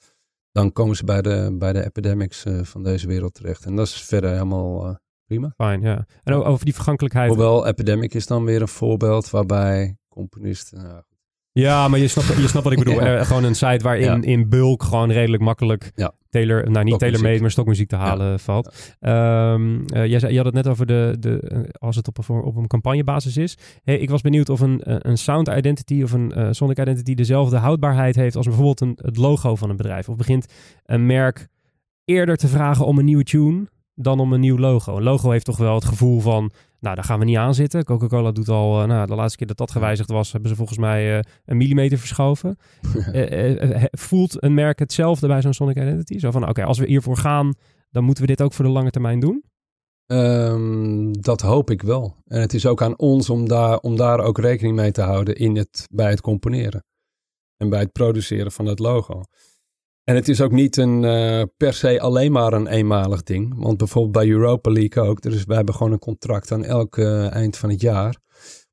dan 0.52 0.72
komen 0.72 0.96
ze 0.96 1.04
bij 1.04 1.22
de, 1.22 1.56
bij 1.59 1.72
de 1.72 1.84
epidemics 1.84 2.44
eh, 2.44 2.62
van 2.62 2.82
deze 2.82 3.06
wereld 3.06 3.34
terecht. 3.34 3.64
En 3.64 3.76
dat 3.76 3.86
is 3.86 4.02
verder 4.02 4.30
helemaal 4.30 4.86
eh, 4.86 4.94
prima. 5.26 5.52
Fijn, 5.56 5.80
ja. 5.80 6.06
En 6.22 6.34
over 6.34 6.64
die 6.64 6.74
vergankelijkheid. 6.74 7.28
Hoewel 7.28 7.66
Epidemic 7.66 8.14
is 8.14 8.26
dan 8.26 8.44
weer 8.44 8.61
een 8.61 8.68
voorbeeld 8.68 9.30
waarbij 9.30 9.96
componisten, 10.09 10.82
nou, 10.82 11.02
Ja, 11.61 11.88
maar 11.88 11.98
je 11.98 12.09
snapt, 12.09 12.26
je 12.28 12.48
snapt 12.48 12.64
wat 12.64 12.72
ik 12.72 12.78
bedoel. 12.78 12.94
Ja. 13.04 13.16
Eh, 13.18 13.26
gewoon 13.26 13.44
een 13.44 13.54
site 13.54 13.78
waarin 13.82 14.04
Ja. 14.04 14.18
in 14.20 14.48
bulk 14.48 14.82
gewoon 14.82 15.11
redelijk 15.11 15.42
makkelijk 15.42 15.92
Ja. 15.94 16.12
tailor, 16.30 16.56
nou 16.56 16.66
niet 16.66 16.76
Stokmuziek. 16.76 16.98
tailor-made, 16.98 17.40
maar 17.40 17.50
stokmuziek 17.50 17.88
te 17.88 17.96
halen 17.96 18.40
valt. 18.40 18.94
Ehm, 19.00 19.80
eh, 19.86 20.06
jij 20.06 20.18
zei, 20.18 20.30
je 20.30 20.36
had 20.36 20.46
het 20.46 20.54
net 20.54 20.68
over 20.68 20.86
de, 20.86 21.16
de 21.20 21.40
eh, 21.40 21.59
als 21.72 21.96
het 21.96 22.09
op 22.09 22.18
een, 22.28 22.40
op 22.42 22.56
een 22.56 22.66
campagnebasis 22.66 23.36
is. 23.36 23.59
Hey, 23.84 23.98
ik 23.98 24.11
was 24.11 24.20
benieuwd 24.20 24.48
of 24.48 24.61
een, 24.61 24.80
een 25.09 25.18
sound 25.18 25.48
identity 25.48 26.02
of 26.02 26.12
een 26.12 26.54
sonic 26.54 26.78
identity 26.78 27.14
dezelfde 27.14 27.56
houdbaarheid 27.56 28.16
heeft 28.16 28.36
als 28.36 28.46
bijvoorbeeld 28.46 28.80
een, 28.80 28.98
het 29.02 29.16
logo 29.16 29.54
van 29.56 29.70
een 29.70 29.76
bedrijf. 29.76 30.09
Of 30.09 30.16
begint 30.16 30.46
een 30.84 31.06
merk 31.06 31.48
eerder 32.04 32.36
te 32.36 32.48
vragen 32.48 32.86
om 32.86 32.98
een 32.98 33.04
nieuwe 33.04 33.24
tune 33.24 33.66
dan 33.94 34.20
om 34.20 34.32
een 34.32 34.40
nieuw 34.40 34.59
logo. 34.59 34.96
Een 34.96 35.02
logo 35.02 35.30
heeft 35.30 35.44
toch 35.44 35.56
wel 35.56 35.74
het 35.74 35.84
gevoel 35.84 36.20
van, 36.20 36.50
nou 36.81 36.95
daar 36.95 37.05
gaan 37.05 37.18
we 37.18 37.24
niet 37.24 37.37
aan 37.37 37.55
zitten. 37.55 37.85
Coca-Cola 37.85 38.31
doet 38.31 38.49
al, 38.49 38.81
eh, 38.81 38.89
nou 38.89 39.07
de 39.07 39.14
laatste 39.14 39.39
keer 39.39 39.47
dat 39.47 39.57
dat 39.57 39.70
gewijzigd 39.70 40.11
was, 40.11 40.33
hebben 40.33 40.51
ze 40.51 40.57
volgens 40.57 40.79
mij 40.79 41.18
eh, 41.18 41.22
een 41.45 41.57
millimeter 41.57 41.99
verschoven. 41.99 42.57
Eh, 43.12 43.85
voelt 43.91 44.43
een 44.43 44.55
merk 44.55 44.79
hetzelfde 44.79 45.26
bij 45.26 45.43
zo'n 45.43 45.53
Sonic 45.53 45.76
Identity? 45.76 46.18
Zo 46.18 46.31
van, 46.31 46.49
oké, 46.49 46.64
als 46.64 46.79
we 46.79 46.87
hiervoor 46.87 47.16
gaan, 47.16 47.55
dan 47.91 48.05
moeten 48.05 48.22
we 48.22 48.29
dit 48.29 48.43
ook 48.43 48.53
voor 48.53 48.64
de 48.64 48.70
lange 48.70 48.91
termijn 48.91 49.20
doen? 49.20 49.45
Ehm, 50.07 51.12
dat 51.12 51.41
hoop 51.41 51.70
ik 51.70 51.83
wel. 51.83 52.16
En 52.26 52.41
het 52.41 52.55
is 52.55 52.66
ook 52.66 52.83
aan 52.83 52.99
ons 52.99 53.31
om 53.31 53.49
daar, 53.49 53.79
om 53.79 53.97
daar 53.97 54.20
ook 54.20 54.39
rekening 54.39 54.76
mee 54.76 54.93
te 54.93 55.03
houden 55.03 55.37
in 55.37 55.57
het, 55.57 55.87
bij 55.91 56.11
het 56.11 56.20
componeren. 56.20 56.85
En 57.57 57.68
bij 57.68 57.81
het 57.81 57.93
produceren 57.93 58.53
van 58.53 58.66
het 58.66 58.79
logo. 58.79 59.22
En 60.09 60.14
het 60.14 60.28
is 60.28 60.40
ook 60.40 60.52
niet 60.52 60.76
een, 60.76 61.04
eh, 61.04 61.42
per 61.56 61.74
se 61.74 62.00
alleen 62.00 62.32
maar 62.32 62.52
een 62.52 62.66
eenmalig 62.66 63.22
ding. 63.22 63.54
Want 63.56 63.76
bijvoorbeeld 63.76 64.12
bij 64.12 64.28
Europa 64.28 64.70
League 64.70 65.02
ook. 65.02 65.22
Dus 65.22 65.44
wij 65.44 65.56
hebben 65.56 65.74
gewoon 65.74 65.92
een 65.92 65.98
contract 65.98 66.52
aan 66.52 66.64
elk 66.64 66.98
eh, 66.98 67.32
eind 67.32 67.56
van 67.56 67.70
het 67.70 67.80
jaar. 67.80 68.16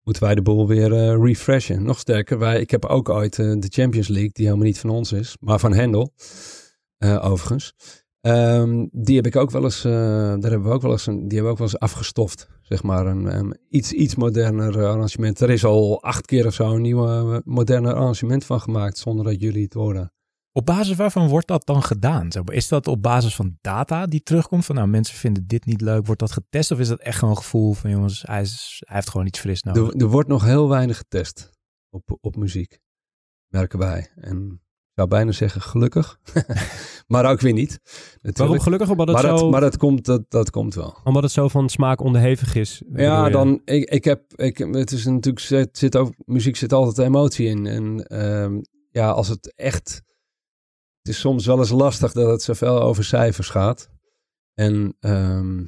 Moeten 0.03 0.23
wij 0.23 0.36
de 0.36 0.41
boel 0.41 0.67
weer 0.67 0.93
eh, 0.93 1.23
refreshen. 1.23 1.83
Nog 1.83 1.99
sterker, 1.99 2.39
wij, 2.39 2.59
ik 2.59 2.71
heb 2.71 2.86
ook 2.86 3.09
ooit 3.09 3.36
de 3.36 3.67
Champions 3.69 4.07
League, 4.07 4.29
die 4.31 4.45
helemaal 4.45 4.65
niet 4.65 4.79
van 4.79 4.89
ons 4.89 5.11
is. 5.11 5.38
Maar 5.39 5.59
van 5.59 5.73
Hendel, 5.73 6.13
overigens. 6.99 7.73
Ehm, 8.21 8.86
die 8.91 9.15
heb 9.15 9.25
ik 9.25 9.36
ook 9.36 9.51
wel 9.51 9.63
eens, 9.63 9.81
daar 9.81 10.51
hebben 10.51 10.63
we 10.63 10.69
ook 10.69 10.81
wel 10.81 10.91
eens, 10.91 11.07
een, 11.07 11.27
die 11.27 11.33
hebben 11.33 11.51
ook 11.51 11.57
wel 11.57 11.67
eens 11.67 11.79
afgestoft. 11.79 12.49
Zeg 12.61 12.83
maar 12.83 13.05
een, 13.05 13.57
iets, 13.69 13.91
iets 13.91 14.15
moderner 14.15 14.86
arrangement. 14.86 15.39
Er 15.39 15.49
is 15.49 15.65
al 15.65 16.01
acht 16.03 16.25
keer 16.25 16.45
of 16.45 16.53
zo 16.53 16.75
een 16.75 16.81
nieuwe 16.81 17.07
eh, 17.07 17.38
moderner 17.43 17.93
arrangement 17.93 18.45
van 18.45 18.61
gemaakt, 18.61 18.97
zonder 18.97 19.25
dat 19.25 19.41
jullie 19.41 19.63
het 19.63 19.73
horen. 19.73 20.14
Op 20.58 20.66
basis 20.66 20.95
waarvan 20.95 21.28
wordt 21.28 21.47
dat 21.47 21.66
dan 21.66 21.84
gedaan? 21.84 22.28
Is 22.45 22.68
dat 22.68 22.88
op 22.88 23.01
basis 23.01 23.36
van 23.36 23.58
data 23.62 24.06
die 24.06 24.24
terugkomt? 24.24 24.66
Van 24.66 24.76
nou, 24.76 24.88
mensen 24.88 25.16
vinden 25.16 25.47
dit 25.47 25.66
niet 25.66 25.82
leuk. 25.82 26.06
Wordt 26.06 26.22
dat 26.22 26.32
getest? 26.32 26.72
Of 26.72 26.80
is 26.80 26.88
dat 26.88 26.99
echt 26.99 27.18
gewoon 27.18 27.36
een 27.36 27.41
gevoel 27.41 27.74
van 27.74 27.89
jongens, 27.89 28.24
hij, 28.26 28.41
is, 28.41 28.84
hij 28.86 28.95
heeft 28.95 29.10
gewoon 29.10 29.28
iets 29.28 29.39
fris 29.39 29.64
nodig? 29.64 29.93
Er, 29.93 30.01
er 30.01 30.08
wordt 30.08 30.30
nog 30.30 30.43
heel 30.43 30.70
weinig 30.70 30.97
getest 30.97 31.51
op, 31.89 32.18
op 32.22 32.36
muziek, 32.36 32.80
merken 33.47 33.80
wij. 33.80 34.12
En 34.16 34.62
zou 34.93 35.08
bijna 35.08 35.32
zeggen 35.32 35.62
gelukkig. 35.62 36.20
maar 37.08 37.32
ook 37.32 37.39
weer 37.39 37.53
niet. 37.53 37.80
natuurlijk. 38.14 38.38
Waarom 38.38 38.60
gelukkig? 38.60 38.89
Omdat 38.89 39.08
het, 39.08 39.16
maar, 39.16 39.26
dat, 39.26 39.39
zo, 39.39 39.49
maar 39.49 39.62
dat, 39.62 39.78
komt, 39.78 40.06
dat, 40.06 40.24
dat 40.30 40.49
komt 40.49 40.74
wel. 40.74 40.97
omdat 41.03 41.24
het 41.24 41.32
zo 41.32 41.47
van 41.47 41.70
smaak 41.70 42.01
onderhevig 42.01 42.56
is. 42.56 42.84
Ja, 42.93 43.30
dan, 43.30 43.62
ik, 43.66 43.89
ik 43.89 44.03
heb, 44.03 44.34
ik, 44.36 44.58
het 44.58 44.91
is 44.91 45.06
natuurlijk, 45.06 45.45
zit, 45.45 45.78
zit 45.78 45.95
ook, 45.95 46.14
muziek 46.26 46.56
zit 46.56 46.74
altijd 46.74 47.08
emotie 47.08 47.47
in. 47.47 47.66
En 47.66 48.08
ehm, 48.08 48.62
ja, 48.91 49.10
als 49.10 49.28
het 49.28 49.53
echt, 49.56 50.01
het 51.06 51.14
is 51.14 51.20
soms 51.20 51.45
wel 51.45 51.58
eens 51.58 51.70
lastig 51.70 52.12
dat 52.12 52.30
het 52.32 52.41
zoveel 52.41 52.82
over 52.82 53.03
cijfers 53.03 53.49
gaat. 53.49 53.89
En 54.53 54.95
ehm, 54.99 55.64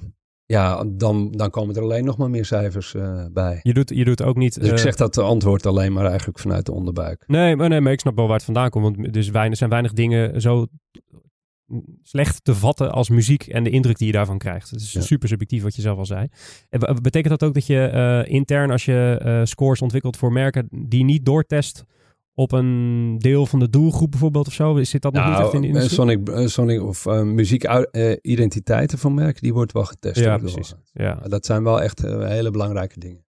ja, 0.46 0.84
dan, 0.88 1.32
dan 1.32 1.50
komen 1.50 1.76
er 1.76 1.82
alleen 1.82 2.06
nog 2.06 2.18
maar 2.18 2.30
meer 2.30 2.46
cijfers 2.46 2.94
eh, 2.94 3.26
bij. 3.32 3.60
Je 3.64 3.74
doet, 3.74 3.90
je 3.90 4.06
doet 4.06 4.24
ook 4.24 4.36
niet... 4.36 4.54
Dus 4.60 4.68
ik 4.70 4.72
eh, 4.76 4.78
zeg 4.84 4.96
dat 4.96 5.14
de 5.14 5.22
antwoord 5.22 5.66
alleen 5.66 5.94
maar 5.94 6.06
eigenlijk 6.06 6.40
vanuit 6.40 6.66
de 6.66 6.72
onderbuik. 6.72 7.24
Nee, 7.28 7.56
maar, 7.56 7.70
nee, 7.70 7.82
maar 7.82 7.92
ik 7.92 8.00
snap 8.00 8.16
wel 8.16 8.26
waar 8.26 8.36
het 8.36 8.44
vandaan 8.46 8.70
komt. 8.70 8.84
Want 8.98 9.16
er 9.16 9.32
weinig, 9.32 9.52
er 9.52 9.58
zijn 9.58 9.70
weinig 9.70 9.94
dingen 9.94 10.42
zo 10.42 10.68
slecht 12.02 12.44
te 12.44 12.56
vatten 12.56 12.92
als 12.92 13.10
muziek 13.10 13.48
en 13.48 13.64
de 13.64 13.70
indruk 13.70 13.98
die 13.98 14.08
je 14.08 14.14
daarvan 14.14 14.38
krijgt. 14.38 14.70
Het 14.70 14.82
is 14.82 14.92
Ja. 14.92 15.02
super 15.02 15.28
subjectief 15.30 15.64
wat 15.64 15.76
je 15.76 15.82
zelf 15.82 15.98
al 15.98 16.06
zei. 16.06 16.28
En 16.70 16.80
be- 16.80 16.98
betekent 17.02 17.40
dat 17.40 17.44
ook 17.50 17.54
dat 17.54 17.66
je 17.68 17.86
eh, 17.86 18.34
intern, 18.34 18.72
als 18.72 18.86
je 18.86 19.42
scores 19.44 19.82
ontwikkelt 19.82 20.18
voor 20.18 20.32
merken, 20.32 20.68
die 20.88 21.04
niet 21.04 21.26
doortest 21.26 21.86
op 22.40 22.52
een 22.52 23.18
deel 23.18 23.46
van 23.46 23.60
de 23.60 23.70
doelgroep 23.70 24.12
bijvoorbeeld 24.12 24.48
of 24.48 24.54
zo? 24.54 24.84
Zit 24.84 25.02
dat 25.02 25.14
nog 25.14 25.26
niet 25.26 25.40
echt 25.40 25.54
in 25.54 25.62
de 25.62 25.68
Nou, 25.68 25.80
eh, 25.80 25.84
industrie? 25.84 26.10
Sonic, 26.10 26.30
eh, 26.30 26.48
Sonic 26.48 26.82
of 26.82 27.06
uh, 27.06 27.22
muziekidentiteiten 27.22 28.98
van 28.98 29.14
merken, 29.14 29.42
die 29.42 29.54
wordt 29.54 29.72
wel 29.72 29.86
getest. 29.86 30.20
Ja, 30.20 30.38
precies. 30.38 30.74
Ja. 30.94 31.14
Dat 31.14 31.46
zijn 31.46 31.64
wel 31.64 31.82
echt 31.82 32.02
hele 32.02 32.52
belangrijke 32.52 33.00
dingen. 33.00 33.26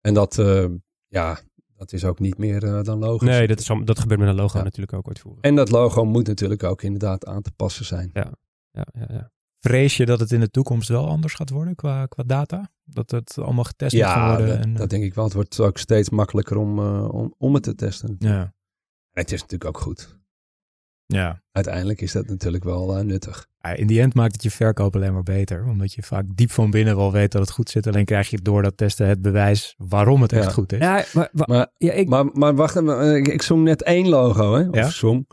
En 0.00 0.14
dat, 0.14 0.42
ja, 1.08 1.38
dat 1.76 1.92
is 1.92 2.04
ook 2.04 2.18
niet 2.18 2.38
meer 2.38 2.60
dan 2.60 2.98
logisch. 2.98 3.28
Nee, 3.28 3.46
dat, 3.46 3.58
is, 3.60 3.70
dat 3.84 3.98
gebeurt 3.98 4.20
met 4.20 4.28
een 4.28 4.34
logo 4.34 4.58
Ja. 4.58 4.64
natuurlijk 4.64 4.92
ook 4.92 5.06
uitvoeren. 5.06 5.42
En 5.42 5.54
dat 5.54 5.70
logo 5.70 6.04
moet 6.04 6.26
natuurlijk 6.26 6.62
ook 6.62 6.82
inderdaad 6.82 7.26
aan 7.26 7.42
te 7.42 7.52
passen 7.56 7.84
zijn. 7.84 8.10
Ja, 8.12 8.32
ja, 8.70 8.86
ja. 9.08 9.31
Vrees 9.64 9.96
je 9.96 10.06
dat 10.06 10.20
het 10.20 10.32
in 10.32 10.40
de 10.40 10.50
toekomst 10.50 10.88
wel 10.88 11.08
anders 11.08 11.34
gaat 11.34 11.50
worden 11.50 11.74
qua, 11.74 12.06
qua 12.06 12.22
data? 12.26 12.70
Dat 12.84 13.10
het 13.10 13.38
allemaal 13.38 13.64
getest 13.64 13.94
moet 13.94 14.02
gaan 14.04 14.20
Ja, 14.30 14.36
worden? 14.36 14.48
dat, 14.56 14.64
en, 14.64 14.74
dat 14.74 14.90
denk 14.90 15.04
ik 15.04 15.14
wel. 15.14 15.24
Het 15.24 15.32
wordt 15.34 15.60
ook 15.60 15.78
steeds 15.78 16.10
makkelijker 16.10 16.56
om, 16.56 16.78
eh, 16.78 17.08
om, 17.14 17.34
om 17.38 17.54
het 17.54 17.62
te 17.62 17.74
testen. 17.74 18.16
ja. 18.18 18.40
En 19.12 19.22
het 19.22 19.32
is 19.32 19.40
natuurlijk 19.40 19.76
ook 19.76 19.82
goed. 19.82 20.18
ja. 21.06 21.42
Uiteindelijk 21.52 22.00
is 22.00 22.12
dat 22.12 22.26
natuurlijk 22.26 22.64
wel 22.64 22.96
eh, 22.96 23.04
nuttig. 23.04 23.46
Ja, 23.60 23.70
In 23.70 23.86
die 23.86 24.00
end 24.00 24.14
maakt 24.14 24.32
het 24.32 24.42
je 24.42 24.50
verkoop 24.50 24.94
alleen 24.94 25.12
maar 25.12 25.22
beter. 25.22 25.64
Omdat 25.66 25.92
je 25.92 26.02
vaak 26.02 26.24
diep 26.34 26.50
van 26.50 26.70
binnen 26.70 26.96
wel 26.96 27.12
weet 27.12 27.32
dat 27.32 27.40
het 27.40 27.50
goed 27.50 27.70
zit. 27.70 27.86
Alleen 27.86 28.04
krijg 28.04 28.30
je 28.30 28.42
door 28.42 28.62
dat 28.62 28.76
testen 28.76 29.06
het 29.06 29.22
bewijs 29.22 29.74
waarom 29.78 30.22
het 30.22 30.32
echt 30.32 30.44
Ja. 30.44 30.50
goed 30.50 30.72
is. 30.72 30.78
Ja, 30.78 31.04
maar, 31.14 31.28
wa- 31.32 31.44
Maar, 31.48 31.68
ja, 31.76 31.92
ik, 31.92 32.08
maar, 32.08 32.24
maar 32.32 32.54
wacht 32.54 32.76
even, 32.76 33.00
eh, 33.00 33.16
ik, 33.16 33.28
ik 33.28 33.42
zong 33.42 33.64
net 33.64 33.82
één 33.82 34.08
logo, 34.08 34.54
hè? 34.54 34.68
Of 34.68 34.74
Ja? 34.74 34.88
zong. 34.90 35.28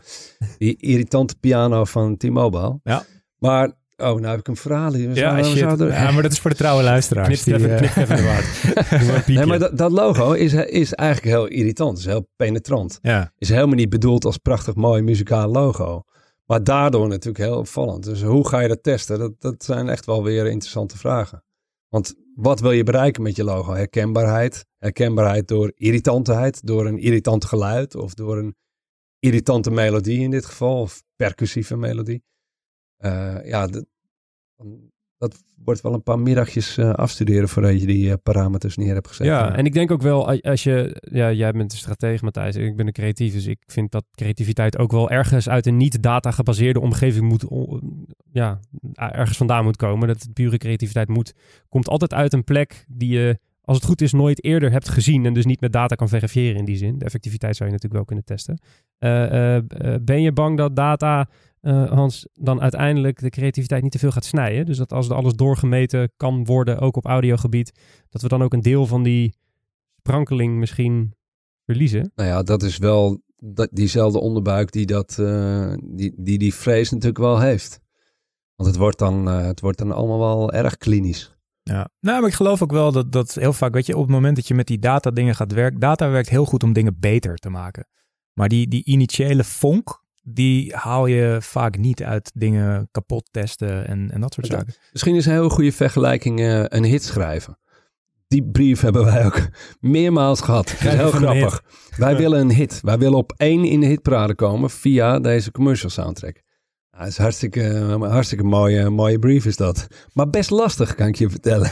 Die 0.58 0.76
irritante 0.78 1.36
piano 1.40 1.86
van 1.86 2.18
T-Mobile. 2.18 2.80
Ja. 2.84 3.04
Maar, 3.38 3.72
oh, 4.02 4.08
nou 4.20 4.26
heb 4.26 4.40
ik 4.40 4.48
een 4.48 4.56
verhaal 4.56 4.94
hier. 4.94 5.08
Ja, 5.10 5.16
zouden- 5.16 5.44
we 5.44 5.50
shit. 5.50 5.58
zouden- 5.60 5.88
ja, 5.92 6.12
maar 6.12 6.22
dat 6.22 6.32
is 6.32 6.40
voor 6.40 6.50
de 6.50 6.56
trouwe 6.56 6.84
luisteraars. 6.84 7.42
knip 7.44 7.60
die, 7.60 7.68
even, 7.68 7.70
eh, 7.72 7.92
knip 7.92 7.96
even 7.96 8.16
de 8.16 8.24
waard. 8.24 9.28
Nee, 9.28 9.46
maar 9.46 9.60
dat, 9.60 9.78
dat 9.78 9.92
logo 9.92 10.32
is, 10.32 10.54
is 10.54 10.94
eigenlijk 10.94 11.36
heel 11.36 11.48
irritant. 11.48 11.98
is 11.98 12.06
heel 12.06 12.28
penetrant. 12.36 13.00
ja. 13.02 13.32
Is 13.38 13.50
helemaal 13.50 13.76
niet 13.76 13.90
bedoeld 13.90 14.26
als 14.26 14.38
prachtig 14.38 14.76
mooi 14.76 15.02
muzikaal 15.02 15.48
logo. 15.50 16.04
Maar 16.46 16.64
daardoor 16.64 17.08
natuurlijk 17.08 17.44
heel 17.44 17.58
opvallend. 17.58 18.04
Dus 18.04 18.22
hoe 18.24 18.48
ga 18.48 18.60
je 18.60 18.68
dat 18.68 18.84
testen? 18.84 19.20
Dat, 19.20 19.32
dat 19.42 19.64
zijn 19.64 19.90
echt 19.90 20.06
wel 20.06 20.24
weer 20.24 20.48
interessante 20.48 20.98
vragen. 20.98 21.44
Want 21.90 22.14
wat 22.36 22.60
wil 22.60 22.72
je 22.72 22.84
bereiken 22.84 23.24
met 23.24 23.36
je 23.36 23.44
logo? 23.44 23.74
Herkenbaarheid. 23.74 24.66
Herkenbaarheid 24.78 25.48
door 25.48 25.72
irritantheid, 25.76 26.66
door 26.68 26.86
een 26.88 26.98
irritant 27.00 27.46
geluid 27.46 27.96
of 27.96 28.14
door 28.14 28.38
een 28.38 28.56
irritante 29.20 29.72
melodie 29.72 30.20
in 30.20 30.32
dit 30.32 30.46
geval, 30.46 30.82
of 30.82 31.04
percussieve 31.16 31.76
melodie. 31.78 32.24
Eh, 32.98 33.46
ja, 33.46 33.68
dat, 35.20 35.44
wordt 35.64 35.82
wel 35.82 35.94
een 35.94 36.04
paar 36.04 36.20
middagjes 36.20 36.78
eh, 36.78 36.94
afstuderen 36.94 37.50
voordat 37.50 37.82
je 37.82 37.88
die 37.88 38.12
eh, 38.12 38.18
parameters 38.24 38.78
neer 38.78 38.94
hebt 38.94 39.08
gezet. 39.08 39.26
Ja, 39.26 39.56
en 39.56 39.66
ik 39.66 39.74
denk 39.74 39.92
ook 39.92 40.02
wel, 40.02 40.42
als 40.42 40.64
je, 40.64 40.98
ja, 41.12 41.32
jij 41.32 41.52
bent 41.52 41.72
de 41.72 41.78
stratege 41.78 42.24
Matthijs, 42.24 42.56
ik 42.56 42.76
ben 42.76 42.88
een 42.88 42.94
creatief, 42.94 43.34
dus 43.34 43.46
ik 43.46 43.60
vind 43.66 43.92
dat 43.92 44.06
creativiteit 44.12 44.78
ook 44.78 44.92
wel 44.92 45.10
ergens 45.10 45.50
uit 45.50 45.66
een 45.66 45.78
niet-data 45.78 46.32
gebaseerde 46.32 46.80
omgeving 46.80 47.28
moet, 47.28 47.46
ja, 48.32 48.60
ergens 48.94 49.38
vandaan 49.38 49.64
moet 49.64 49.76
komen. 49.76 50.08
Dat 50.08 50.22
het 50.22 50.34
pure 50.34 50.58
creativiteit 50.58 51.08
moet, 51.08 51.34
komt 51.70 51.88
altijd 51.88 52.14
uit 52.14 52.34
een 52.34 52.44
plek 52.44 52.86
die 52.88 53.10
je, 53.10 53.40
als 53.62 53.78
het 53.78 53.86
goed 53.86 54.02
is, 54.02 54.12
nooit 54.12 54.44
eerder 54.44 54.72
hebt 54.72 54.90
gezien 54.90 55.26
en 55.26 55.34
dus 55.34 55.46
niet 55.46 55.62
met 55.62 55.74
data 55.74 55.96
kan 55.96 56.10
verifiëren 56.10 56.58
in 56.58 56.66
die 56.66 56.78
zin. 56.78 56.98
De 56.98 57.06
effectiviteit 57.06 57.56
zou 57.56 57.70
je 57.70 57.76
natuurlijk 57.76 58.02
wel 58.02 58.16
kunnen 58.16 58.26
testen. 58.26 58.60
Eh, 58.98 59.58
ben 60.02 60.22
je 60.22 60.32
bang 60.32 60.58
dat 60.58 60.76
data, 60.76 61.30
eh, 61.62 61.92
Hans, 61.92 62.28
dan 62.34 62.62
uiteindelijk 62.62 63.20
de 63.20 63.30
creativiteit 63.30 63.84
niet 63.84 63.92
te 63.92 64.00
veel 64.00 64.12
gaat 64.12 64.26
snijden? 64.26 64.66
Dus 64.66 64.78
dat 64.78 64.94
als 64.94 65.10
er 65.10 65.16
alles 65.16 65.34
doorgemeten 65.34 66.12
kan 66.18 66.46
worden, 66.46 66.80
ook 66.80 66.96
op 66.96 67.06
audiogebied, 67.06 67.72
dat 68.10 68.22
we 68.22 68.28
dan 68.28 68.44
ook 68.44 68.54
een 68.54 68.62
deel 68.62 68.86
van 68.86 69.04
die 69.04 69.36
sprankeling 69.96 70.58
misschien 70.58 71.14
verliezen. 71.66 72.12
Nou 72.16 72.30
ja, 72.30 72.44
dat 72.44 72.64
is 72.64 72.78
wel 72.78 73.22
dat, 73.36 73.70
diezelfde 73.72 74.20
onderbuik 74.20 74.72
die, 74.72 74.86
dat, 74.86 75.18
eh, 75.20 75.74
die, 75.84 76.14
die 76.18 76.38
die 76.38 76.54
vrees 76.54 76.90
natuurlijk 76.90 77.20
wel 77.20 77.40
heeft. 77.40 77.80
Want 78.56 78.70
het 78.70 78.80
wordt 78.80 79.00
dan, 79.00 79.28
eh, 79.28 79.46
het 79.46 79.60
wordt 79.60 79.78
dan 79.78 79.92
allemaal 79.92 80.20
wel 80.20 80.52
erg 80.52 80.78
klinisch. 80.78 81.38
Ja, 81.64 81.90
nou, 82.00 82.20
maar 82.20 82.30
ik 82.30 82.36
geloof 82.36 82.64
ook 82.64 82.72
wel 82.72 82.92
dat, 82.92 83.12
dat 83.12 83.34
heel 83.34 83.54
vaak, 83.54 83.74
weet 83.74 83.86
je, 83.86 83.96
op 83.96 84.02
het 84.02 84.12
moment 84.12 84.36
dat 84.36 84.48
je 84.48 84.54
met 84.54 84.68
die 84.68 84.80
data 84.80 85.12
dingen 85.12 85.36
gaat 85.36 85.54
werken, 85.54 85.80
data 85.80 86.10
werkt 86.10 86.30
heel 86.30 86.46
goed 86.46 86.64
om 86.64 86.74
dingen 86.74 87.00
beter 87.00 87.36
te 87.36 87.50
maken. 87.50 87.88
Maar 88.34 88.50
die, 88.50 88.68
die 88.68 88.86
initiële 88.86 89.44
vonk, 89.44 90.04
die 90.22 90.76
haal 90.76 91.06
je 91.06 91.38
vaak 91.42 91.78
niet 91.78 92.04
uit 92.04 92.32
dingen 92.34 92.88
kapot 92.92 93.28
testen 93.32 93.88
en, 93.88 94.12
en 94.12 94.22
dat 94.22 94.34
soort 94.34 94.48
Ja. 94.48 94.58
zaken. 94.58 94.74
Misschien 94.92 95.16
is 95.16 95.26
een 95.26 95.32
heel 95.32 95.50
goede 95.50 95.72
vergelijking 95.72 96.40
eh, 96.40 96.64
een 96.68 96.84
hit 96.84 97.04
schrijven. 97.04 97.58
Die 98.28 98.44
brief 98.52 98.82
hebben 98.82 99.06
wij 99.06 99.26
ook 99.26 99.48
meermaals 99.80 100.42
gehad. 100.42 100.72
Het 100.72 100.82
is 100.92 100.94
heel 100.94 101.12
grappig. 101.12 101.64
Wij 101.98 102.18
willen 102.22 102.40
een 102.40 102.52
hit. 102.52 102.80
Wij 102.82 102.98
willen 102.98 103.18
op 103.18 103.34
één 103.38 103.66
in 103.66 103.80
de 103.80 103.86
hitparade 103.86 104.36
komen 104.36 104.70
via 104.70 105.20
deze 105.20 105.52
commercial 105.52 105.90
soundtrack. 105.90 106.42
Dat 106.98 107.08
is 107.08 107.18
hartstikke, 107.18 107.64
hartstikke 108.00 108.44
mooie, 108.44 108.90
mooie 108.90 109.20
brief 109.20 109.46
is 109.46 109.58
dat. 109.58 109.88
Maar 110.14 110.30
best 110.30 110.50
lastig, 110.50 110.96
kan 110.96 111.08
ik 111.08 111.16
je 111.16 111.30
vertellen. 111.30 111.72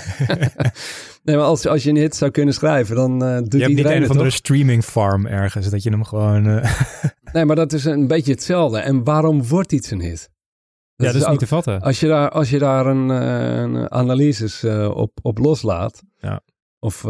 nee, 1.24 1.36
maar 1.36 1.46
als, 1.46 1.66
als 1.68 1.84
je 1.84 1.90
een 1.90 1.96
hit 1.96 2.16
zou 2.16 2.32
kunnen 2.32 2.54
schrijven, 2.54 2.96
dan 2.96 3.24
eh 3.24 3.38
doet 3.38 3.52
Je 3.52 3.60
hebt 3.60 3.74
niet 3.76 3.86
een 3.86 3.92
of 3.94 4.00
het, 4.00 4.10
andere 4.10 4.24
toch? 4.30 4.38
streaming 4.38 4.84
farm 4.84 5.26
ergens, 5.26 5.70
dat 5.70 5.84
je 5.84 5.90
hem 5.90 6.04
gewoon... 6.04 6.48
eh, 6.48 6.80
Nee, 7.34 7.46
maar 7.46 7.56
dat 7.56 7.74
is 7.74 7.86
een 7.86 8.08
beetje 8.08 8.32
hetzelfde. 8.32 8.80
En 8.80 9.04
waarom 9.04 9.48
wordt 9.48 9.72
iets 9.72 9.92
een 9.92 10.02
hit? 10.02 10.30
ja, 10.96 11.06
dat 11.06 11.16
is 11.16 11.24
ook- 11.24 11.30
niet 11.30 11.40
te 11.40 11.48
vatten. 11.48 11.82
Als 11.82 12.00
je 12.00 12.08
daar, 12.08 12.30
als 12.30 12.50
je 12.50 12.60
daar 12.60 12.86
een, 12.86 13.12
eh, 13.12 13.58
een 13.62 13.92
analyses 13.92 14.64
op, 14.94 15.12
op 15.22 15.38
loslaat, 15.38 16.02
Ja. 16.18 16.42
of 16.80 17.02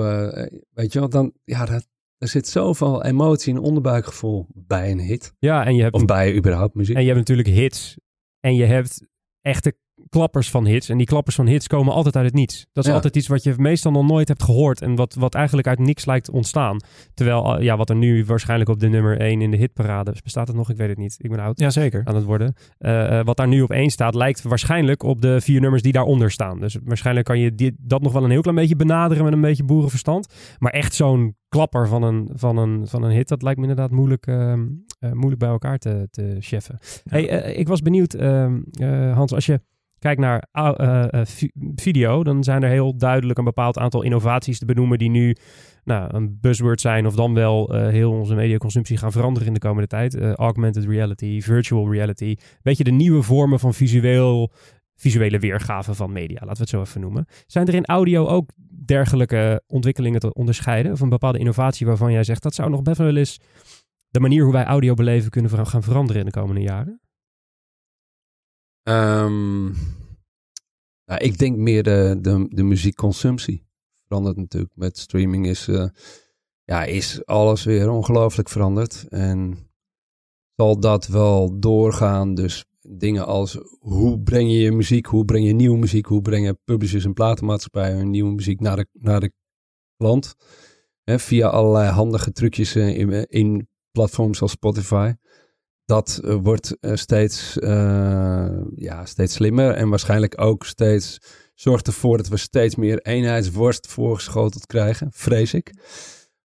weet 0.72 0.94
je 0.94 1.00
wel, 1.00 1.10
dan 1.10 1.34
ja, 1.44 1.66
dat, 1.66 1.88
er 2.18 2.28
zit 2.28 2.48
zoveel 2.48 3.04
emotie 3.04 3.54
en 3.54 3.60
onderbuikgevoel 3.60 4.48
bij 4.54 4.92
een 4.92 5.00
hit. 5.00 5.34
Ja, 5.40 5.66
en 5.66 5.76
je 5.76 5.82
hebt, 5.82 5.94
Of 5.96 6.06
bij 6.06 6.36
überhaupt 6.36 6.74
muziek. 6.76 6.96
en 6.96 7.02
je 7.02 7.08
hebt 7.08 7.20
natuurlijk 7.20 7.48
hits. 7.48 7.98
En 8.40 8.56
je 8.56 8.66
hebt 8.66 9.08
echte 9.42 9.78
klappers 10.10 10.50
van 10.50 10.66
hits. 10.66 10.90
En 10.90 10.98
die 10.98 11.06
klappers 11.06 11.36
van 11.36 11.48
hits 11.48 11.68
komen 11.68 11.94
altijd 11.94 12.16
uit 12.16 12.26
het 12.26 12.34
niets. 12.34 12.66
Dat 12.74 12.84
is 12.84 12.90
Ja. 12.90 12.96
altijd 12.96 13.16
iets 13.16 13.28
wat 13.28 13.44
je 13.44 13.54
meestal 13.58 13.92
nog 13.92 14.08
nooit 14.08 14.28
hebt 14.28 14.44
gehoord. 14.44 14.82
En 14.82 14.96
wat, 14.96 15.14
wat 15.14 15.34
eigenlijk 15.36 15.68
uit 15.68 15.80
niks 15.80 16.06
lijkt 16.06 16.30
ontstaan. 16.30 16.80
Terwijl, 17.14 17.56
eh, 17.58 17.64
ja, 17.64 17.78
wat 17.78 17.90
er 17.90 17.96
nu 17.96 18.26
waarschijnlijk 18.26 18.70
op 18.70 18.80
de 18.80 18.88
nummer 18.88 19.22
1 19.22 19.42
in 19.42 19.52
de 19.52 19.58
hitparade... 19.58 20.16
Bestaat 20.24 20.48
het 20.48 20.56
nog? 20.58 20.70
Ik 20.70 20.78
weet 20.78 20.90
het 20.90 20.98
niet. 20.98 21.16
Ik 21.18 21.30
ben 21.30 21.40
oud. 21.40 21.60
Jazeker. 21.60 22.02
aan 22.06 22.16
het 22.16 22.24
worden. 22.24 22.54
Eh, 22.78 23.20
eh, 23.20 23.26
wat 23.26 23.38
daar 23.38 23.48
nu 23.48 23.62
op 23.62 23.72
één 23.72 23.90
staat, 23.90 24.16
lijkt 24.16 24.42
waarschijnlijk 24.42 25.04
op 25.04 25.22
de 25.22 25.42
vier 25.42 25.62
nummers 25.62 25.82
die 25.82 25.92
daaronder 25.92 26.32
staan. 26.32 26.60
Dus 26.60 26.78
waarschijnlijk 26.84 27.26
kan 27.26 27.40
je 27.40 27.56
dit, 27.56 27.74
dat 27.80 28.02
nog 28.02 28.12
wel 28.14 28.24
een 28.24 28.30
heel 28.30 28.42
klein 28.42 28.58
beetje 28.58 28.76
benaderen 28.76 29.24
met 29.24 29.34
een 29.34 29.42
beetje 29.42 29.64
boerenverstand. 29.64 30.34
Maar 30.60 30.72
echt 30.72 30.94
zo'n 30.94 31.36
klapper 31.50 31.88
van 31.88 32.04
een, 32.04 32.30
van 32.34 32.58
een, 32.58 32.88
van 32.88 33.04
een 33.04 33.12
hit, 33.12 33.28
dat 33.28 33.42
lijkt 33.42 33.60
me 33.60 33.68
inderdaad 33.68 33.92
moeilijk, 33.92 34.28
ehm, 34.28 34.66
eh, 35.00 35.12
moeilijk 35.12 35.40
bij 35.40 35.50
elkaar 35.50 35.78
te, 35.78 36.08
te 36.12 36.36
cheffen. 36.40 36.78
Hey, 37.04 37.24
ik 37.54 37.68
was 37.68 37.82
benieuwd, 37.82 38.14
ehm, 38.14 38.60
eh, 38.72 39.14
Hans, 39.14 39.34
als 39.34 39.46
je 39.46 39.62
kijkt 40.00 40.22
naar 40.22 40.48
eh, 40.52 41.04
eh, 41.10 41.26
vi- 41.26 41.52
video, 41.76 42.24
dan 42.24 42.44
zijn 42.44 42.64
er 42.64 42.70
heel 42.70 42.98
duidelijk 42.98 43.40
een 43.40 43.46
bepaald 43.46 43.78
aantal 43.78 44.02
innovaties 44.02 44.60
te 44.60 44.66
benoemen 44.66 44.98
die 44.98 45.10
nu 45.10 45.36
nou, 45.84 46.16
een 46.16 46.38
buzzword 46.42 46.82
zijn 46.82 47.06
of 47.06 47.16
dan 47.16 47.34
wel 47.34 47.74
eh, 47.76 47.88
heel 47.88 48.12
onze 48.12 48.36
mediaconsumptie 48.36 48.98
gaan 48.98 49.12
veranderen 49.12 49.48
in 49.48 49.54
de 49.54 49.60
komende 49.60 49.88
tijd. 49.88 50.22
Augmented 50.36 50.86
reality, 50.86 51.42
virtual 51.42 51.92
reality. 51.92 52.36
Weet 52.62 52.78
je, 52.78 52.84
de 52.84 52.92
nieuwe 52.92 53.22
vormen 53.22 53.60
van 53.60 53.74
visueel, 53.74 54.52
visuele 54.96 55.40
weergave 55.40 55.94
van 55.94 56.12
media, 56.12 56.40
laten 56.40 56.54
we 56.54 56.60
het 56.60 56.70
zo 56.70 56.82
even 56.82 57.02
noemen. 57.02 57.26
Zijn 57.46 57.68
er 57.68 57.74
in 57.74 57.86
audio 57.86 58.26
ook 58.28 58.50
dergelijke 58.86 59.64
ontwikkelingen 59.68 60.20
te 60.20 60.34
onderscheiden? 60.34 60.92
Of 60.92 61.00
een 61.00 61.10
bepaalde 61.10 61.40
innovatie 61.40 61.86
waarvan 61.88 62.12
jij 62.12 62.24
zegt, 62.24 62.44
dat 62.44 62.56
zou 62.56 62.70
nog 62.70 62.82
best 62.82 62.98
wel 62.98 63.16
eens 63.16 63.40
de 64.10 64.20
manier 64.20 64.44
hoe 64.44 64.54
wij 64.54 64.64
audio 64.66 64.94
beleven 64.94 65.30
kunnen 65.30 65.68
gaan 65.68 65.84
veranderen 65.84 66.20
in 66.20 66.26
de 66.32 66.40
komende 66.40 66.62
jaren? 66.62 67.02
Ehm, 68.88 69.66
nou, 71.06 71.20
ik 71.20 71.38
denk 71.38 71.58
meer 71.58 71.84
de, 71.84 72.18
de, 72.22 72.48
de 72.50 72.64
muziekconsumptie 72.64 73.66
verandert 74.06 74.38
natuurlijk. 74.38 74.72
Met 74.76 74.98
streaming 74.98 75.48
is, 75.48 75.68
eh, 75.68 75.88
ja, 76.64 76.84
is 76.84 77.26
alles 77.26 77.64
weer 77.64 77.90
ongelooflijk 77.90 78.50
veranderd. 78.50 79.06
En 79.10 79.58
zal 80.56 80.80
dat 80.80 81.08
wel 81.08 81.60
doorgaan. 81.60 82.36
Dus 82.36 82.66
dingen 82.82 83.26
als 83.26 83.58
hoe 83.80 84.20
breng 84.20 84.52
je 84.52 84.58
je 84.58 84.72
muziek, 84.72 85.06
hoe 85.06 85.26
breng 85.26 85.46
je 85.46 85.54
nieuwe 85.54 85.78
muziek, 85.78 86.06
hoe 86.06 86.22
brengen 86.22 86.60
publishers 86.64 87.06
en 87.06 87.14
platenmaatschappijen 87.14 87.98
hun 87.98 88.10
nieuwe 88.10 88.32
muziek 88.32 88.60
naar 88.60 88.76
de, 88.76 88.88
naar 88.94 89.20
de 89.20 89.34
klant. 89.98 90.36
Hè, 91.04 91.20
via 91.20 91.48
allerlei 91.48 91.90
handige 91.90 92.32
trucjes 92.32 92.76
eh, 92.76 92.98
in, 92.98 93.28
in 93.30 93.68
platforms 93.92 94.42
als 94.42 94.52
Spotify. 94.52 95.14
Dat 95.88 96.20
eh, 96.24 96.36
wordt 96.42 96.78
eh, 96.80 96.96
steeds, 96.96 97.60
eh, 97.60 98.62
ja, 98.76 99.06
steeds 99.06 99.34
slimmer 99.34 99.74
en 99.74 99.90
waarschijnlijk 99.90 100.42
ook 100.42 100.66
steeds 100.66 101.18
zorgt 101.54 101.88
ervoor 101.88 102.18
dat 102.18 102.28
we 102.28 102.38
steeds 102.38 102.76
meer 102.76 103.02
eenheidsworst 103.02 103.88
voorgeschoteld 103.88 104.66
krijgen, 104.66 105.08
vrees 105.12 105.54
ik. 105.54 105.74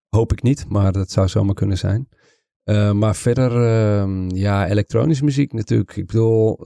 Hoop 0.08 0.32
ik 0.32 0.42
niet, 0.42 0.68
maar 0.68 0.92
dat 0.92 1.10
zou 1.10 1.28
zomaar 1.28 1.54
kunnen 1.54 1.78
zijn. 1.78 2.08
Maar 2.92 3.16
verder, 3.16 3.52
uh, 3.52 4.28
ja, 4.28 4.68
elektronische 4.68 5.24
muziek 5.24 5.52
natuurlijk. 5.52 5.96
Ik 5.96 6.06
bedoel, 6.06 6.58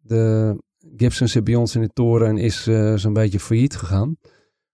de 0.00 0.56
Gibson 0.96 1.28
zit 1.28 1.44
bij 1.44 1.54
ons 1.54 1.74
in 1.74 1.80
de 1.80 1.92
toren 1.92 2.28
en 2.28 2.38
is 2.38 2.62
zo'n 2.94 3.12
beetje 3.12 3.40
failliet 3.40 3.76
gegaan. 3.76 4.16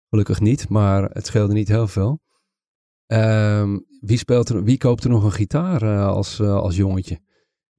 Gelukkig 0.10 0.39
niet, 0.39 0.70
maar 0.70 1.04
het 1.04 1.26
scheelde 1.26 1.54
niet 1.54 1.68
heel 1.68 1.88
veel. 1.88 2.20
Um, 3.08 3.86
wie, 4.02 4.18
speelt 4.18 4.50
er, 4.50 4.64
wie 4.64 4.78
koopt 4.78 5.04
er 5.04 5.10
nog 5.10 5.24
een 5.24 5.32
gitaar 5.32 6.06
als, 6.08 6.41
als 6.41 6.76
jongetje? 6.76 7.20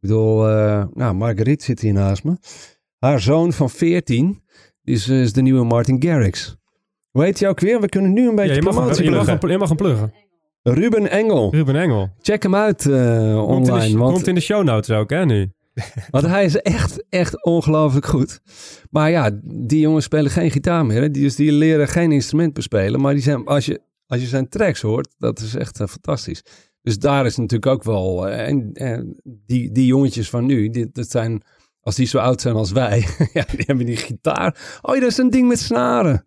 Ik 0.01 0.09
bedoel, 0.09 0.49
uh, 0.49 0.85
nou, 0.95 1.15
Marguerite 1.15 1.65
zit 1.65 1.81
hier 1.81 1.93
naast 1.93 2.25
me. 2.25 2.37
Haar 2.99 3.21
zoon 3.21 3.53
van 3.53 3.71
14 3.71 4.43
is, 4.85 5.09
is 5.09 5.33
de 5.33 5.43
nieuwe 5.43 5.65
Martin 5.65 6.03
Garrix. 6.03 6.57
Hoe 7.11 7.25
heet 7.25 7.41
hij 7.41 7.49
ook 7.49 7.61
weer? 7.61 7.81
We 7.81 7.89
kunnen 7.89 8.13
nu 8.13 8.29
een 8.29 8.35
beetje 8.35 8.51
ja, 8.51 8.57
je, 8.57 8.63
mag 8.63 8.75
hem, 8.75 9.05
je, 9.05 9.11
mag 9.11 9.27
hem, 9.27 9.51
je 9.51 9.59
mag 9.59 9.69
hem 9.69 9.77
pluggen. 9.77 10.13
Ruben 10.63 11.11
Engel. 11.11 11.51
Ruben 11.55 11.77
Engel. 11.77 12.11
Check 12.21 12.43
hem 12.43 12.55
uit 12.55 12.87
online. 12.87 13.47
Komt 13.47 13.69
in 13.69 13.93
de, 13.93 13.99
want, 13.99 14.13
komt 14.13 14.27
in 14.27 14.35
de 14.35 14.41
show 14.41 14.65
notes 14.65 14.97
ook, 14.97 15.11
hè, 15.11 15.25
nu? 15.25 15.53
want 16.11 16.27
hij 16.27 16.45
is 16.45 16.57
echt, 16.57 17.05
echt 17.09 17.45
ongelooflijk 17.45 18.07
goed. 18.07 18.41
Maar 18.91 19.11
ja, 19.11 19.31
die 19.43 19.81
jongens 19.81 20.05
spelen 20.05 20.31
geen 20.31 20.51
gitaar 20.51 20.87
meer. 20.87 21.01
Hè? 21.01 21.11
Die, 21.11 21.23
dus 21.23 21.37
die 21.37 21.53
leren 21.53 21.89
geen 21.89 22.13
instrument 22.13 22.53
bespelen. 22.53 23.01
Maar 23.01 23.13
die 23.13 23.23
zijn, 23.23 23.45
als, 23.45 23.67
je, 23.67 23.81
als 24.07 24.21
je 24.21 24.27
zijn 24.27 24.49
tracks 24.49 24.81
hoort, 24.81 25.15
dat 25.19 25.39
is 25.39 25.55
echt 25.55 25.81
uh, 25.81 25.87
fantastisch. 25.87 26.43
Dus 26.83 26.99
daar 26.99 27.27
is 27.27 27.37
natuurlijk 27.37 27.73
ook 27.73 27.83
wel... 27.83 28.29
Uh, 28.29 28.49
en, 28.49 28.71
en 28.73 29.17
die, 29.23 29.73
die 29.73 29.87
jongetjes 29.87 30.31
van 30.31 30.47
nu, 30.47 30.71
die, 30.71 30.91
dat 30.93 31.11
zijn... 31.11 31.43
Als 31.81 31.97
die 31.97 32.07
zo 32.07 32.19
oud 32.19 32.41
zijn 32.41 32.55
als 32.55 32.73
wij, 32.73 32.99
ja, 33.33 33.45
die 33.51 33.65
hebben 33.67 33.87
die 33.87 33.97
gitaar. 33.97 34.79
Oh, 34.83 34.95
dat 34.95 35.11
is 35.11 35.19
een 35.19 35.31
ding 35.31 35.49
met 35.49 35.59
snaren. 35.59 36.25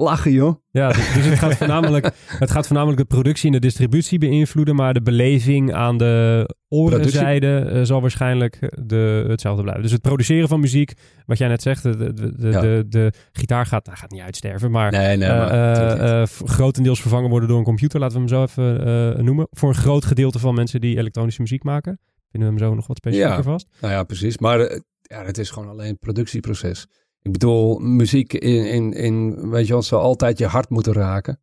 Lachen, 0.00 0.32
joh. 0.32 0.54
Ja, 0.70 0.88
dus, 0.88 1.12
dus 1.14 1.24
het, 1.24 1.38
gaat 1.38 1.56
voornamelijk, 1.56 2.10
het 2.44 2.50
gaat 2.50 2.66
voornamelijk 2.66 3.00
de 3.00 3.06
productie 3.06 3.46
en 3.46 3.52
de 3.52 3.58
distributie 3.58 4.18
beïnvloeden, 4.18 4.74
maar 4.74 4.94
de 4.94 5.02
beleving 5.02 5.74
aan 5.74 5.96
de 5.96 6.48
orenzijde 6.68 7.70
uh, 7.72 7.82
zal 7.82 8.00
waarschijnlijk 8.00 8.58
de, 8.86 9.24
hetzelfde 9.28 9.62
blijven. 9.62 9.82
Dus 9.82 9.92
het 9.92 10.00
produceren 10.00 10.48
van 10.48 10.60
muziek, 10.60 10.92
wat 11.26 11.38
jij 11.38 11.48
net 11.48 11.62
zegt, 11.62 11.82
de, 11.82 11.96
de, 11.96 12.12
de, 12.36 12.48
ja. 12.48 12.60
de, 12.60 12.84
de 12.88 13.12
gitaar 13.32 13.66
gaat, 13.66 13.86
nou, 13.86 13.98
gaat 13.98 14.10
niet 14.10 14.20
uitsterven, 14.20 14.70
maar, 14.70 14.90
nee, 14.90 15.16
nee, 15.16 15.28
maar 15.28 16.00
uh, 16.00 16.20
uh, 16.20 16.26
grotendeels 16.44 17.00
vervangen 17.00 17.30
worden 17.30 17.48
door 17.48 17.58
een 17.58 17.64
computer, 17.64 18.00
laten 18.00 18.14
we 18.14 18.20
hem 18.20 18.28
zo 18.28 18.42
even 18.42 19.24
noemen. 19.24 19.46
Voor 19.50 19.68
een 19.68 19.74
groot 19.74 20.04
gedeelte 20.04 20.38
van 20.38 20.54
mensen 20.54 20.80
die 20.80 20.98
elektronische 20.98 21.40
muziek 21.40 21.64
maken. 21.64 22.00
Vinden 22.30 22.48
we 22.48 22.58
hem 22.58 22.68
zo 22.68 22.74
nog 22.74 22.86
wat 22.86 22.96
specifieker 22.96 23.36
ja. 23.36 23.42
vast? 23.42 23.66
Nou 23.80 23.92
ja, 23.92 24.02
precies. 24.02 24.38
Maar 24.38 24.58
ja, 25.02 25.24
het 25.24 25.38
is 25.38 25.50
gewoon 25.50 25.68
alleen 25.68 25.90
het 25.90 25.98
productieproces. 25.98 26.86
Ik 27.28 27.34
bedoel, 27.34 27.78
muziek 27.78 28.32
in, 28.32 28.66
in, 28.66 28.92
in 28.92 29.50
weet 29.50 29.66
je 29.66 29.72
wel, 29.72 29.82
zal 29.82 30.00
altijd 30.00 30.38
je 30.38 30.46
hart 30.46 30.70
moeten 30.70 30.92
raken. 30.92 31.40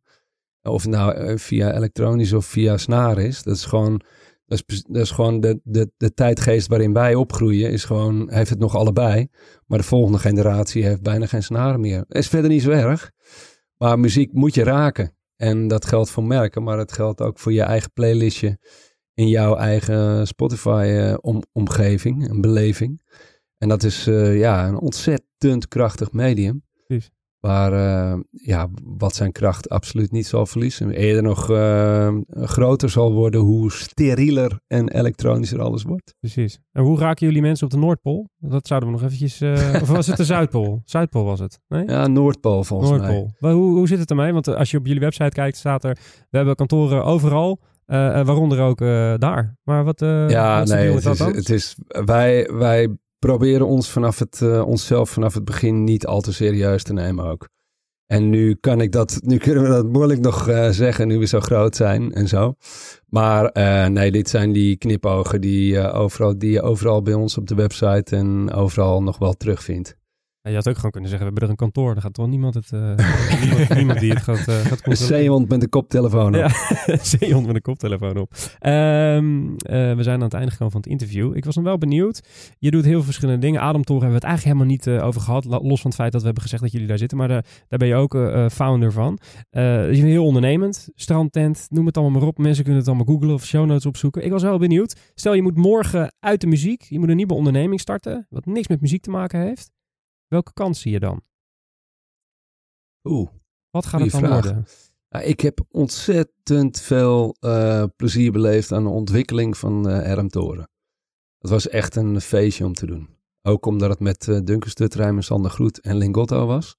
Of 0.62 0.86
nou 0.86 1.38
via 1.38 1.74
elektronisch 1.74 2.32
of 2.32 2.46
via 2.46 2.76
snaar 2.76 3.18
is. 3.18 3.42
Dat 3.42 3.56
is 3.56 3.64
gewoon, 3.64 4.00
dat 4.46 4.62
is, 4.66 4.84
dat 4.88 5.02
is 5.02 5.10
gewoon 5.10 5.40
de, 5.40 5.60
de, 5.62 5.90
de 5.96 6.14
tijdgeest 6.14 6.66
waarin 6.66 6.92
wij 6.92 7.14
opgroeien. 7.14 7.70
Is 7.70 7.84
gewoon, 7.84 8.30
heeft 8.30 8.50
het 8.50 8.58
nog 8.58 8.76
allebei. 8.76 9.28
Maar 9.66 9.78
de 9.78 9.84
volgende 9.84 10.18
generatie 10.18 10.84
heeft 10.84 11.02
bijna 11.02 11.26
geen 11.26 11.42
snaren 11.42 11.80
meer. 11.80 12.04
Is 12.08 12.28
verder 12.28 12.50
niet 12.50 12.62
zo 12.62 12.70
erg. 12.70 13.10
Maar 13.76 13.98
muziek 13.98 14.32
moet 14.32 14.54
je 14.54 14.64
raken. 14.64 15.16
En 15.36 15.68
dat 15.68 15.86
geldt 15.86 16.10
voor 16.10 16.24
merken, 16.24 16.62
maar 16.62 16.78
het 16.78 16.92
geldt 16.92 17.20
ook 17.20 17.38
voor 17.38 17.52
je 17.52 17.62
eigen 17.62 17.92
playlistje. 17.92 18.58
In 19.14 19.28
jouw 19.28 19.56
eigen 19.56 20.26
Spotify-omgeving, 20.26 22.30
een 22.30 22.40
beleving. 22.40 23.00
En 23.58 23.68
dat 23.68 23.82
is 23.82 24.06
uh, 24.06 24.38
ja, 24.38 24.68
een 24.68 24.78
ontzettend 24.78 25.68
krachtig 25.68 26.12
medium. 26.12 26.62
Precies. 26.86 27.10
Waar, 27.40 27.72
uh, 27.72 28.20
ja, 28.30 28.68
wat 28.82 29.14
zijn 29.14 29.32
kracht 29.32 29.68
absoluut 29.68 30.12
niet 30.12 30.26
zal 30.26 30.46
verliezen. 30.46 30.90
Eerder 30.90 31.22
nog 31.22 31.50
uh, 31.50 32.16
groter 32.30 32.90
zal 32.90 33.12
worden 33.12 33.40
hoe 33.40 33.72
sterieler 33.72 34.60
en 34.66 34.88
elektronischer 34.88 35.60
alles 35.60 35.82
wordt. 35.82 36.14
Precies. 36.20 36.58
En 36.72 36.82
hoe 36.82 36.98
raken 36.98 37.26
jullie 37.26 37.42
mensen 37.42 37.66
op 37.66 37.72
de 37.72 37.78
Noordpool? 37.78 38.28
Dat 38.36 38.66
zouden 38.66 38.88
we 38.88 38.94
nog 38.94 39.04
eventjes... 39.04 39.42
of 39.82 39.88
was 39.88 40.06
het 40.06 40.16
de 40.16 40.24
Zuidpool? 40.34 40.82
Zuidpool 40.84 41.24
was 41.24 41.40
het? 41.40 41.60
Nee? 41.68 41.86
Ja, 41.86 42.06
Noordpool 42.06 42.64
volgens 42.64 42.90
Noordpool. 42.90 43.30
mij. 43.38 43.52
Hoe, 43.52 43.76
hoe 43.76 43.88
zit 43.88 43.98
het 43.98 44.10
ermee? 44.10 44.32
Want 44.32 44.48
als 44.48 44.70
je 44.70 44.78
op 44.78 44.86
jullie 44.86 45.00
website 45.00 45.30
kijkt, 45.30 45.56
staat 45.56 45.84
er... 45.84 45.98
We 46.30 46.36
hebben 46.36 46.54
kantoren 46.54 47.04
overal. 47.04 47.60
Waaronder 47.86 48.60
ook 48.60 48.78
daar. 49.20 49.56
Maar 49.62 49.84
wat, 49.84 50.00
ja, 50.00 50.58
wat 50.58 50.68
nee, 50.68 50.92
het 50.92 51.04
is, 51.06 51.18
het 51.18 51.50
is, 51.50 51.76
wij, 52.04 52.50
wij 52.52 52.96
proberen 53.18 53.66
ons 53.66 53.90
vanaf 53.90 54.18
het, 54.18 54.42
onszelf 54.64 55.10
vanaf 55.10 55.34
het 55.34 55.44
begin 55.44 55.84
niet 55.84 56.06
al 56.06 56.20
te 56.20 56.32
serieus 56.32 56.82
te 56.82 56.92
nemen 56.92 57.24
ook. 57.24 57.48
En 58.06 58.30
nu 58.30 58.54
kan 58.54 58.80
ik 58.80 58.92
dat, 58.92 59.18
nu 59.22 59.36
kunnen 59.36 59.62
we 59.62 59.68
dat 59.68 59.86
moeilijk 59.86 60.20
nog 60.20 60.44
zeggen, 60.70 61.08
nu 61.08 61.18
we 61.18 61.26
zo 61.26 61.40
groot 61.40 61.76
zijn 61.76 62.12
en 62.12 62.28
zo. 62.28 62.54
Maar 63.06 63.50
nee, 63.90 64.10
dit 64.10 64.28
zijn 64.28 64.52
die 64.52 64.76
knipogen 64.76 65.40
die, 65.40 65.92
overal, 65.92 66.38
die 66.38 66.50
je 66.50 66.62
overal 66.62 67.02
bij 67.02 67.14
ons 67.14 67.38
op 67.38 67.46
de 67.46 67.54
website 67.54 68.16
en 68.16 68.52
overal 68.52 69.02
nog 69.02 69.18
wel 69.18 69.32
terugvindt. 69.32 69.96
Je 70.48 70.54
had 70.54 70.68
ook 70.68 70.76
gewoon 70.76 70.90
kunnen 70.90 71.10
zeggen, 71.10 71.28
we 71.28 71.32
hebben 71.34 71.42
er 71.42 71.48
een 71.48 71.72
kantoor. 71.72 71.92
Dan 71.92 72.02
gaat 72.02 72.14
toch 72.14 72.26
niemand 72.26 72.54
het, 72.54 72.70
uh, 72.74 72.96
niemand, 73.42 73.74
niemand, 73.74 74.00
die 74.00 74.12
het 74.12 74.22
gaat, 74.22 74.48
uh, 74.48 74.54
gaat 74.54 74.82
controleren. 74.82 74.96
Zeehond 74.96 75.48
met 75.48 75.62
een 75.62 75.68
koptelefoon 75.68 76.34
op. 76.34 76.34
Ja, 76.34 76.48
zeehond 77.18 77.46
met 77.46 77.54
een 77.54 77.62
koptelefoon 77.62 78.16
op. 78.16 78.32
Um, 78.60 79.50
uh, 79.50 79.56
we 79.94 80.02
zijn 80.02 80.16
aan 80.16 80.22
het 80.22 80.34
einde 80.34 80.50
gekomen 80.50 80.72
van 80.72 80.80
het 80.80 80.90
interview. 80.90 81.36
Ik 81.36 81.44
was 81.44 81.54
nog 81.54 81.64
wel 81.64 81.78
benieuwd. 81.78 82.28
Je 82.58 82.70
doet 82.70 82.84
heel 82.84 82.92
veel 82.92 83.02
verschillende 83.02 83.40
dingen. 83.40 83.60
Ademtoren 83.60 84.02
hebben 84.02 84.20
we 84.20 84.26
het 84.26 84.36
eigenlijk 84.36 84.58
helemaal 84.58 84.98
niet 85.00 85.04
over 85.04 85.20
gehad. 85.20 85.44
Los 85.44 85.80
van 85.80 85.90
het 85.90 86.00
feit 86.00 86.12
dat 86.12 86.20
we 86.20 86.26
hebben 86.26 86.42
gezegd 86.42 86.62
dat 86.62 86.72
jullie 86.72 86.86
daar 86.86 86.98
zitten. 86.98 87.18
Maar 87.18 87.28
daar 87.28 87.78
ben 87.78 87.88
je 87.88 87.94
ook 87.94 88.16
founder 88.52 88.92
van. 88.92 89.18
je 89.50 89.88
bent 89.90 90.02
heel 90.02 90.26
ondernemend. 90.26 90.88
Strandtent, 90.94 91.66
noem 91.70 91.86
het 91.86 91.96
allemaal 91.96 92.20
maar 92.20 92.28
op. 92.28 92.38
Mensen 92.38 92.62
kunnen 92.64 92.80
het 92.80 92.90
allemaal 92.90 93.14
googlen 93.14 93.34
of 93.34 93.44
show 93.44 93.66
notes 93.66 93.86
opzoeken. 93.86 94.24
Ik 94.24 94.30
was 94.30 94.42
wel 94.42 94.58
benieuwd. 94.58 94.96
Stel 95.14 95.34
je 95.34 95.42
moet 95.42 95.56
morgen 95.56 96.14
uit 96.20 96.40
de 96.40 96.46
muziek. 96.46 96.82
Je 96.82 96.98
moet 96.98 97.08
een 97.08 97.16
nieuwe 97.16 97.34
onderneming 97.34 97.80
starten. 97.80 98.26
Wat 98.30 98.46
niks 98.46 98.68
met 98.68 98.80
muziek 98.80 99.02
te 99.02 99.10
maken 99.10 99.40
heeft. 99.40 99.74
Welke 100.28 100.52
kans 100.52 100.80
zie 100.80 100.92
je 100.92 101.00
dan? 101.00 101.22
Oeh. 103.04 103.30
Wat 103.70 103.86
gaat 103.86 104.00
het 104.00 104.10
dan 104.10 104.20
vraag. 104.20 104.44
worden? 104.44 104.66
Nou, 105.08 105.24
ik 105.24 105.40
heb 105.40 105.64
ontzettend 105.70 106.80
veel 106.80 107.36
uh, 107.40 107.84
plezier 107.96 108.32
beleefd 108.32 108.72
aan 108.72 108.82
de 108.84 108.90
ontwikkeling 108.90 109.56
van 109.56 109.88
uh, 109.88 110.10
Ermtoren. 110.10 110.70
Het 111.38 111.50
was 111.50 111.68
echt 111.68 111.96
een 111.96 112.20
feestje 112.20 112.64
om 112.64 112.72
te 112.72 112.86
doen. 112.86 113.08
Ook 113.42 113.66
omdat 113.66 113.90
het 113.90 114.00
met 114.00 114.26
uh, 114.26 114.38
Duncan 114.44 114.70
Stutterheim 114.70 115.16
en 115.16 115.22
Sander 115.22 115.50
Groet 115.50 115.80
en 115.80 115.96
Lingotto 115.96 116.46
was. 116.46 116.76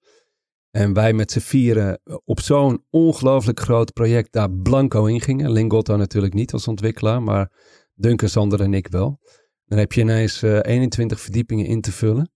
En 0.70 0.94
wij 0.94 1.14
met 1.14 1.32
z'n 1.32 1.40
vieren 1.40 2.02
op 2.26 2.40
zo'n 2.40 2.86
ongelooflijk 2.90 3.60
groot 3.60 3.94
project 3.94 4.32
daar 4.32 4.52
blanco 4.52 5.06
in 5.06 5.22
gingen. 5.22 5.52
Lingotto 5.52 5.96
natuurlijk 5.96 6.34
niet 6.34 6.54
als 6.54 6.68
ontwikkelaar, 6.68 7.24
maar 7.24 7.52
Duncan, 7.94 8.30
Sander 8.30 8.62
en 8.62 8.74
ik 8.74 8.88
wel. 8.88 9.20
Dan 9.66 9.78
heb 9.78 9.94
je 9.94 10.02
ineens 10.02 10.42
21 10.42 11.20
verdiepingen 11.20 11.66
in 11.66 11.82
te 11.82 11.92
vullen. 11.92 12.32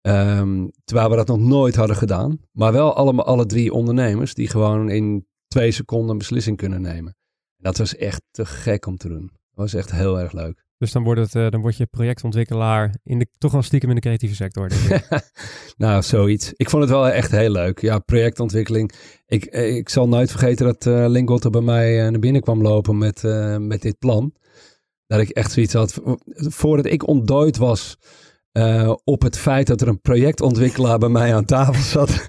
Um, 0.00 0.70
terwijl 0.84 1.10
we 1.10 1.16
dat 1.16 1.26
nog 1.26 1.38
nooit 1.38 1.76
hadden 1.76 1.96
gedaan. 1.96 2.38
Maar 2.52 2.72
wel 2.72 2.94
allemaal, 2.94 3.24
alle 3.24 3.46
drie 3.46 3.72
ondernemers 3.72 4.34
die 4.34 4.48
gewoon 4.48 4.90
in 4.90 5.26
twee 5.48 5.70
seconden 5.70 6.10
een 6.10 6.18
beslissing 6.18 6.56
kunnen 6.56 6.80
nemen. 6.80 7.16
Dat 7.56 7.78
was 7.78 7.96
echt 7.96 8.22
te 8.30 8.46
gek 8.46 8.86
om 8.86 8.96
te 8.96 9.08
doen. 9.08 9.30
Dat 9.32 9.40
was 9.70 9.74
echt 9.74 9.90
heel 9.90 10.20
erg 10.20 10.32
leuk. 10.32 10.66
Dus 10.78 10.92
dan, 10.92 11.02
wordt 11.02 11.20
het, 11.20 11.34
uh, 11.34 11.50
dan 11.50 11.60
word 11.60 11.76
je 11.76 11.86
projectontwikkelaar 11.86 12.94
in 13.02 13.18
de, 13.18 13.26
toch 13.38 13.52
wel 13.52 13.62
stiekem 13.62 13.88
in 13.88 13.94
de 13.94 14.00
creatieve 14.00 14.34
sector. 14.34 14.68
Denk 14.68 14.82
ik. 14.82 15.30
nou, 15.76 16.02
zoiets. 16.02 16.52
Ik 16.56 16.70
vond 16.70 16.82
het 16.82 16.92
wel 16.92 17.08
echt 17.08 17.30
heel 17.30 17.50
leuk. 17.50 17.80
Ja, 17.80 17.98
projectontwikkeling. 17.98 18.92
Ik, 19.26 19.44
ik 19.46 19.88
zal 19.88 20.08
nooit 20.08 20.30
vergeten 20.30 20.66
dat 20.66 20.86
uh, 20.86 21.08
Lingotte 21.08 21.50
bij 21.50 21.60
mij 21.60 22.04
uh, 22.04 22.10
naar 22.10 22.20
binnen 22.20 22.42
kwam 22.42 22.62
lopen 22.62 22.98
met, 22.98 23.22
met 23.58 23.82
dit 23.82 23.98
plan. 23.98 24.34
Dat 25.06 25.20
ik 25.20 25.28
echt 25.28 25.52
zoiets 25.52 25.72
had. 25.72 26.00
Voordat 26.34 26.86
ik 26.86 27.06
ontdooid 27.06 27.56
was 27.56 27.96
uh, 28.58 28.94
op 29.04 29.22
het 29.22 29.38
feit 29.38 29.66
dat 29.66 29.80
er 29.80 29.88
een 29.88 30.00
projectontwikkelaar 30.00 30.98
bij 30.98 31.08
mij 31.08 31.34
aan 31.34 31.44
tafel 31.44 31.82
zat. 31.82 32.26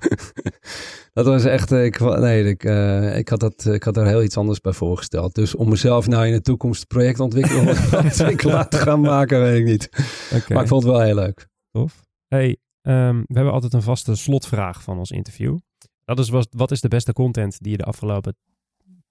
dat 1.13 1.25
was 1.25 1.45
echt, 1.45 1.71
ik, 1.71 1.99
nee, 1.99 2.43
ik, 2.43 2.63
uh, 2.63 3.17
ik, 3.17 3.29
had 3.29 3.39
dat, 3.39 3.65
ik 3.65 3.83
had 3.83 3.93
daar 3.93 4.07
heel 4.07 4.23
iets 4.23 4.37
anders 4.37 4.61
bij 4.61 4.73
voorgesteld. 4.73 5.35
Dus 5.35 5.55
om 5.55 5.69
mezelf 5.69 6.07
nou 6.07 6.25
in 6.25 6.31
de 6.31 6.41
toekomst 6.41 6.87
projectontwikkelaar 6.87 8.69
te 8.69 8.77
gaan 8.77 9.01
maken, 9.01 9.41
weet 9.41 9.59
ik 9.59 9.65
niet. 9.65 9.89
Okay. 10.25 10.41
Maar 10.47 10.61
ik 10.61 10.69
vond 10.69 10.83
het 10.83 10.91
wel 10.91 11.01
heel 11.01 11.15
leuk. 11.15 11.47
Tof. 11.71 12.05
Hey, 12.27 12.57
um, 12.81 13.23
we 13.25 13.33
hebben 13.33 13.53
altijd 13.53 13.73
een 13.73 13.81
vaste 13.81 14.15
slotvraag 14.15 14.83
van 14.83 14.97
ons 14.97 15.11
interview. 15.11 15.57
Dat 16.05 16.19
is, 16.19 16.29
wat 16.49 16.71
is 16.71 16.81
de 16.81 16.87
beste 16.87 17.13
content 17.13 17.57
die 17.59 17.71
je 17.71 17.77
de 17.77 17.83
afgelopen 17.83 18.35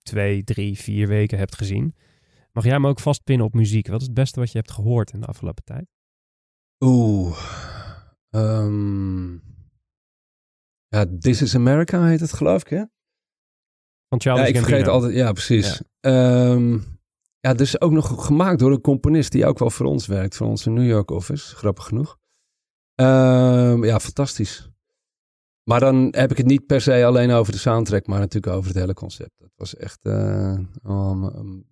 twee, 0.02 0.44
drie, 0.44 0.78
vier 0.78 1.08
weken 1.08 1.38
hebt 1.38 1.56
gezien? 1.56 1.94
Mag 2.52 2.64
jij 2.64 2.78
me 2.78 2.88
ook 2.88 3.00
vastpinnen 3.00 3.46
op 3.46 3.54
muziek? 3.54 3.88
Wat 3.88 4.00
is 4.00 4.06
het 4.06 4.16
beste 4.16 4.40
wat 4.40 4.52
je 4.52 4.58
hebt 4.58 4.70
gehoord 4.70 5.12
in 5.12 5.20
de 5.20 5.26
afgelopen 5.26 5.64
tijd? 5.64 5.86
Oeh. 6.80 7.38
ehm, 8.30 9.32
ja, 10.88 11.06
This 11.18 11.42
is 11.42 11.54
America 11.54 12.04
heet 12.04 12.20
het 12.20 12.32
geloof 12.32 12.62
ik, 12.62 12.68
hè? 12.68 12.84
Van 14.08 14.20
Charles 14.20 14.42
ja, 14.42 14.48
ik 14.48 14.54
Gambino. 14.54 14.76
vergeet 14.76 14.88
altijd. 14.94 15.14
Ja, 15.14 15.32
precies. 15.32 15.82
Ja. 16.00 16.58
ja, 17.40 17.54
dus 17.54 17.80
ook 17.80 17.92
nog 17.92 18.26
gemaakt 18.26 18.58
door 18.58 18.72
een 18.72 18.80
componist 18.80 19.32
die 19.32 19.46
ook 19.46 19.58
wel 19.58 19.70
voor 19.70 19.86
ons 19.86 20.06
werkt. 20.06 20.36
Voor 20.36 20.46
onze 20.46 20.70
New 20.70 20.86
York 20.86 21.10
office, 21.10 21.56
grappig 21.56 21.84
genoeg. 21.84 22.18
Ehm, 22.94 23.84
ja, 23.84 24.00
fantastisch. 24.00 24.70
Maar 25.62 25.80
dan 25.80 26.08
heb 26.10 26.30
ik 26.30 26.36
het 26.36 26.46
niet 26.46 26.66
per 26.66 26.80
se 26.80 27.04
alleen 27.04 27.30
over 27.30 27.52
de 27.52 27.58
soundtrack, 27.58 28.06
maar 28.06 28.18
natuurlijk 28.18 28.52
over 28.52 28.68
het 28.70 28.78
hele 28.78 28.94
concept. 28.94 29.38
Dat 29.38 29.50
was 29.54 29.76
echt, 29.76 29.98
eh, 30.02 30.58
um, 30.84 31.67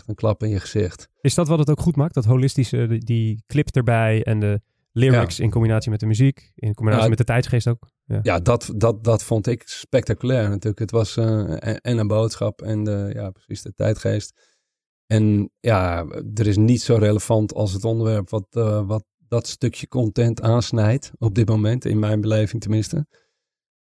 echt 0.00 0.08
een 0.08 0.14
klap 0.14 0.42
in 0.42 0.48
je 0.48 0.60
gezicht. 0.60 1.08
Is 1.20 1.34
dat 1.34 1.48
wat 1.48 1.58
het 1.58 1.70
ook 1.70 1.80
goed 1.80 1.96
maakt? 1.96 2.14
Dat 2.14 2.24
holistische, 2.24 2.98
die, 2.98 3.42
clip 3.46 3.68
erbij 3.68 4.24
en 4.24 4.40
de 4.40 4.60
lyrics 4.92 5.40
in 5.40 5.50
combinatie 5.50 5.90
met 5.90 6.00
de 6.00 6.06
muziek, 6.06 6.52
in 6.54 6.74
combinatie 6.74 7.04
Ja, 7.04 7.08
met 7.08 7.18
de 7.18 7.24
tijdsgeest 7.24 7.68
ook? 7.68 7.90
Ja, 8.04 8.20
Ja, 8.22 8.40
dat, 8.40 8.72
dat, 8.76 9.04
dat 9.04 9.22
vond 9.22 9.46
ik 9.46 9.62
spectaculair 9.66 10.48
natuurlijk. 10.48 10.78
Het 10.78 10.90
was 10.90 11.16
eh, 11.16 11.50
en, 11.50 11.80
en 11.80 11.98
een 11.98 12.06
boodschap 12.06 12.62
en 12.62 12.84
de, 12.84 13.10
ja, 13.14 13.30
precies 13.30 13.62
de 13.62 13.74
tijdgeest. 13.74 14.58
En 15.06 15.50
ja, 15.60 16.06
er 16.34 16.46
is 16.46 16.56
niet 16.56 16.82
zo 16.82 16.94
relevant 16.94 17.54
als 17.54 17.72
het 17.72 17.84
onderwerp 17.84 18.30
wat, 18.30 18.46
eh, 18.50 18.86
wat 18.86 19.04
dat 19.28 19.46
stukje 19.46 19.88
content 19.88 20.42
aansnijdt. 20.42 21.10
Op 21.18 21.34
dit 21.34 21.48
moment, 21.48 21.84
in 21.84 21.98
mijn 21.98 22.20
beleving 22.20 22.62
tenminste. 22.62 23.06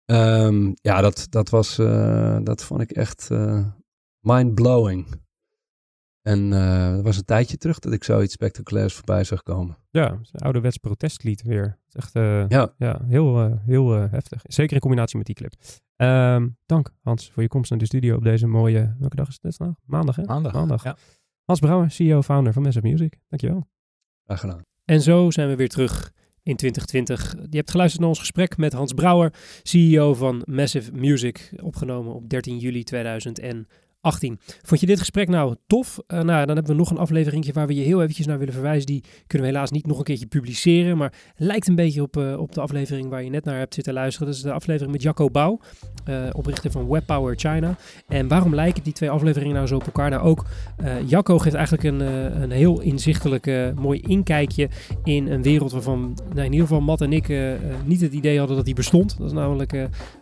Ehm, 0.05 0.72
ja, 0.74 1.01
dat, 1.01 1.28
dat, 1.30 1.49
was, 1.49 1.78
eh, 1.78 2.38
dat 2.43 2.64
vond 2.64 2.82
ik 2.82 2.91
echt 2.91 3.30
mind-blowing. 4.20 5.28
En 6.30 6.54
eh 6.54 6.98
er 6.98 7.04
was 7.04 7.18
een 7.18 7.26
tijdje 7.26 7.58
terug 7.58 7.80
dat 7.80 7.94
ik 7.94 8.04
zoiets 8.04 8.34
spectaculairs 8.34 8.94
voorbij 8.94 9.24
zag 9.24 9.44
komen. 9.44 9.78
ja 9.90 10.12
een 10.12 10.42
ouderwets 10.42 10.78
protestlied 10.78 11.42
weer. 11.42 11.64
Het 11.64 11.88
is 11.88 11.96
echt 11.96 12.16
eh, 12.16 12.48
Ja, 12.48 12.74
ja, 12.78 13.02
heel, 13.08 13.42
eh, 13.42 13.52
heel 13.66 13.92
heftig. 13.92 14.42
Zeker 14.44 14.74
in 14.74 14.80
combinatie 14.80 15.18
met 15.18 15.26
die 15.26 15.36
clip. 15.36 15.54
Ehm, 15.96 16.48
dank 16.66 16.92
Hans 17.02 17.32
voor 17.32 17.44
je 17.44 17.50
komst 17.50 17.70
naar 17.70 17.80
de 17.80 17.86
studio 17.86 18.16
op 18.16 18.24
deze 18.24 18.48
mooie, 18.48 18.96
welke 19.00 19.16
dag 19.16 19.28
is 19.28 19.38
het 19.42 19.56
vandaag? 19.56 19.76
Maandag 19.86 20.16
hè? 20.16 20.24
Maandag. 20.24 20.54
Maandag. 20.54 20.84
Ja. 20.84 20.98
Hans 21.46 21.60
Brouwer, 21.60 21.92
CEO, 21.92 22.22
founder 22.22 22.54
van 22.54 22.62
Massive 22.62 22.88
Music. 22.88 23.20
Dankjewel. 23.28 23.68
graag 24.26 24.40
gedaan. 24.40 24.62
En 24.86 25.02
zo 25.02 25.32
zijn 25.32 25.50
we 25.50 25.56
weer 25.56 25.70
terug 25.70 26.12
in 26.44 26.56
2020. 26.56 27.36
Je 27.50 27.58
hebt 27.58 27.72
geluisterd 27.72 28.02
naar 28.02 28.10
ons 28.10 28.20
gesprek 28.20 28.58
met 28.58 28.74
Hans 28.74 28.94
Brouwer, 28.94 29.34
CEO 29.64 30.14
van 30.14 30.42
Massive 30.46 30.92
Music, 30.92 31.52
opgenomen 31.62 32.14
op 32.14 32.30
13 32.30 32.58
juli 32.58 32.84
2018. 34.02 34.39
Vond 34.62 34.80
je 34.80 34.86
dit 34.86 35.00
gesprek 35.00 35.28
nou 35.28 35.56
tof? 35.68 36.00
Eh, 36.08 36.22
nou, 36.22 36.45
dan 36.45 36.56
hebben 36.56 36.66
we 36.66 36.74
nog 36.74 36.89
een 36.89 36.97
afleveringje 36.97 37.54
waar 37.54 37.68
we 37.68 37.76
je 37.76 37.82
heel 37.82 38.02
eventjes 38.02 38.26
naar 38.26 38.38
willen 38.38 38.54
verwijzen. 38.54 38.86
Die 38.86 39.04
kunnen 39.28 39.47
we 39.47 39.54
helaas 39.54 39.72
niet 39.72 39.88
nog 39.88 39.97
een 39.97 40.04
keertje 40.04 40.26
publiceren, 40.26 40.97
maar 40.97 41.14
lijkt 41.36 41.68
een 41.68 41.76
beetje 41.76 42.02
op, 42.02 42.18
eh, 42.18 42.39
op 42.39 42.54
de 42.54 42.62
aflevering 42.62 43.10
waar 43.10 43.24
je 43.24 43.30
net 43.30 43.43
naar 43.43 43.58
hebt 43.58 43.74
zitten 43.74 43.93
luisteren. 43.93 44.28
Dat 44.28 44.36
is 44.36 44.41
de 44.41 44.52
aflevering 44.52 44.91
met 44.91 45.02
Jacco 45.02 45.30
Bouw, 45.30 45.60
eh, 46.06 46.16
oprichter 46.32 46.72
van 46.72 46.88
Webpower 46.88 47.39
China. 47.39 47.76
En 48.08 48.28
waarom 48.28 48.56
lijken 48.56 48.84
die 48.84 48.93
twee 48.93 49.10
afleveringen 49.10 49.56
nou 49.56 49.68
zo 49.68 49.76
op 49.76 49.86
elkaar? 49.86 50.10
Nou 50.10 50.24
ook, 50.24 50.45
Jacco 51.06 51.38
geeft 51.38 51.56
eigenlijk 51.56 51.84
een, 51.84 52.00
een 52.41 52.52
heel 52.52 52.82
inzichtelijk, 52.82 53.74
mooi 53.76 54.00
inkijkje 54.00 54.70
in 55.04 55.28
een 55.28 55.41
wereld 55.41 55.72
waarvan 55.72 56.18
nou, 56.34 56.45
in 56.45 56.52
ieder 56.52 56.68
geval 56.68 56.82
Matt 56.82 57.02
en 57.02 57.14
ik 57.14 57.34
niet 57.86 58.02
het 58.02 58.14
idee 58.14 58.38
hadden 58.38 58.56
dat 58.56 58.66
die 58.66 58.74
bestond. 58.74 59.18
Dat 59.18 59.28
is 59.28 59.34
namelijk 59.34 59.72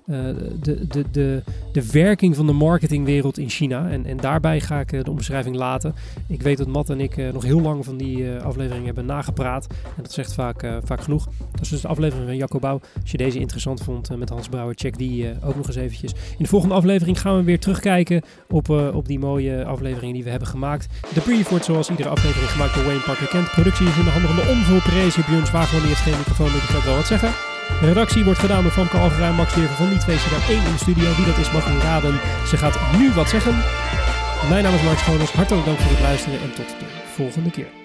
de, 0.05 0.87
de, 1.11 1.43
de 1.71 1.91
werking 1.91 2.35
van 2.35 2.45
de 2.45 2.53
marketingwereld 2.53 3.37
in 3.37 3.49
China. 3.49 3.66
En, 3.71 4.05
en 4.05 4.17
daarbij 4.17 4.59
ga 4.59 4.79
ik 4.79 4.91
eh, 4.91 5.03
de 5.03 5.11
omschrijving 5.11 5.55
laten. 5.55 5.95
Ik 6.27 6.41
weet 6.41 6.57
dat 6.57 6.67
Matt 6.67 6.89
en 6.89 6.99
ik 6.99 7.17
eh, 7.17 7.33
nog 7.33 7.43
heel 7.43 7.61
lang 7.61 7.85
van 7.85 7.97
die 7.97 8.35
eh, 8.35 8.43
aflevering 8.43 8.85
hebben 8.85 9.05
nagepraat. 9.05 9.67
En 9.69 10.03
dat 10.03 10.11
zegt 10.11 10.33
vaak, 10.33 10.65
vaak 10.83 11.01
genoeg. 11.01 11.25
Dat 11.51 11.61
is 11.61 11.69
dus 11.69 11.81
de 11.81 11.87
aflevering 11.87 12.27
van 12.27 12.37
Jacco 12.37 12.59
Bouw. 12.59 12.79
Als 13.01 13.11
je 13.11 13.17
deze 13.17 13.39
interessant 13.39 13.83
vond 13.83 14.17
met 14.17 14.29
Hans 14.29 14.49
Brouwer, 14.49 14.75
check 14.75 14.97
die 14.97 15.33
ook 15.43 15.55
nog 15.55 15.67
eens 15.67 15.75
eventjes. 15.75 16.11
In 16.13 16.43
de 16.43 16.47
volgende 16.47 16.75
aflevering 16.75 17.21
gaan 17.21 17.37
we 17.37 17.43
weer 17.43 17.59
terugkijken 17.59 18.21
op, 18.49 18.69
op 18.69 19.07
die 19.07 19.19
mooie 19.19 19.65
afleveringen 19.65 20.13
die 20.13 20.23
we 20.23 20.29
hebben 20.29 20.47
gemaakt. 20.47 20.87
De 21.13 21.21
brief 21.21 21.49
wordt 21.49 21.65
zoals 21.65 21.89
iedere 21.89 22.09
aflevering 22.09 22.51
gemaakt 22.51 22.75
door 22.75 22.83
Wayne 22.83 23.01
Parker 23.01 23.27
Kent. 23.27 23.51
Productie 23.51 23.87
is 23.87 23.97
in 23.97 24.03
de 24.03 24.09
handen 24.09 24.29
van 24.29 24.45
de 24.45 24.51
onvolprezen 24.51 25.23
Björn 25.25 25.45
Zwageman. 25.45 25.81
Die 25.81 25.89
heeft 25.89 26.01
geen 26.01 26.17
microfoon, 26.17 26.51
maar 26.51 26.61
gaat 26.61 26.85
wel 26.85 26.95
wat 26.95 27.07
zeggen. 27.07 27.56
De 27.81 27.87
redactie 27.87 28.23
wordt 28.23 28.39
gedaan 28.39 28.63
door 28.63 28.71
Famke 28.71 28.97
Algerijn, 28.97 29.35
Max 29.35 29.55
Leerver 29.55 29.75
van 29.75 29.89
zit 29.89 30.31
er 30.31 30.49
één 30.49 30.65
in 30.65 30.71
de 30.71 30.77
studio. 30.77 31.15
Wie 31.15 31.25
dat 31.25 31.37
is 31.37 31.51
mag 31.51 31.67
u 31.67 31.79
raden. 31.79 32.19
Ze 32.47 32.57
gaat 32.57 32.79
nu 32.97 33.11
wat 33.11 33.29
zeggen. 33.29 33.55
Mijn 34.49 34.63
naam 34.63 34.73
is 34.73 34.83
Mark 34.83 34.97
Schoones. 34.97 35.31
Hartelijk 35.31 35.65
dank 35.65 35.79
voor 35.79 35.91
het 35.91 36.01
luisteren 36.01 36.41
en 36.41 36.53
tot 36.53 36.69
de 36.79 36.85
volgende 37.15 37.49
keer. 37.49 37.76